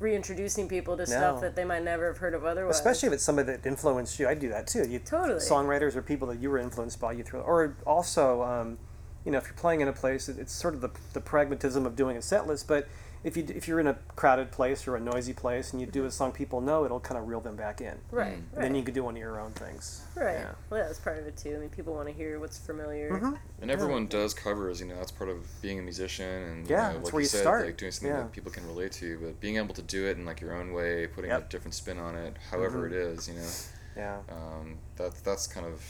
reintroducing 0.00 0.68
people 0.68 0.96
to 0.96 1.06
stuff 1.06 1.40
that 1.40 1.56
they 1.56 1.64
might 1.64 1.82
never 1.82 2.06
have 2.08 2.18
heard 2.18 2.34
of 2.34 2.44
otherwise. 2.44 2.76
Especially 2.76 3.06
if 3.08 3.12
it's 3.14 3.22
somebody 3.24 3.52
that 3.52 3.66
influenced 3.66 4.18
you. 4.18 4.28
I 4.28 4.34
do 4.34 4.48
that 4.50 4.66
too. 4.66 4.86
You 4.88 4.98
Totally. 4.98 5.40
songwriters 5.40 5.96
or 5.96 6.02
people 6.02 6.28
that 6.28 6.40
you 6.40 6.50
were 6.50 6.58
influenced 6.58 7.00
by. 7.00 7.12
You 7.12 7.22
throw, 7.24 7.40
or 7.40 7.76
also, 7.86 8.42
um, 8.42 8.78
you 9.24 9.32
know, 9.32 9.38
if 9.38 9.44
you're 9.46 9.54
playing 9.54 9.80
in 9.80 9.88
a 9.88 9.92
place, 9.92 10.28
it- 10.28 10.38
it's 10.38 10.52
sort 10.52 10.74
of 10.74 10.80
the, 10.80 10.90
the 11.14 11.20
pragmatism 11.20 11.86
of 11.86 11.96
doing 11.96 12.16
a 12.16 12.22
set 12.22 12.46
list. 12.46 12.68
But 12.68 12.86
if 13.26 13.36
you 13.36 13.44
if 13.48 13.66
you're 13.66 13.80
in 13.80 13.88
a 13.88 13.94
crowded 14.14 14.52
place 14.52 14.86
or 14.86 14.94
a 14.94 15.00
noisy 15.00 15.32
place 15.32 15.72
and 15.72 15.80
you 15.80 15.86
do 15.88 16.04
a 16.04 16.10
song 16.12 16.30
people 16.30 16.60
know, 16.60 16.84
it'll 16.84 17.00
kind 17.00 17.18
of 17.20 17.26
reel 17.26 17.40
them 17.40 17.56
back 17.56 17.80
in. 17.80 17.98
right, 18.12 18.28
And 18.34 18.44
right, 18.52 18.62
then 18.62 18.74
you 18.76 18.84
could 18.84 18.94
do 18.94 19.02
one 19.02 19.14
of 19.16 19.20
your 19.20 19.40
own 19.40 19.50
things. 19.50 20.02
right. 20.14 20.34
Yeah. 20.38 20.52
Well, 20.70 20.80
yeah, 20.80 20.86
that's 20.86 21.00
part 21.00 21.18
of 21.18 21.26
it 21.26 21.36
too. 21.36 21.56
I 21.56 21.58
mean, 21.58 21.68
people 21.68 21.92
want 21.92 22.06
to 22.08 22.14
hear 22.14 22.38
what's 22.38 22.56
familiar. 22.56 23.10
Mm-hmm. 23.10 23.32
And 23.62 23.70
everyone 23.70 24.06
does 24.06 24.32
covers, 24.32 24.80
you 24.80 24.86
know, 24.86 24.94
that's 24.96 25.10
part 25.10 25.28
of 25.28 25.44
being 25.60 25.80
a 25.80 25.82
musician 25.82 26.24
and 26.24 26.68
Yeah, 26.70 26.76
you 26.76 26.76
know, 26.76 26.92
that's 27.00 27.04
like 27.06 27.12
where 27.14 27.20
you 27.20 27.24
you 27.24 27.28
said, 27.28 27.40
start. 27.40 27.66
like 27.66 27.76
doing 27.76 27.90
something 27.90 28.10
Yeah. 28.16 28.22
that 28.22 28.32
people 28.32 28.52
can 28.52 28.64
relate 28.68 28.92
to, 28.92 29.18
but 29.20 29.40
being 29.40 29.56
able 29.56 29.74
to 29.74 29.82
do 29.82 30.06
it 30.06 30.16
in 30.16 30.24
like 30.24 30.40
your 30.40 30.54
own 30.54 30.72
way, 30.72 31.08
putting 31.08 31.30
Yep. 31.30 31.46
a 31.46 31.48
different 31.50 31.74
spin 31.74 31.98
on 31.98 32.14
it, 32.14 32.36
however 32.52 32.82
Mhm. 32.88 32.92
it 32.92 32.92
is, 32.92 33.28
you 33.28 33.34
know, 33.34 33.48
Yeah. 33.96 34.18
um, 34.30 34.78
that 34.98 35.12
that's 35.24 35.48
kind 35.48 35.66
of 35.66 35.82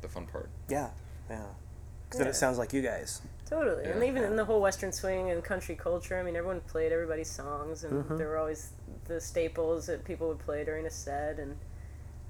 the 0.00 0.08
fun 0.08 0.26
part. 0.26 0.48
Yeah. 0.68 0.88
Yeah. 1.28 1.44
Because 2.08 2.20
then 2.20 2.28
it 2.28 2.36
sounds 2.36 2.56
like 2.56 2.72
you 2.72 2.80
guys. 2.80 3.20
Totally, 3.48 3.84
and 3.84 4.02
even 4.04 4.24
in 4.24 4.36
the 4.36 4.44
whole 4.44 4.60
Western 4.60 4.92
swing 4.92 5.30
and 5.30 5.42
country 5.42 5.74
culture, 5.74 6.18
I 6.18 6.22
mean, 6.22 6.36
everyone 6.36 6.60
played 6.60 6.92
everybody's 6.92 7.30
songs, 7.30 7.82
and 7.84 8.04
Mhm. 8.04 8.18
there 8.18 8.28
were 8.28 8.36
always 8.36 8.72
the 9.06 9.20
staples 9.20 9.86
that 9.86 10.04
people 10.04 10.28
would 10.28 10.38
play 10.40 10.64
during 10.64 10.84
a 10.86 10.90
set, 10.90 11.38
and 11.38 11.56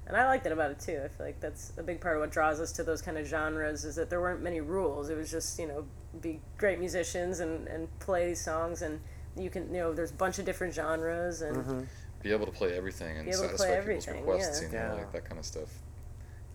and 0.07 0.17
I 0.17 0.25
like 0.25 0.41
that 0.43 0.51
about 0.51 0.71
it 0.71 0.79
too. 0.79 0.99
I 1.05 1.07
feel 1.07 1.23
like 1.27 1.39
that's 1.39 1.71
a 1.77 1.83
big 1.83 2.01
part 2.01 2.15
of 2.15 2.21
what 2.21 2.31
draws 2.31 2.59
us 2.59 2.71
to 2.71 2.83
those 2.83 2.99
kind 2.99 3.15
of 3.17 3.27
genres 3.27 3.85
is 3.85 3.95
that 3.97 4.09
there 4.09 4.19
weren't 4.19 4.41
many 4.41 4.59
rules. 4.59 5.09
It 5.09 5.15
was 5.17 5.29
just 5.29 5.59
you 5.59 5.67
know 5.67 5.85
be 6.21 6.41
great 6.57 6.79
musicians 6.79 7.41
and 7.41 7.67
and 7.67 7.87
play 7.99 8.27
these 8.29 8.41
songs, 8.43 8.81
and 8.81 9.01
you 9.35 9.49
can 9.49 9.71
you 9.73 9.81
know 9.81 9.93
there's 9.93 10.09
a 10.11 10.15
bunch 10.15 10.39
of 10.39 10.45
different 10.45 10.73
genres, 10.73 11.41
and 11.41 11.57
Mm-hmm. 11.57 11.81
Be 12.23 12.31
able 12.33 12.45
to 12.47 12.51
play 12.51 12.75
everything 12.75 13.15
and 13.17 13.25
Be 13.25 13.31
able 13.31 13.43
to 13.43 13.47
satisfy 13.57 13.65
play 13.67 13.79
people's 13.81 14.07
everything, 14.07 14.25
requests, 14.25 14.61
yeah. 14.61 14.67
you 14.67 14.73
know, 14.73 14.79
Yeah. 14.79 14.93
like 14.93 15.11
that 15.13 15.25
kind 15.25 15.39
of 15.39 15.45
stuff. 15.45 15.69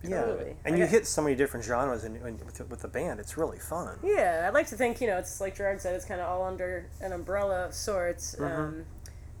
Yeah. 0.09 0.21
Totally. 0.21 0.55
And 0.65 0.75
I 0.75 0.77
you 0.79 0.85
hit 0.85 1.05
so 1.07 1.21
many 1.21 1.35
different 1.35 1.65
genres 1.65 2.03
in, 2.03 2.15
in, 2.17 2.37
with, 2.45 2.55
the- 2.55 2.65
with 2.65 2.81
the 2.81 2.87
band. 2.87 3.19
It's 3.19 3.37
really 3.37 3.59
fun. 3.59 3.97
Yeah, 4.03 4.45
I'd 4.47 4.53
like 4.53 4.67
to 4.67 4.75
think, 4.75 5.01
you 5.01 5.07
know, 5.07 5.17
it's 5.17 5.39
like 5.41 5.55
Gerard 5.55 5.81
said, 5.81 5.95
it's 5.95 6.05
kind 6.05 6.21
of 6.21 6.27
all 6.29 6.43
under 6.43 6.87
an 7.01 7.11
umbrella 7.13 7.65
of 7.65 7.73
sorts. 7.73 8.35
Mhm. 8.35 8.57
Um, 8.59 8.85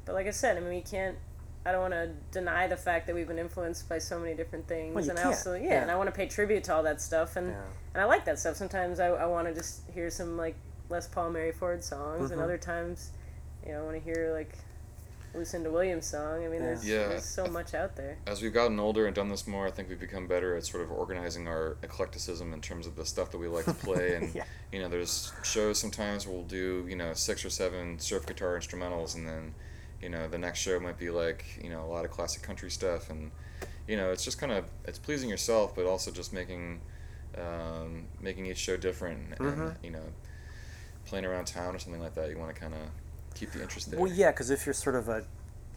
but 0.05 0.13
like 0.15 0.27
I 0.27 0.31
said, 0.31 0.57
I 0.57 0.59
mean, 0.59 0.69
we 0.69 0.81
can't, 0.81 1.17
I 1.65 1.71
don't 1.71 1.81
want 1.81 1.93
to 1.95 2.11
deny 2.31 2.67
the 2.67 2.77
fact 2.77 3.07
that 3.07 3.15
we've 3.15 3.27
been 3.27 3.39
influenced 3.39 3.89
by 3.89 3.97
so 3.97 4.19
many 4.19 4.35
different 4.35 4.67
things. 4.67 4.93
Well, 4.93 5.03
and 5.09 5.17
I 5.17 5.23
can't, 5.23 5.35
also, 5.35 5.53
yeah, 5.55 5.63
yeah. 5.63 5.81
and 5.81 5.89
I 5.89 5.95
want 5.95 6.07
to 6.07 6.15
pay 6.15 6.27
tribute 6.27 6.63
to 6.65 6.75
all 6.75 6.83
that 6.83 7.01
stuff. 7.01 7.35
And, 7.37 7.47
Yeah. 7.49 7.61
and 7.95 8.01
I 8.03 8.05
like 8.05 8.23
that 8.25 8.37
stuff. 8.37 8.55
Sometimes 8.55 8.99
I, 8.99 9.07
I 9.07 9.25
want 9.25 9.47
to 9.47 9.53
just 9.53 9.81
hear 9.91 10.09
some, 10.11 10.37
like, 10.37 10.55
Les 10.89 11.07
Paul, 11.07 11.31
Mary 11.31 11.51
Ford 11.51 11.83
songs. 11.83 12.29
And 12.29 12.39
Mhm. 12.39 12.43
other 12.43 12.57
times, 12.59 13.09
you 13.65 13.71
know, 13.71 13.81
I 13.81 13.83
want 13.85 13.95
to 13.97 14.03
hear, 14.03 14.31
like, 14.31 14.53
Lucinda 15.35 15.69
Williams 15.71 16.05
song. 16.05 16.43
I 16.43 16.47
mean, 16.47 16.53
Yeah. 16.61 16.65
there's, 16.65 16.87
Yeah. 16.87 17.07
there's 17.09 17.25
so 17.25 17.45
much 17.47 17.73
out 17.73 17.95
there. 17.95 18.17
As 18.27 18.41
we've 18.41 18.53
gotten 18.53 18.79
older 18.79 19.05
and 19.05 19.15
done 19.15 19.29
this 19.29 19.45
more, 19.47 19.67
I 19.67 19.71
think 19.71 19.89
we've 19.89 19.99
become 19.99 20.27
better 20.27 20.55
at 20.55 20.65
sort 20.65 20.83
of 20.83 20.91
organizing 20.91 21.47
our 21.47 21.77
eclecticism 21.83 22.53
in 22.53 22.61
terms 22.61 22.87
of 22.87 22.95
the 22.95 23.05
stuff 23.05 23.31
that 23.31 23.37
we 23.37 23.47
like 23.47 23.65
to 23.65 23.73
play. 23.87 24.15
And 24.15 24.33
Yeah. 24.33 24.45
you 24.71 24.79
know, 24.79 24.87
there's 24.89 25.31
shows 25.43 25.79
sometimes 25.79 26.25
we'll 26.27 26.43
do 26.43 26.85
you 26.87 26.95
know 26.95 27.13
six 27.13 27.43
or 27.45 27.49
seven 27.49 27.99
surf 27.99 28.25
guitar 28.25 28.57
instrumentals, 28.57 29.15
and 29.15 29.27
then 29.27 29.53
you 30.01 30.09
know 30.09 30.27
the 30.27 30.37
next 30.37 30.59
show 30.59 30.79
might 30.79 30.97
be 30.97 31.09
like 31.09 31.45
you 31.63 31.69
know 31.69 31.83
a 31.83 31.87
lot 31.87 32.05
of 32.05 32.11
classic 32.11 32.41
country 32.41 32.69
stuff, 32.69 33.09
and 33.09 33.31
you 33.87 33.95
know 33.97 34.11
it's 34.11 34.23
just 34.23 34.37
kind 34.39 34.51
of 34.51 34.65
it's 34.85 34.99
pleasing 34.99 35.29
yourself, 35.29 35.75
but 35.75 35.85
also 35.85 36.11
just 36.11 36.33
making 36.33 36.81
um, 37.37 38.07
making 38.21 38.45
each 38.45 38.57
show 38.57 38.77
different, 38.77 39.19
and 39.39 39.39
Mhm. 39.39 39.75
you 39.83 39.89
know 39.91 40.13
playing 41.05 41.25
around 41.25 41.45
town 41.45 41.75
or 41.75 41.79
something 41.79 42.01
like 42.01 42.15
that. 42.15 42.29
You 42.29 42.37
want 42.37 42.53
to 42.55 42.59
kind 42.59 42.73
of 42.73 42.79
keep 43.35 43.51
the 43.51 43.61
interest 43.61 43.91
there. 43.91 43.99
Well, 43.99 44.11
yeah, 44.11 44.31
because 44.31 44.49
if 44.49 44.65
you're 44.65 44.73
sort 44.73 44.95
of 44.95 45.09
a, 45.09 45.23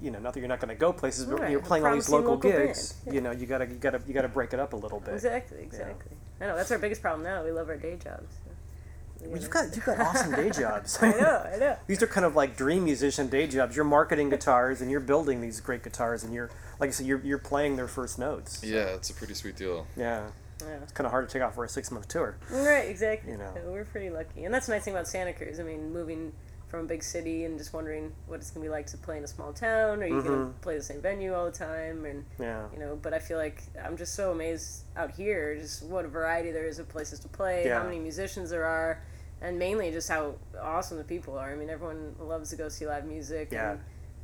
you 0.00 0.10
know, 0.10 0.18
not 0.18 0.32
that 0.34 0.40
you're 0.40 0.48
not 0.48 0.60
going 0.60 0.74
to 0.74 0.74
go 0.80 0.92
places, 0.92 1.24
but 1.24 1.34
when 1.34 1.42
Right, 1.42 1.50
you're 1.50 1.60
playing 1.60 1.84
all 1.84 1.94
these 1.94 2.08
local, 2.08 2.34
local 2.34 2.50
gigs, 2.50 2.94
yeah. 3.06 3.12
you 3.12 3.20
know, 3.20 3.30
you 3.32 3.46
gotta, 3.46 3.66
you 3.66 3.74
gotta, 3.74 4.00
you 4.06 4.14
gotta 4.14 4.28
break 4.28 4.52
it 4.52 4.60
up 4.60 4.72
a 4.72 4.76
little 4.76 5.00
bit. 5.00 5.14
Exactly, 5.14 5.60
exactly. 5.60 6.16
I 6.40 6.46
know, 6.46 6.56
that's 6.56 6.70
our 6.70 6.78
biggest 6.78 7.02
problem 7.02 7.24
now. 7.24 7.44
We 7.44 7.50
love 7.50 7.68
our 7.68 7.76
day 7.76 7.96
jobs. 8.02 8.32
so. 8.44 9.24
you 9.24 9.30
Well, 9.30 9.40
you've 9.40 9.50
got 9.50 9.74
you've 9.74 9.84
got 9.84 9.98
awesome 9.98 10.32
day 10.36 10.50
jobs. 10.62 10.96
I 11.02 11.10
know, 11.10 11.50
I 11.52 11.56
know. 11.58 11.76
these 11.88 12.00
are 12.00 12.06
kind 12.06 12.24
of 12.24 12.36
like 12.36 12.56
dream 12.56 12.84
musician 12.84 13.26
day 13.26 13.48
jobs. 13.48 13.74
You're 13.74 13.84
marketing 13.84 14.30
guitars 14.30 14.80
and 14.80 14.88
you're 14.88 15.00
building 15.00 15.40
these 15.40 15.60
great 15.60 15.82
guitars 15.82 16.22
and 16.22 16.32
you're 16.32 16.50
like 16.78 16.88
I 16.88 16.92
said, 16.92 17.06
you're 17.06 17.20
you're 17.24 17.38
playing 17.38 17.74
their 17.74 17.88
first 17.88 18.20
notes. 18.20 18.62
Yeah, 18.62 18.94
it's 18.94 19.10
a 19.10 19.14
pretty 19.14 19.34
sweet 19.34 19.56
deal. 19.56 19.86
Yeah. 19.96 20.28
Yeah. 20.60 20.76
It's 20.82 20.92
kind 20.92 21.06
of 21.06 21.10
hard 21.12 21.28
to 21.28 21.32
take 21.32 21.42
off 21.42 21.54
for 21.56 21.64
a 21.64 21.68
six 21.68 21.90
month 21.90 22.06
tour. 22.08 22.36
Right, 22.50 22.88
exactly. 22.88 23.32
You 23.32 23.38
know. 23.38 23.52
So 23.54 23.70
we're 23.72 23.84
pretty 23.84 24.10
lucky, 24.10 24.44
and 24.44 24.54
that's 24.54 24.66
the 24.66 24.72
nice 24.74 24.84
thing 24.84 24.94
about 24.94 25.08
Santa 25.08 25.32
Cruz. 25.32 25.58
I 25.60 25.62
mean, 25.64 25.92
moving 25.92 26.32
from 26.68 26.80
a 26.80 26.84
big 26.84 27.02
city 27.02 27.44
and 27.44 27.56
just 27.58 27.72
wondering 27.72 28.12
what 28.26 28.36
it's 28.40 28.50
gonna 28.50 28.62
be 28.64 28.68
like 28.70 28.86
to 28.86 28.98
play 28.98 29.16
in 29.16 29.24
a 29.24 29.26
small 29.26 29.52
town. 29.54 30.02
Are 30.02 30.06
you 30.06 30.22
gonna 30.22 30.36
Mhm. 30.36 30.60
play 30.60 30.76
the 30.76 30.82
same 30.82 31.00
venue 31.00 31.32
all 31.34 31.46
the 31.46 31.50
time? 31.50 32.04
And 32.04 32.24
Yeah. 32.38 32.68
you 32.72 32.78
know, 32.78 32.96
but 32.96 33.14
I 33.14 33.18
feel 33.18 33.38
like 33.38 33.62
I'm 33.82 33.96
just 33.96 34.14
so 34.14 34.32
amazed 34.32 34.84
out 34.96 35.10
here, 35.12 35.56
just 35.56 35.82
what 35.84 36.04
a 36.04 36.08
variety 36.08 36.50
there 36.52 36.66
is 36.66 36.78
of 36.78 36.88
places 36.88 37.20
to 37.20 37.28
play, 37.28 37.64
Yeah. 37.66 37.78
how 37.78 37.84
many 37.84 37.98
musicians 37.98 38.50
there 38.50 38.66
are, 38.66 39.00
and 39.40 39.58
mainly 39.58 39.90
just 39.90 40.10
how 40.10 40.34
awesome 40.60 40.98
the 40.98 41.04
people 41.04 41.38
are. 41.38 41.50
I 41.50 41.54
mean, 41.54 41.70
everyone 41.70 42.14
loves 42.20 42.50
to 42.50 42.56
go 42.56 42.68
see 42.68 42.86
live 42.86 43.06
music. 43.06 43.48
Yeah. 43.50 43.72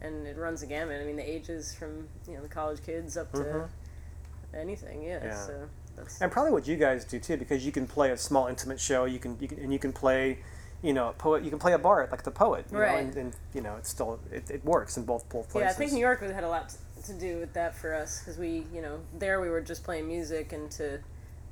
And, 0.03 0.17
and 0.17 0.27
it 0.27 0.37
runs 0.37 0.63
a 0.63 0.67
gamut. 0.67 1.01
I 1.01 1.05
mean, 1.07 1.17
the 1.17 1.27
ages 1.29 1.73
from 1.75 2.09
you 2.29 2.35
know 2.35 2.43
the 2.43 2.49
college 2.49 2.83
kids 2.83 3.17
up 3.17 3.33
to 3.33 3.39
Mhm. 3.39 3.69
anything. 4.53 5.03
Yeah. 5.03 5.25
Yeah. 5.25 5.35
So 5.47 5.69
that's 5.97 6.21
And 6.21 6.31
probably 6.31 6.53
what 6.53 6.67
you 6.67 6.77
guys 6.77 7.05
do 7.07 7.19
too, 7.19 7.39
because 7.39 7.65
you 7.65 7.73
can 7.73 7.87
play 7.87 8.11
a 8.11 8.17
small 8.19 8.49
intimate 8.49 8.81
show. 8.81 9.07
You 9.07 9.19
can 9.19 9.39
you 9.41 9.49
can 9.49 9.59
and 9.61 9.73
you 9.73 9.79
can 9.79 9.93
play, 9.95 10.41
you 10.85 10.93
know, 10.93 11.09
a 11.09 11.13
poet. 11.15 11.43
You 11.43 11.51
can 11.51 11.59
play 11.59 11.73
a 11.73 11.79
bar 11.79 12.07
like 12.11 12.23
the 12.23 12.31
poet. 12.31 12.67
You 12.71 12.79
Right. 12.79 12.93
Know, 12.93 12.99
and, 13.09 13.17
and 13.17 13.37
you 13.55 13.61
know, 13.63 13.75
it's 13.79 13.89
still 13.89 14.21
it, 14.31 14.51
it 14.51 14.65
works 14.65 14.97
in 14.97 15.05
both 15.05 15.29
both 15.31 15.49
places. 15.51 15.67
Yeah. 15.67 15.71
I 15.71 15.75
think 15.75 15.93
New 15.93 16.01
York 16.01 16.21
would 16.21 16.31
had 16.31 16.45
a 16.45 16.49
lot 16.49 16.69
t- 16.69 16.77
to 17.07 17.13
do 17.15 17.39
with 17.39 17.53
that 17.55 17.75
for 17.77 17.95
us 17.95 18.21
because 18.21 18.39
we, 18.39 18.65
you 18.73 18.81
know, 18.83 19.01
there 19.19 19.41
we 19.41 19.49
were 19.51 19.61
just 19.63 19.83
playing 19.83 20.07
music 20.07 20.53
and 20.53 20.71
to 20.73 21.01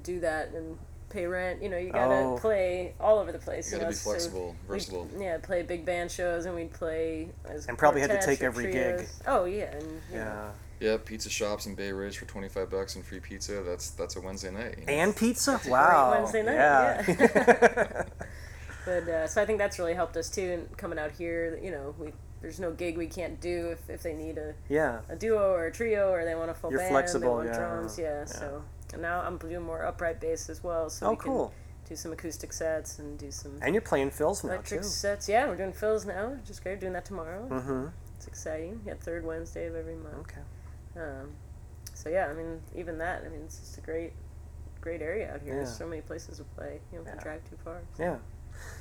do 0.04 0.20
that 0.20 0.50
and 0.54 0.78
pay 1.10 1.26
rent, 1.26 1.62
you 1.62 1.68
know, 1.68 1.76
you 1.76 1.90
gotta 1.92 2.14
Oh. 2.14 2.38
play 2.40 2.94
all 2.98 3.18
over 3.18 3.32
the 3.32 3.38
place. 3.38 3.70
You 3.70 3.76
you 3.76 3.80
gotta 3.82 3.84
know, 3.84 3.90
be 3.90 3.96
so 3.96 4.10
flexible, 4.10 4.46
we'd- 4.46 4.58
versatile. 4.68 5.08
yeah, 5.18 5.36
play 5.38 5.62
big 5.62 5.84
band 5.84 6.10
shows 6.10 6.46
and 6.46 6.54
we'd 6.54 6.72
play 6.72 7.28
as 7.44 7.66
And 7.66 7.76
probably 7.76 8.00
had 8.00 8.10
to 8.10 8.20
take 8.24 8.42
or 8.42 8.46
every 8.46 8.72
gig. 8.72 9.06
Oh 9.26 9.44
yeah, 9.44 9.64
and 9.72 9.82
you 10.10 10.18
know, 10.18 10.24
Yeah. 10.24 10.50
Yeah, 10.80 10.96
pizza 11.04 11.30
shops 11.30 11.66
in 11.66 11.76
Bay 11.76 11.92
Ridge 11.92 12.18
for 12.18 12.24
twenty 12.24 12.48
five 12.48 12.68
bucks 12.70 12.96
and 12.96 13.04
free 13.04 13.20
pizza. 13.20 13.62
That's 13.62 13.90
that's 13.90 14.16
a 14.16 14.20
Wednesday 14.20 14.50
night. 14.50 14.74
you 14.80 14.86
know? 14.86 14.92
And 14.92 15.14
pizza. 15.14 15.60
a 15.66 15.70
wow. 15.70 16.10
great 16.10 16.20
Wednesday 16.22 16.42
night. 16.42 16.54
yeah. 16.54 17.04
Yeah. 17.06 18.02
but 18.84 19.08
uh, 19.08 19.26
so 19.26 19.40
I 19.42 19.46
think 19.46 19.58
that's 19.58 19.78
really 19.78 19.94
helped 19.94 20.16
us 20.16 20.28
too. 20.30 20.52
And 20.52 20.76
coming 20.76 20.98
out 20.98 21.10
here, 21.12 21.58
you 21.62 21.70
know, 21.70 21.94
we 21.98 22.12
there's 22.40 22.58
no 22.58 22.72
gig 22.72 22.98
we 22.98 23.06
can't 23.06 23.40
do 23.40 23.68
if, 23.70 23.88
if 23.88 24.02
they 24.02 24.14
need 24.14 24.36
a 24.38 24.54
yeah. 24.68 25.00
a 25.08 25.14
duo 25.16 25.52
or 25.52 25.66
a 25.66 25.72
trio 25.72 26.10
or 26.10 26.24
they 26.24 26.34
want 26.34 26.50
a 26.50 26.54
full 26.54 26.70
You're 26.70 26.80
band 26.80 26.90
flexible, 26.90 27.28
they 27.38 27.44
want 27.46 27.48
yeah, 27.48 27.58
drums 27.58 27.98
yeah, 27.98 28.04
yeah. 28.18 28.24
so 28.24 28.64
and 28.92 29.00
now 29.00 29.20
i'm 29.20 29.38
doing 29.38 29.62
more 29.62 29.84
upright 29.86 30.20
bass 30.20 30.50
as 30.50 30.60
well 30.64 30.90
so 30.90 31.06
Oh, 31.06 31.10
we 31.10 31.16
can 31.16 31.24
cool. 31.30 31.54
do 31.88 31.94
some 31.94 32.12
acoustic 32.12 32.52
sets 32.52 32.98
and 32.98 33.16
do 33.16 33.30
some 33.30 33.52
And 33.62 33.74
you're 33.76 33.80
playing 33.80 34.10
fills 34.10 34.42
now 34.42 34.54
electric 34.54 34.80
too. 34.82 34.86
sets 34.88 35.28
yeah 35.28 35.46
we're 35.46 35.54
doing 35.56 35.72
fills 35.72 36.04
now 36.04 36.36
is 36.50 36.58
great 36.58 36.80
doing 36.80 36.94
that 36.94 37.04
tomorrow 37.04 37.46
Mm-hmm. 37.48 37.86
it's 38.16 38.26
exciting 38.26 38.80
yeah 38.84 38.94
third 38.98 39.24
wednesday 39.24 39.66
of 39.68 39.76
every 39.76 39.94
month 39.94 40.16
Okay. 40.32 40.40
um, 41.00 41.30
so 41.94 42.08
yeah 42.08 42.26
i 42.26 42.32
mean 42.34 42.60
even 42.74 42.98
that 42.98 43.22
i 43.24 43.28
mean 43.28 43.42
it's 43.44 43.60
just 43.60 43.78
a 43.78 43.82
great 43.82 44.12
great 44.80 45.00
area 45.00 45.32
out 45.32 45.40
here 45.42 45.50
Yeah. 45.52 45.58
there's 45.60 45.76
so 45.78 45.86
many 45.86 46.02
places 46.02 46.38
to 46.38 46.44
play 46.56 46.80
you 46.90 46.98
don't 46.98 47.06
have 47.06 47.18
to 47.18 47.20
Yeah. 47.20 47.22
drive 47.22 47.48
too 47.48 47.56
far 47.64 47.80
Yeah. 48.00 48.16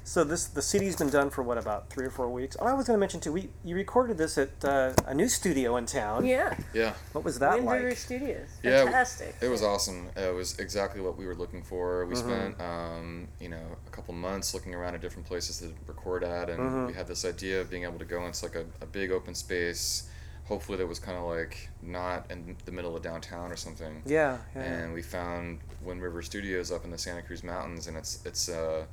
So 0.03 0.23
this 0.23 0.45
the 0.47 0.61
CD's 0.63 0.95
been 0.95 1.09
done 1.11 1.29
for 1.29 1.43
what 1.43 1.57
about 1.59 1.89
three 1.91 2.05
or 2.05 2.09
four 2.09 2.27
weeks? 2.29 2.57
Oh, 2.59 2.65
I 2.65 2.73
was 2.73 2.87
going 2.87 2.95
to 2.97 2.99
mention 2.99 3.19
too. 3.19 3.31
We 3.31 3.49
you 3.63 3.75
recorded 3.75 4.17
this 4.17 4.37
at 4.37 4.49
uh, 4.65 4.93
a 5.05 5.13
new 5.13 5.27
studio 5.29 5.77
in 5.77 5.85
town. 5.85 6.25
yeah 6.25 6.55
Yeah, 6.73 6.93
What 7.13 7.23
was 7.23 7.37
that 7.39 7.53
wind 7.55 7.65
like? 7.65 7.83
river 7.83 7.95
studios 7.95 8.47
Yeah, 8.63 8.83
fantastic 8.85 9.35
it 9.41 9.47
was 9.49 9.61
awesome. 9.61 10.09
It 10.15 10.33
was 10.33 10.57
exactly 10.59 11.01
what 11.01 11.17
we 11.17 11.25
were 11.27 11.35
looking 11.35 11.63
for. 11.63 12.05
We 12.07 12.15
Mhm. 12.15 12.17
spent, 12.17 12.61
um, 12.61 13.27
you 13.39 13.49
know, 13.49 13.77
a 13.87 13.89
couple 13.91 14.13
months 14.15 14.53
looking 14.55 14.73
around 14.73 14.95
at 14.95 15.01
different 15.01 15.27
places 15.27 15.59
to 15.59 15.71
record 15.85 16.23
at, 16.23 16.49
and 16.49 16.59
Mhm. 16.59 16.87
we 16.87 16.93
had 16.93 17.07
this 17.07 17.23
idea 17.23 17.61
of 17.61 17.69
being 17.69 17.83
able 17.83 17.99
to 17.99 18.05
go 18.05 18.25
into 18.25 18.43
like 18.45 18.55
a, 18.55 18.65
a 18.81 18.85
big 18.87 19.11
open 19.11 19.35
space. 19.35 20.09
Hopefully, 20.45 20.77
that 20.79 20.87
was 20.87 20.99
kind 20.99 21.17
of 21.17 21.23
like 21.25 21.69
not 21.81 22.29
in 22.31 22.57
the 22.65 22.71
middle 22.71 22.95
of 22.97 23.03
downtown 23.03 23.51
or 23.51 23.55
something. 23.55 24.01
Yeah. 24.05 24.39
Yeah. 24.55 24.63
and 24.63 24.93
we 24.93 25.03
found 25.03 25.59
Wind 25.83 26.01
River 26.01 26.21
Studios 26.23 26.71
up 26.71 26.83
in 26.83 26.89
the 26.91 26.97
Santa 26.97 27.21
Cruz 27.21 27.43
Mountains, 27.43 27.85
and 27.87 27.95
it's 27.95 28.19
it's 28.25 28.49
uh, 28.49 28.85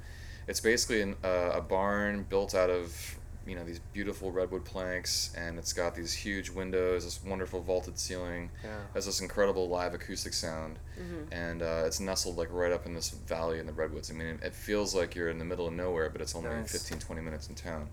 it's 0.48 0.60
basically 0.60 1.02
an, 1.02 1.16
uh, 1.22 1.50
a 1.54 1.60
barn 1.60 2.24
built 2.28 2.54
out 2.54 2.70
of 2.70 3.16
you 3.46 3.54
know 3.54 3.64
these 3.64 3.78
beautiful 3.94 4.30
redwood 4.30 4.64
planks, 4.64 5.32
and 5.36 5.58
it's 5.58 5.72
got 5.72 5.94
these 5.94 6.12
huge 6.12 6.50
windows, 6.50 7.04
this 7.04 7.22
wonderful 7.24 7.60
vaulted 7.62 7.98
ceiling, 7.98 8.50
yeah. 8.62 8.80
has 8.94 9.06
this 9.06 9.20
incredible 9.20 9.68
live 9.68 9.94
acoustic 9.94 10.34
sound, 10.34 10.78
Mm-hmm. 11.00 11.32
and 11.32 11.62
uh, 11.62 11.84
it's 11.86 12.00
nestled 12.00 12.36
like 12.36 12.48
right 12.52 12.72
up 12.72 12.84
in 12.84 12.92
this 12.92 13.10
valley 13.10 13.58
in 13.60 13.66
the 13.66 13.72
redwoods. 13.72 14.10
I 14.10 14.14
mean, 14.14 14.26
it, 14.26 14.40
it 14.42 14.54
feels 14.54 14.94
like 14.94 15.14
you're 15.14 15.30
in 15.30 15.38
the 15.38 15.44
middle 15.44 15.66
of 15.68 15.72
nowhere, 15.72 16.10
but 16.10 16.20
it's 16.20 16.34
only 16.34 16.50
Nice. 16.50 16.72
15, 16.72 16.98
20 16.98 17.22
minutes 17.22 17.48
in 17.48 17.54
town. 17.54 17.88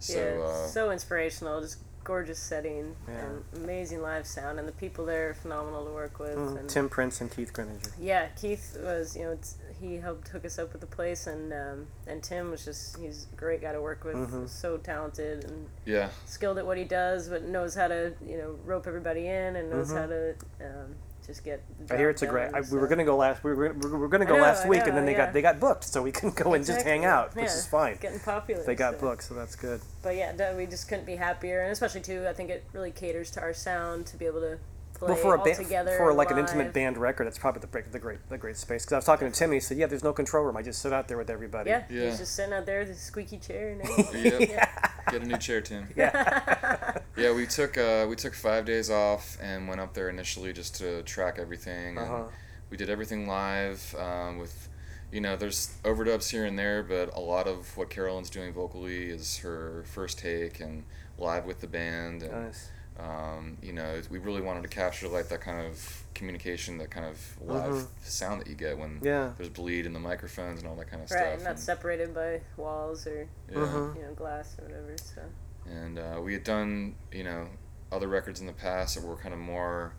So 0.00 0.18
yeah, 0.18 0.42
uh, 0.44 0.66
so 0.66 0.90
inspirational. 0.90 1.60
Just 1.62 1.78
gorgeous 2.02 2.38
setting 2.38 2.94
Yeah. 3.08 3.14
and 3.24 3.44
amazing 3.62 4.02
live 4.02 4.26
sound, 4.26 4.58
and 4.58 4.68
the 4.68 4.72
people 4.72 5.06
there 5.06 5.30
are 5.30 5.34
phenomenal 5.34 5.86
to 5.86 5.92
work 5.92 6.18
with. 6.18 6.36
And 6.36 6.68
Tim 6.68 6.88
Prince 6.90 7.20
and 7.22 7.30
Keith 7.34 7.52
Greninger. 7.54 7.92
yeah, 7.98 8.26
Keith 8.38 8.76
was 8.82 9.16
you 9.16 9.22
know 9.22 9.30
it's, 9.30 9.56
he 9.88 9.96
helped 9.96 10.28
hook 10.28 10.44
us 10.44 10.58
up 10.58 10.72
with 10.72 10.80
the 10.80 10.86
place, 10.86 11.26
and 11.26 11.52
um, 11.52 11.86
and 12.06 12.22
Tim 12.22 12.50
was 12.50 12.64
just 12.64 12.96
he's 12.98 13.26
a 13.32 13.36
great 13.36 13.60
guy 13.60 13.72
to 13.72 13.80
work 13.80 14.04
with. 14.04 14.16
Mhm. 14.16 14.48
So 14.48 14.76
talented 14.78 15.44
and 15.44 15.68
yeah, 15.84 16.08
skilled 16.26 16.58
at 16.58 16.66
what 16.66 16.78
he 16.78 16.84
does, 16.84 17.28
but 17.28 17.42
knows 17.44 17.74
how 17.74 17.88
to 17.88 18.12
you 18.26 18.38
know 18.38 18.56
rope 18.64 18.86
everybody 18.86 19.26
in 19.28 19.56
and 19.56 19.70
knows 19.70 19.90
Mhm. 19.90 19.96
how 20.00 20.06
to 20.06 20.34
um, 20.60 20.94
just 21.26 21.44
get. 21.44 21.62
The 21.86 21.94
I 21.94 21.98
hear 21.98 22.10
it's 22.10 22.22
a 22.22 22.26
great. 22.26 22.52
I, 22.54 22.60
we 22.60 22.78
were 22.78 22.86
gonna 22.86 23.04
go 23.04 23.16
last. 23.16 23.44
We 23.44 23.52
were, 23.54 23.72
we 23.72 23.90
were 23.90 24.08
gonna 24.08 24.24
go 24.26 24.36
know, 24.36 24.42
last 24.42 24.66
I 24.66 24.68
week, 24.68 24.86
and 24.86 24.96
then 24.96 25.06
they 25.06 25.12
yeah. 25.12 25.26
got 25.26 25.32
they 25.32 25.42
got 25.42 25.60
booked, 25.60 25.84
so 25.84 26.02
we 26.02 26.12
couldn't 26.12 26.36
go 26.36 26.54
and 26.54 26.64
just 26.64 26.82
hang 26.82 27.02
Exactly. 27.04 27.06
out, 27.06 27.34
which 27.36 27.44
Yeah, 27.52 27.58
is 27.58 27.66
fine. 27.66 27.96
Getting 28.00 28.20
popular. 28.20 28.62
They 28.64 28.74
got 28.74 28.94
so. 28.94 29.00
booked, 29.00 29.22
so 29.24 29.34
that's 29.34 29.56
good. 29.56 29.80
But 30.02 30.16
yeah, 30.16 30.54
we 30.56 30.66
just 30.66 30.88
couldn't 30.88 31.06
be 31.06 31.16
happier, 31.16 31.60
and 31.62 31.72
especially 31.72 32.00
too, 32.02 32.26
I 32.28 32.32
think 32.32 32.50
it 32.50 32.64
really 32.72 32.90
caters 32.90 33.30
to 33.32 33.40
our 33.40 33.54
sound 33.54 34.06
to 34.06 34.16
be 34.16 34.26
able 34.26 34.40
to 34.40 34.58
play 34.94 35.08
Well, 35.12 35.16
for 35.16 35.34
a 35.34 35.38
band, 35.42 35.56
together 35.56 35.96
for 35.96 36.12
like 36.14 36.30
an 36.30 36.38
intimate 36.38 36.72
band 36.72 36.96
record, 36.96 37.26
that's 37.26 37.38
probably 37.38 37.60
the 37.60 37.66
break, 37.66 37.90
the 37.92 37.98
great, 37.98 38.28
the 38.28 38.38
great 38.38 38.56
space. 38.56 38.84
Because 38.84 38.92
I 38.92 38.96
was 38.96 39.04
talking 39.04 39.30
to 39.30 39.36
Timmy, 39.38 39.56
he 39.56 39.60
said, 39.60 39.76
"Yeah, 39.78 39.86
there's 39.86 40.04
no 40.04 40.12
control 40.12 40.44
room. 40.44 40.56
I 40.56 40.62
just 40.62 40.80
sit 40.82 40.92
out 40.92 41.08
there 41.08 41.18
with 41.18 41.30
everybody." 41.30 41.70
Yeah, 41.70 41.84
Yeah. 41.90 42.06
he's 42.10 42.18
just 42.18 42.34
sitting 42.34 42.52
out 42.54 42.66
there 42.66 42.80
with 42.80 42.88
his 42.88 43.00
squeaky 43.00 43.38
chair 43.38 43.70
and 43.72 43.80
everything. 43.88 44.50
Yep. 44.50 44.68
Get 45.10 45.22
a 45.22 45.26
new 45.26 45.36
chair, 45.38 45.60
Tim. 45.60 45.88
Yeah, 45.96 46.98
yeah, 47.16 47.32
we 47.34 47.46
took 47.46 47.76
uh, 47.76 48.06
we 48.08 48.16
took 48.16 48.34
five 48.34 48.64
days 48.64 48.90
off 48.90 49.36
and 49.40 49.68
went 49.68 49.80
up 49.80 49.94
there 49.94 50.08
initially 50.08 50.52
just 50.52 50.76
to 50.76 51.02
track 51.02 51.38
everything. 51.38 51.98
Uh-huh. 51.98 52.24
We 52.70 52.76
did 52.76 52.88
everything 52.90 53.28
live 53.28 53.94
um, 53.98 54.38
with, 54.38 54.68
you 55.12 55.20
know, 55.20 55.36
there's 55.36 55.76
overdubs 55.84 56.30
here 56.30 56.44
and 56.44 56.58
there, 56.58 56.82
but 56.82 57.14
a 57.14 57.20
lot 57.20 57.46
of 57.46 57.76
what 57.76 57.90
Carolyn's 57.90 58.30
doing 58.30 58.52
vocally 58.52 59.10
is 59.10 59.36
her 59.38 59.84
first 59.86 60.18
take 60.18 60.58
and 60.60 60.84
live 61.18 61.44
with 61.44 61.60
the 61.60 61.68
band. 61.68 62.22
And, 62.22 62.46
Nice. 62.46 62.70
Um, 62.98 63.56
you 63.62 63.72
know, 63.72 64.00
we 64.10 64.18
really 64.18 64.40
wanted 64.40 64.62
to 64.62 64.68
capture 64.68 65.08
like 65.08 65.28
that 65.28 65.40
kind 65.40 65.66
of 65.66 66.02
communication, 66.14 66.78
that 66.78 66.90
kind 66.90 67.06
of 67.06 67.18
live 67.40 67.72
Mhm. 67.74 67.86
sound 68.04 68.40
that 68.40 68.46
you 68.46 68.54
get 68.54 68.78
when 68.78 69.00
Yeah. 69.02 69.32
there's 69.36 69.48
bleed 69.48 69.84
in 69.84 69.92
the 69.92 69.98
microphones 69.98 70.60
and 70.60 70.68
all 70.68 70.76
that 70.76 70.88
kind 70.88 71.02
of 71.02 71.08
stuff. 71.08 71.20
right, 71.20 71.26
stuff. 71.30 71.34
and 71.38 71.44
not 71.44 71.58
separated 71.58 72.14
by 72.14 72.40
walls 72.56 73.06
or 73.06 73.28
yeah. 73.50 73.56
Mhm. 73.58 73.96
you 73.96 74.02
know 74.02 74.14
glass 74.14 74.56
or 74.58 74.64
whatever. 74.66 74.94
So 74.98 75.22
and 75.66 75.98
uh, 75.98 76.20
we 76.22 76.34
had 76.34 76.44
done 76.44 76.94
you 77.10 77.24
know 77.24 77.48
other 77.90 78.06
records 78.08 78.40
in 78.40 78.46
the 78.46 78.52
past 78.52 78.94
that 78.94 79.04
were 79.04 79.16
kind 79.16 79.34
of 79.34 79.40
more 79.40 79.94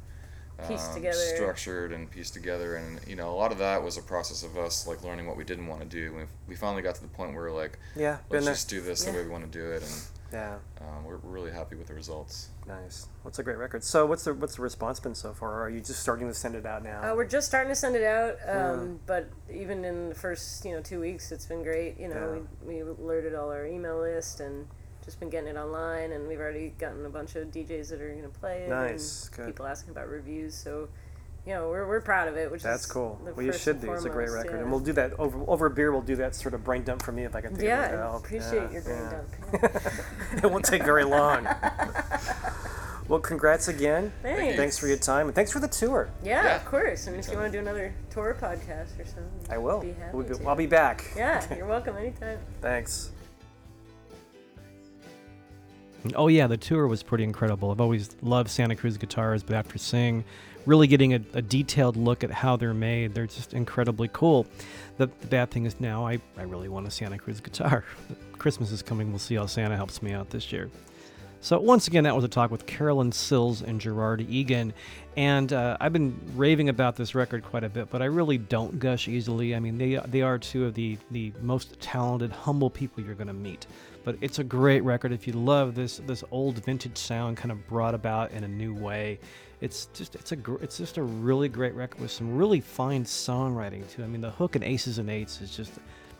Pieced 0.67 0.89
um, 0.89 0.95
together. 0.95 1.17
structured 1.35 1.91
and 1.91 2.09
pieced 2.09 2.33
together 2.33 2.77
and 2.77 2.99
you 3.05 3.15
know 3.15 3.29
a 3.29 3.35
lot 3.35 3.51
of 3.51 3.57
that 3.57 3.83
was 3.83 3.97
a 3.97 4.01
process 4.01 4.41
of 4.41 4.57
us 4.57 4.87
like 4.87 5.03
learning 5.03 5.27
what 5.27 5.35
we 5.35 5.43
didn't 5.43 5.67
want 5.67 5.81
to 5.81 5.87
do 5.87 6.13
we, 6.13 6.23
we 6.47 6.55
finally 6.55 6.81
got 6.81 6.95
to 6.95 7.01
the 7.01 7.09
point 7.09 7.33
where 7.33 7.43
we're 7.43 7.51
like 7.51 7.77
Yeah. 7.95 8.17
Let's 8.29 8.45
just 8.45 8.69
do 8.69 8.79
this 8.81 9.05
Yeah. 9.05 9.11
the 9.11 9.17
way 9.17 9.23
we 9.25 9.29
want 9.29 9.51
to 9.51 9.59
do 9.59 9.71
it 9.71 9.83
and 9.83 9.91
Yeah. 10.31 10.55
um, 10.81 11.03
we're, 11.03 11.17
we're 11.17 11.31
really 11.31 11.51
happy 11.51 11.75
with 11.75 11.87
the 11.87 11.93
results 11.93 12.49
Nice. 12.67 13.07
What's 13.21 13.37
a 13.37 13.43
great 13.43 13.57
record? 13.57 13.83
So, 13.83 14.07
what's 14.07 14.23
the 14.23 14.33
what's 14.33 14.55
the 14.55 14.63
response 14.63 14.99
been 14.99 15.13
so 15.13 15.33
far? 15.33 15.61
Are 15.61 15.69
you 15.69 15.81
just 15.81 15.99
starting 15.99 16.27
to 16.27 16.33
send 16.33 16.55
it 16.55 16.65
out 16.65 16.83
now? 16.83 17.11
uh, 17.11 17.15
we're 17.15 17.27
just 17.27 17.45
starting 17.47 17.69
to 17.69 17.75
send 17.75 17.95
it 17.95 18.03
out, 18.03 18.37
um, 18.47 18.99
but 19.05 19.29
even 19.53 19.85
in 19.85 20.09
the 20.09 20.15
first 20.15 20.65
you 20.65 20.71
know 20.73 20.81
two 20.81 20.99
weeks, 20.99 21.31
it's 21.31 21.45
been 21.45 21.61
great. 21.61 21.99
You 21.99 22.07
know, 22.07 22.47
we, 22.65 22.75
we 22.75 22.79
alerted 22.81 23.35
all 23.35 23.51
our 23.51 23.67
email 23.67 23.99
list 23.99 24.39
and 24.39 24.67
just 25.05 25.19
been 25.19 25.29
getting 25.29 25.49
it 25.49 25.57
online, 25.57 26.11
and 26.11 26.27
we've 26.27 26.39
already 26.39 26.73
gotten 26.79 27.05
a 27.05 27.09
bunch 27.09 27.35
of 27.35 27.47
DJs 27.49 27.89
that 27.89 28.01
are 28.01 28.09
going 28.09 28.23
to 28.23 28.29
play 28.39 28.63
it. 28.63 28.69
Nice, 28.69 29.27
and 29.27 29.37
good. 29.37 29.45
People 29.47 29.67
asking 29.67 29.91
about 29.91 30.09
reviews, 30.09 30.53
so 30.55 30.89
you 31.45 31.53
know 31.53 31.69
we're, 31.69 31.87
we're 31.87 32.01
proud 32.01 32.27
of 32.27 32.35
it. 32.37 32.51
Which 32.51 32.63
That's 32.63 32.85
is 32.85 32.91
cool. 32.91 33.19
the 33.23 33.33
Well, 33.33 33.45
you 33.45 33.53
should 33.53 33.75
and 33.77 33.85
do. 33.85 33.93
It's 33.93 34.05
a 34.05 34.09
great 34.09 34.31
record, 34.31 34.53
yeah. 34.55 34.61
and 34.61 34.71
we'll 34.71 34.79
do 34.79 34.93
that 34.93 35.13
over 35.19 35.39
over 35.47 35.67
a 35.67 35.69
beer. 35.69 35.91
We'll 35.91 36.01
do 36.01 36.15
that 36.17 36.33
sort 36.35 36.53
of 36.55 36.63
brain 36.63 36.83
dump 36.83 37.03
for 37.03 37.11
me 37.11 37.23
if 37.23 37.35
I 37.35 37.41
can 37.41 37.51
figure 37.55 37.69
Yeah, 37.69 37.85
it 37.91 37.95
I 37.95 38.01
out. 38.01 38.15
appreciate 38.17 38.53
Yeah, 38.63 38.71
your 38.71 38.81
brain 38.81 38.99
yeah. 39.53 39.59
dump. 39.69 40.43
it 40.43 40.51
won't 40.51 40.65
take 40.65 40.83
very 40.83 41.03
long. 41.03 41.45
well, 43.07 43.19
congrats 43.19 43.67
again. 43.67 44.11
Thanks. 44.23 44.55
Thanks 44.57 44.77
for 44.79 44.87
your 44.87 44.97
time, 44.97 45.27
and 45.27 45.35
thanks 45.35 45.51
for 45.51 45.59
the 45.59 45.67
tour. 45.67 46.09
Yeah, 46.23 46.43
Yeah. 46.43 46.55
of 46.55 46.65
course. 46.65 47.07
I 47.07 47.11
mean, 47.11 47.19
if 47.19 47.27
you 47.29 47.37
want 47.37 47.51
to 47.51 47.57
do 47.57 47.59
another 47.61 47.93
tour 48.09 48.35
podcast 48.41 48.99
or 48.99 49.05
something, 49.05 49.29
I 49.51 49.59
will. 49.59 49.81
Be 49.81 49.91
happy 49.93 50.17
We'll 50.17 50.25
be- 50.27 50.33
to. 50.35 50.47
I'll 50.49 50.55
be 50.55 50.65
back. 50.65 51.05
Yeah, 51.15 51.45
you're 51.55 51.67
welcome 51.67 51.95
anytime. 51.95 52.39
Thanks. 52.61 53.11
Oh 56.15 56.27
yeah, 56.27 56.47
the 56.47 56.57
tour 56.57 56.87
was 56.87 57.01
pretty 57.01 57.23
incredible. 57.23 57.71
I've 57.71 57.81
always 57.81 58.15
loved 58.21 58.49
Santa 58.49 58.75
Cruz 58.75 58.97
guitars, 58.97 59.41
but 59.43 59.55
after 59.55 59.77
seeing, 59.77 60.23
really 60.65 60.87
getting 60.87 61.13
a, 61.13 61.21
a 61.33 61.41
detailed 61.41 61.95
look 61.97 62.23
at 62.23 62.31
how 62.31 62.55
they're 62.55 62.73
made, 62.73 63.13
they're 63.13 63.27
just 63.27 63.53
incredibly 63.53 64.09
cool. 64.11 64.45
The, 64.97 65.07
the 65.21 65.27
bad 65.27 65.51
thing 65.51 65.65
is 65.65 65.79
now 65.79 66.05
I, 66.05 66.19
I 66.37 66.43
really 66.43 66.69
want 66.69 66.87
a 66.87 66.91
Santa 66.91 67.17
Cruz 67.17 67.39
guitar. 67.39 67.83
Christmas 68.37 68.71
is 68.71 68.81
coming. 68.81 69.09
We'll 69.09 69.19
see 69.19 69.35
how 69.35 69.45
Santa 69.45 69.75
helps 69.75 70.01
me 70.01 70.11
out 70.11 70.29
this 70.29 70.51
year. 70.51 70.69
So 71.45 71.59
once 71.59 71.87
again, 71.87 72.05
that 72.05 72.15
was 72.15 72.23
a 72.23 72.27
talk 72.27 72.49
with 72.49 72.65
Carolyn 72.65 73.11
Sills 73.11 73.61
and 73.61 73.79
Gerard 73.79 74.19
Egan, 74.27 74.73
and 75.15 75.53
uh, 75.53 75.77
I've 75.79 75.93
been 75.93 76.19
raving 76.33 76.69
about 76.69 76.95
this 76.95 77.13
record 77.13 77.43
quite 77.43 77.63
a 77.63 77.69
bit, 77.69 77.91
but 77.91 78.01
I 78.01 78.05
really 78.05 78.39
don't 78.39 78.79
gush 78.79 79.07
easily. 79.07 79.53
I 79.53 79.59
mean, 79.59 79.77
they 79.77 80.01
they 80.07 80.23
are 80.23 80.39
two 80.39 80.65
of 80.65 80.73
the 80.73 80.97
the 81.11 81.31
most 81.43 81.79
talented, 81.79 82.31
humble 82.31 82.71
people 82.71 83.03
you're 83.03 83.13
going 83.13 83.27
to 83.27 83.33
meet. 83.33 83.67
But 84.03 84.17
it's 84.21 84.39
a 84.39 84.43
great 84.43 84.83
record 84.83 85.11
if 85.11 85.27
you 85.27 85.33
love 85.33 85.75
this 85.75 86.01
this 86.07 86.23
old 86.31 86.65
vintage 86.65 86.97
sound, 86.97 87.37
kind 87.37 87.51
of 87.51 87.67
brought 87.67 87.93
about 87.93 88.31
in 88.31 88.43
a 88.43 88.47
new 88.47 88.73
way. 88.73 89.19
It's 89.61 89.85
just 89.93 90.15
it's 90.15 90.31
a 90.31 90.37
gr- 90.37 90.63
it's 90.63 90.79
just 90.79 90.97
a 90.97 91.03
really 91.03 91.47
great 91.47 91.75
record 91.75 92.01
with 92.01 92.09
some 92.09 92.35
really 92.35 92.59
fine 92.59 93.03
songwriting 93.03 93.87
too. 93.87 94.03
I 94.03 94.07
mean, 94.07 94.21
the 94.21 94.31
hook 94.31 94.55
in 94.55 94.63
Aces 94.63 94.97
and 94.97 95.11
Eights 95.11 95.41
is 95.41 95.55
just, 95.55 95.73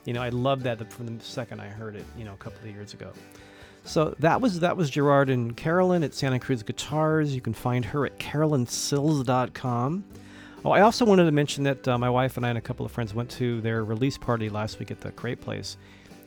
you 0.05 0.13
know, 0.13 0.21
I 0.21 0.29
love 0.29 0.61
that 0.61 0.93
from 0.93 1.17
the 1.17 1.23
second 1.23 1.61
I 1.61 1.67
heard 1.67 1.95
it, 1.95 2.05
you 2.15 2.25
know, 2.25 2.33
a 2.33 2.37
couple 2.37 2.59
of 2.59 2.75
years 2.75 2.93
ago. 2.93 3.11
So 3.85 4.15
that 4.19 4.41
was 4.41 4.61
that 4.61 4.75
was 4.75 4.89
Gerard 4.89 5.29
and 5.29 5.55
Carolyn 5.55 6.03
at 6.03 6.13
Santa 6.15 6.39
Cruz 6.39 6.63
Guitars. 6.63 7.35
You 7.35 7.41
can 7.41 7.53
find 7.53 7.85
her 7.85 8.05
at 8.05 8.17
carolynsills.com. 8.17 10.03
Oh, 10.65 10.71
I 10.71 10.81
also 10.81 11.05
wanted 11.05 11.25
to 11.25 11.31
mention 11.31 11.63
that 11.65 11.87
uh, 11.87 11.95
my 11.99 12.09
wife 12.09 12.37
and 12.37 12.45
I 12.45 12.49
and 12.49 12.57
a 12.57 12.61
couple 12.61 12.83
of 12.87 12.91
friends 12.91 13.13
went 13.13 13.29
to 13.31 13.61
their 13.61 13.83
release 13.83 14.17
party 14.17 14.49
last 14.49 14.79
week 14.79 14.89
at 14.89 14.99
the 15.01 15.11
Crepe 15.11 15.39
Place, 15.39 15.77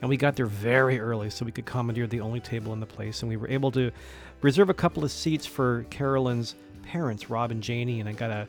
and 0.00 0.08
we 0.08 0.16
got 0.16 0.36
there 0.36 0.46
very 0.46 1.00
early 1.00 1.28
so 1.30 1.44
we 1.44 1.50
could 1.50 1.66
commandeer 1.66 2.06
the 2.06 2.20
only 2.20 2.38
table 2.38 2.72
in 2.72 2.78
the 2.78 2.86
place, 2.86 3.22
and 3.22 3.28
we 3.28 3.36
were 3.36 3.48
able 3.48 3.72
to 3.72 3.90
reserve 4.40 4.70
a 4.70 4.74
couple 4.74 5.02
of 5.02 5.10
seats 5.10 5.44
for 5.44 5.82
Carolyn's 5.90 6.54
parents, 6.84 7.28
Rob 7.28 7.50
and 7.50 7.60
Janie, 7.60 7.98
and 7.98 8.08
I 8.08 8.12
got 8.12 8.30
a 8.30 8.46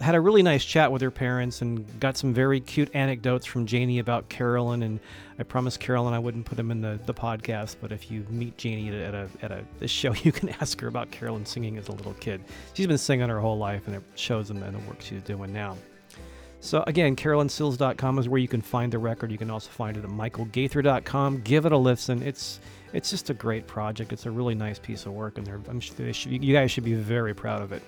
had 0.00 0.14
a 0.14 0.20
really 0.20 0.42
nice 0.42 0.64
chat 0.64 0.92
with 0.92 1.02
her 1.02 1.10
parents 1.10 1.62
and 1.62 1.98
got 2.00 2.16
some 2.16 2.34
very 2.34 2.60
cute 2.60 2.90
anecdotes 2.94 3.46
from 3.46 3.66
Janie 3.66 3.98
about 3.98 4.28
Carolyn. 4.28 4.82
And 4.82 5.00
I 5.38 5.42
promised 5.42 5.80
Carolyn 5.80 6.14
I 6.14 6.18
wouldn't 6.18 6.44
put 6.44 6.56
them 6.56 6.70
in 6.70 6.80
the, 6.80 7.00
the 7.06 7.14
podcast, 7.14 7.76
but 7.80 7.92
if 7.92 8.10
you 8.10 8.26
meet 8.28 8.56
Janie 8.58 8.90
at 8.90 9.14
a, 9.14 9.28
at 9.42 9.50
a, 9.50 9.64
a 9.80 9.88
show, 9.88 10.12
you 10.22 10.32
can 10.32 10.50
ask 10.60 10.80
her 10.80 10.88
about 10.88 11.10
Carolyn 11.10 11.46
singing 11.46 11.78
as 11.78 11.88
a 11.88 11.92
little 11.92 12.14
kid. 12.14 12.42
She's 12.74 12.86
been 12.86 12.98
singing 12.98 13.28
her 13.28 13.40
whole 13.40 13.58
life, 13.58 13.86
and 13.86 13.96
it 13.96 14.02
shows 14.14 14.50
in 14.50 14.60
the 14.60 14.78
work 14.86 15.00
she's 15.00 15.22
doing 15.22 15.52
now. 15.52 15.76
So 16.60 16.82
again, 16.86 17.14
carolynsills.com 17.14 18.18
is 18.18 18.28
where 18.28 18.40
you 18.40 18.48
can 18.48 18.60
find 18.60 18.92
the 18.92 18.98
record. 18.98 19.30
You 19.30 19.38
can 19.38 19.50
also 19.50 19.70
find 19.70 19.96
it 19.96 20.04
at 20.04 20.10
michaelgaither.com. 20.10 21.42
Give 21.42 21.66
it 21.66 21.72
a 21.72 21.76
listen. 21.76 22.22
It's 22.22 22.60
it's 22.92 23.10
just 23.10 23.30
a 23.30 23.34
great 23.34 23.66
project. 23.66 24.12
It's 24.12 24.26
a 24.26 24.30
really 24.30 24.54
nice 24.54 24.78
piece 24.78 25.06
of 25.06 25.12
work, 25.12 25.38
and 25.38 25.46
I'm 25.68 25.78
sure 25.78 26.12
should, 26.12 26.42
you 26.42 26.54
guys 26.54 26.70
should 26.70 26.84
be 26.84 26.94
very 26.94 27.34
proud 27.34 27.62
of 27.62 27.70
it. 27.72 27.82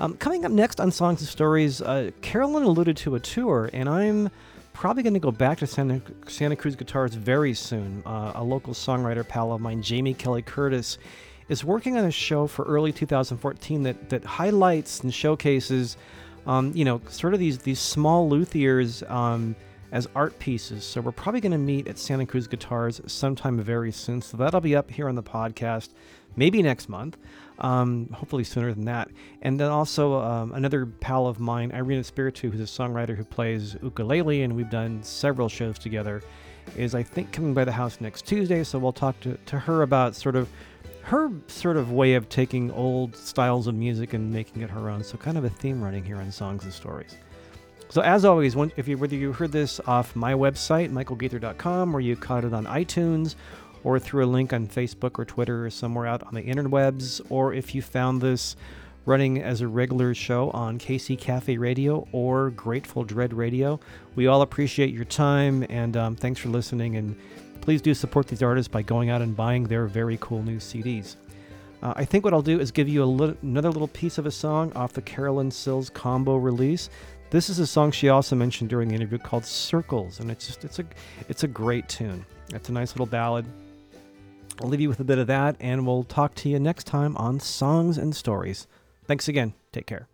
Um, 0.00 0.16
coming 0.16 0.44
up 0.44 0.52
next 0.52 0.80
on 0.80 0.92
Songs 0.92 1.20
and 1.20 1.28
Stories, 1.28 1.82
uh, 1.82 2.12
Carolyn 2.22 2.62
alluded 2.62 2.96
to 2.98 3.16
a 3.16 3.20
tour, 3.20 3.68
and 3.72 3.88
I'm 3.88 4.30
probably 4.72 5.02
going 5.02 5.14
to 5.14 5.20
go 5.20 5.32
back 5.32 5.58
to 5.58 5.66
Santa, 5.66 6.00
Santa 6.28 6.54
Cruz 6.54 6.76
Guitars 6.76 7.14
very 7.14 7.52
soon. 7.52 8.04
Uh, 8.06 8.30
a 8.36 8.44
local 8.44 8.74
songwriter 8.74 9.26
pal 9.26 9.52
of 9.52 9.60
mine, 9.60 9.82
Jamie 9.82 10.14
Kelly 10.14 10.42
Curtis, 10.42 10.98
is 11.48 11.64
working 11.64 11.96
on 11.96 12.04
a 12.04 12.12
show 12.12 12.46
for 12.46 12.64
early 12.64 12.92
2014 12.92 13.82
that, 13.82 14.08
that 14.10 14.24
highlights 14.24 15.00
and 15.00 15.12
showcases, 15.12 15.96
um, 16.46 16.70
you 16.76 16.84
know, 16.84 17.00
sort 17.08 17.34
of 17.34 17.40
these 17.40 17.58
these 17.58 17.80
small 17.80 18.30
luthiers 18.30 19.08
um, 19.10 19.56
as 19.90 20.06
art 20.14 20.38
pieces. 20.38 20.84
So 20.84 21.00
we're 21.00 21.10
probably 21.10 21.40
going 21.40 21.52
to 21.52 21.58
meet 21.58 21.88
at 21.88 21.98
Santa 21.98 22.24
Cruz 22.24 22.46
Guitars 22.46 23.00
sometime 23.08 23.58
very 23.60 23.90
soon. 23.90 24.22
So 24.22 24.36
that'll 24.36 24.60
be 24.60 24.76
up 24.76 24.92
here 24.92 25.08
on 25.08 25.16
the 25.16 25.24
podcast, 25.24 25.88
maybe 26.36 26.62
next 26.62 26.88
month 26.88 27.16
um, 27.58 28.08
hopefully 28.12 28.44
sooner 28.44 28.72
than 28.72 28.84
that. 28.86 29.08
And 29.42 29.58
then 29.58 29.70
also 29.70 30.20
um, 30.20 30.52
another 30.52 30.86
pal 30.86 31.26
of 31.26 31.40
mine, 31.40 31.70
Irina 31.72 32.04
Spiritu, 32.04 32.50
who's 32.50 32.60
a 32.60 32.64
songwriter 32.64 33.16
who 33.16 33.24
plays 33.24 33.76
ukulele, 33.82 34.42
and 34.42 34.54
we've 34.54 34.70
done 34.70 35.02
several 35.02 35.48
shows 35.48 35.78
together, 35.78 36.22
is 36.76 36.94
I 36.94 37.02
think 37.02 37.32
coming 37.32 37.54
by 37.54 37.64
the 37.64 37.72
house 37.72 38.00
next 38.00 38.26
Tuesday. 38.26 38.62
So 38.64 38.78
we'll 38.78 38.92
talk 38.92 39.18
to, 39.20 39.38
to 39.46 39.58
her 39.58 39.82
about 39.82 40.14
sort 40.14 40.36
of 40.36 40.48
her 41.02 41.30
sort 41.46 41.78
of 41.78 41.90
way 41.90 42.14
of 42.14 42.28
taking 42.28 42.70
old 42.72 43.16
styles 43.16 43.66
of 43.66 43.74
music 43.74 44.12
and 44.12 44.30
making 44.30 44.60
it 44.60 44.68
her 44.68 44.90
own. 44.90 45.02
So 45.02 45.16
kind 45.16 45.38
of 45.38 45.44
a 45.44 45.50
theme 45.50 45.82
running 45.82 46.04
here 46.04 46.16
on 46.16 46.30
Songs 46.30 46.64
and 46.64 46.72
Stories. 46.72 47.16
So 47.90 48.02
as 48.02 48.26
always, 48.26 48.54
if 48.76 48.86
you 48.86 48.98
whether 48.98 49.16
you 49.16 49.32
heard 49.32 49.50
this 49.50 49.80
off 49.86 50.14
my 50.14 50.34
website, 50.34 50.90
michaelgaither.com, 50.90 51.96
or 51.96 52.00
you 52.00 52.16
caught 52.16 52.44
it 52.44 52.52
on 52.52 52.66
iTunes, 52.66 53.34
or 53.84 53.98
through 53.98 54.24
a 54.24 54.26
link 54.26 54.52
on 54.52 54.66
Facebook 54.66 55.18
or 55.18 55.24
Twitter 55.24 55.66
or 55.66 55.70
somewhere 55.70 56.06
out 56.06 56.22
on 56.22 56.34
the 56.34 56.42
interwebs, 56.42 57.20
or 57.30 57.54
if 57.54 57.74
you 57.74 57.82
found 57.82 58.20
this 58.20 58.56
running 59.08 59.42
as 59.42 59.62
a 59.62 59.66
regular 59.66 60.14
show 60.14 60.50
on 60.50 60.78
KC 60.78 61.18
Cafe 61.18 61.56
Radio 61.56 62.06
or 62.12 62.50
Grateful 62.50 63.04
Dread 63.04 63.32
Radio. 63.32 63.80
We 64.16 64.26
all 64.26 64.42
appreciate 64.42 64.92
your 64.92 65.06
time 65.06 65.64
and 65.70 65.96
um, 65.96 66.14
thanks 66.14 66.38
for 66.38 66.50
listening. 66.50 66.96
And 66.96 67.16
please 67.62 67.80
do 67.80 67.94
support 67.94 68.28
these 68.28 68.42
artists 68.42 68.68
by 68.68 68.82
going 68.82 69.08
out 69.08 69.22
and 69.22 69.34
buying 69.34 69.64
their 69.64 69.86
very 69.86 70.18
cool 70.20 70.42
new 70.42 70.58
CDs. 70.58 71.16
Uh, 71.82 71.94
I 71.96 72.04
think 72.04 72.22
what 72.22 72.34
I'll 72.34 72.42
do 72.42 72.60
is 72.60 72.70
give 72.70 72.86
you 72.86 73.02
li- 73.06 73.36
another 73.42 73.70
little 73.70 73.88
piece 73.88 74.18
of 74.18 74.26
a 74.26 74.30
song 74.30 74.72
off 74.74 74.92
the 74.92 75.00
Carolyn 75.00 75.50
Sills 75.50 75.88
combo 75.88 76.36
release. 76.36 76.90
This 77.30 77.48
is 77.48 77.58
a 77.60 77.66
song 77.66 77.92
she 77.92 78.10
also 78.10 78.36
mentioned 78.36 78.68
during 78.68 78.88
the 78.88 78.94
interview 78.94 79.18
called 79.18 79.44
Circles, 79.44 80.18
and 80.20 80.30
it's 80.30 80.46
just 80.46 80.64
it's 80.64 80.78
a 80.78 80.84
it's 81.28 81.44
a 81.44 81.48
great 81.48 81.88
tune. 81.88 82.24
It's 82.52 82.68
a 82.68 82.72
nice 82.72 82.92
little 82.94 83.06
ballad. 83.06 83.46
I'll 84.60 84.68
leave 84.68 84.80
you 84.80 84.88
with 84.88 85.00
a 85.00 85.04
bit 85.04 85.18
of 85.18 85.26
that, 85.28 85.56
and 85.60 85.86
we'll 85.86 86.02
talk 86.02 86.34
to 86.36 86.48
you 86.48 86.58
next 86.58 86.84
time 86.84 87.16
on 87.16 87.38
Songs 87.38 87.96
and 87.96 88.14
Stories. 88.14 88.66
Thanks 89.06 89.28
again. 89.28 89.54
Take 89.72 89.86
care. 89.86 90.08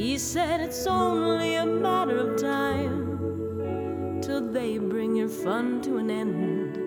He 0.00 0.16
said 0.16 0.62
it's 0.62 0.86
only 0.86 1.56
a 1.56 1.66
matter 1.66 2.16
of 2.16 2.40
time 2.40 4.18
till 4.22 4.50
they 4.50 4.78
bring 4.78 5.14
your 5.14 5.28
fun 5.28 5.82
to 5.82 5.98
an 5.98 6.08
end. 6.10 6.78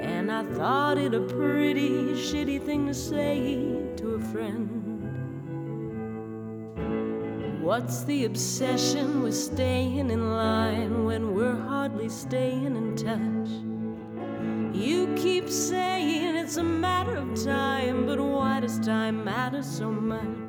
And 0.00 0.32
I 0.32 0.42
thought 0.42 0.98
it 0.98 1.14
a 1.14 1.20
pretty 1.20 2.14
shitty 2.14 2.60
thing 2.60 2.88
to 2.88 2.94
say 2.94 3.76
to 3.98 4.14
a 4.14 4.20
friend. 4.32 4.68
What's 7.62 8.02
the 8.02 8.24
obsession 8.24 9.22
with 9.22 9.36
staying 9.36 10.10
in 10.10 10.32
line 10.32 11.04
when 11.04 11.36
we're 11.36 11.62
hardly 11.68 12.08
staying 12.08 12.74
in 12.74 12.96
touch? 12.96 13.48
You 14.76 15.14
keep 15.14 15.48
saying 15.48 16.34
it's 16.34 16.56
a 16.56 16.64
matter 16.64 17.14
of 17.14 17.44
time, 17.44 18.06
but 18.06 18.18
why 18.18 18.58
does 18.58 18.80
time 18.80 19.22
matter 19.24 19.62
so 19.62 19.88
much? 19.88 20.43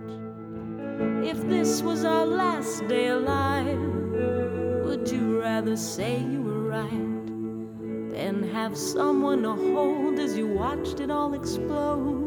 If 1.25 1.41
this 1.49 1.81
was 1.81 2.05
our 2.05 2.25
last 2.25 2.87
day 2.87 3.07
alive, 3.07 3.79
would 4.85 5.09
you 5.09 5.41
rather 5.41 5.75
say 5.75 6.19
you 6.19 6.43
were 6.43 6.69
right? 6.69 7.15
than 8.15 8.43
have 8.53 8.77
someone 8.77 9.41
to 9.41 9.53
hold 9.53 10.19
as 10.19 10.37
you 10.37 10.47
watched 10.47 10.99
it 10.99 11.09
all 11.09 11.33
explode. 11.33 12.24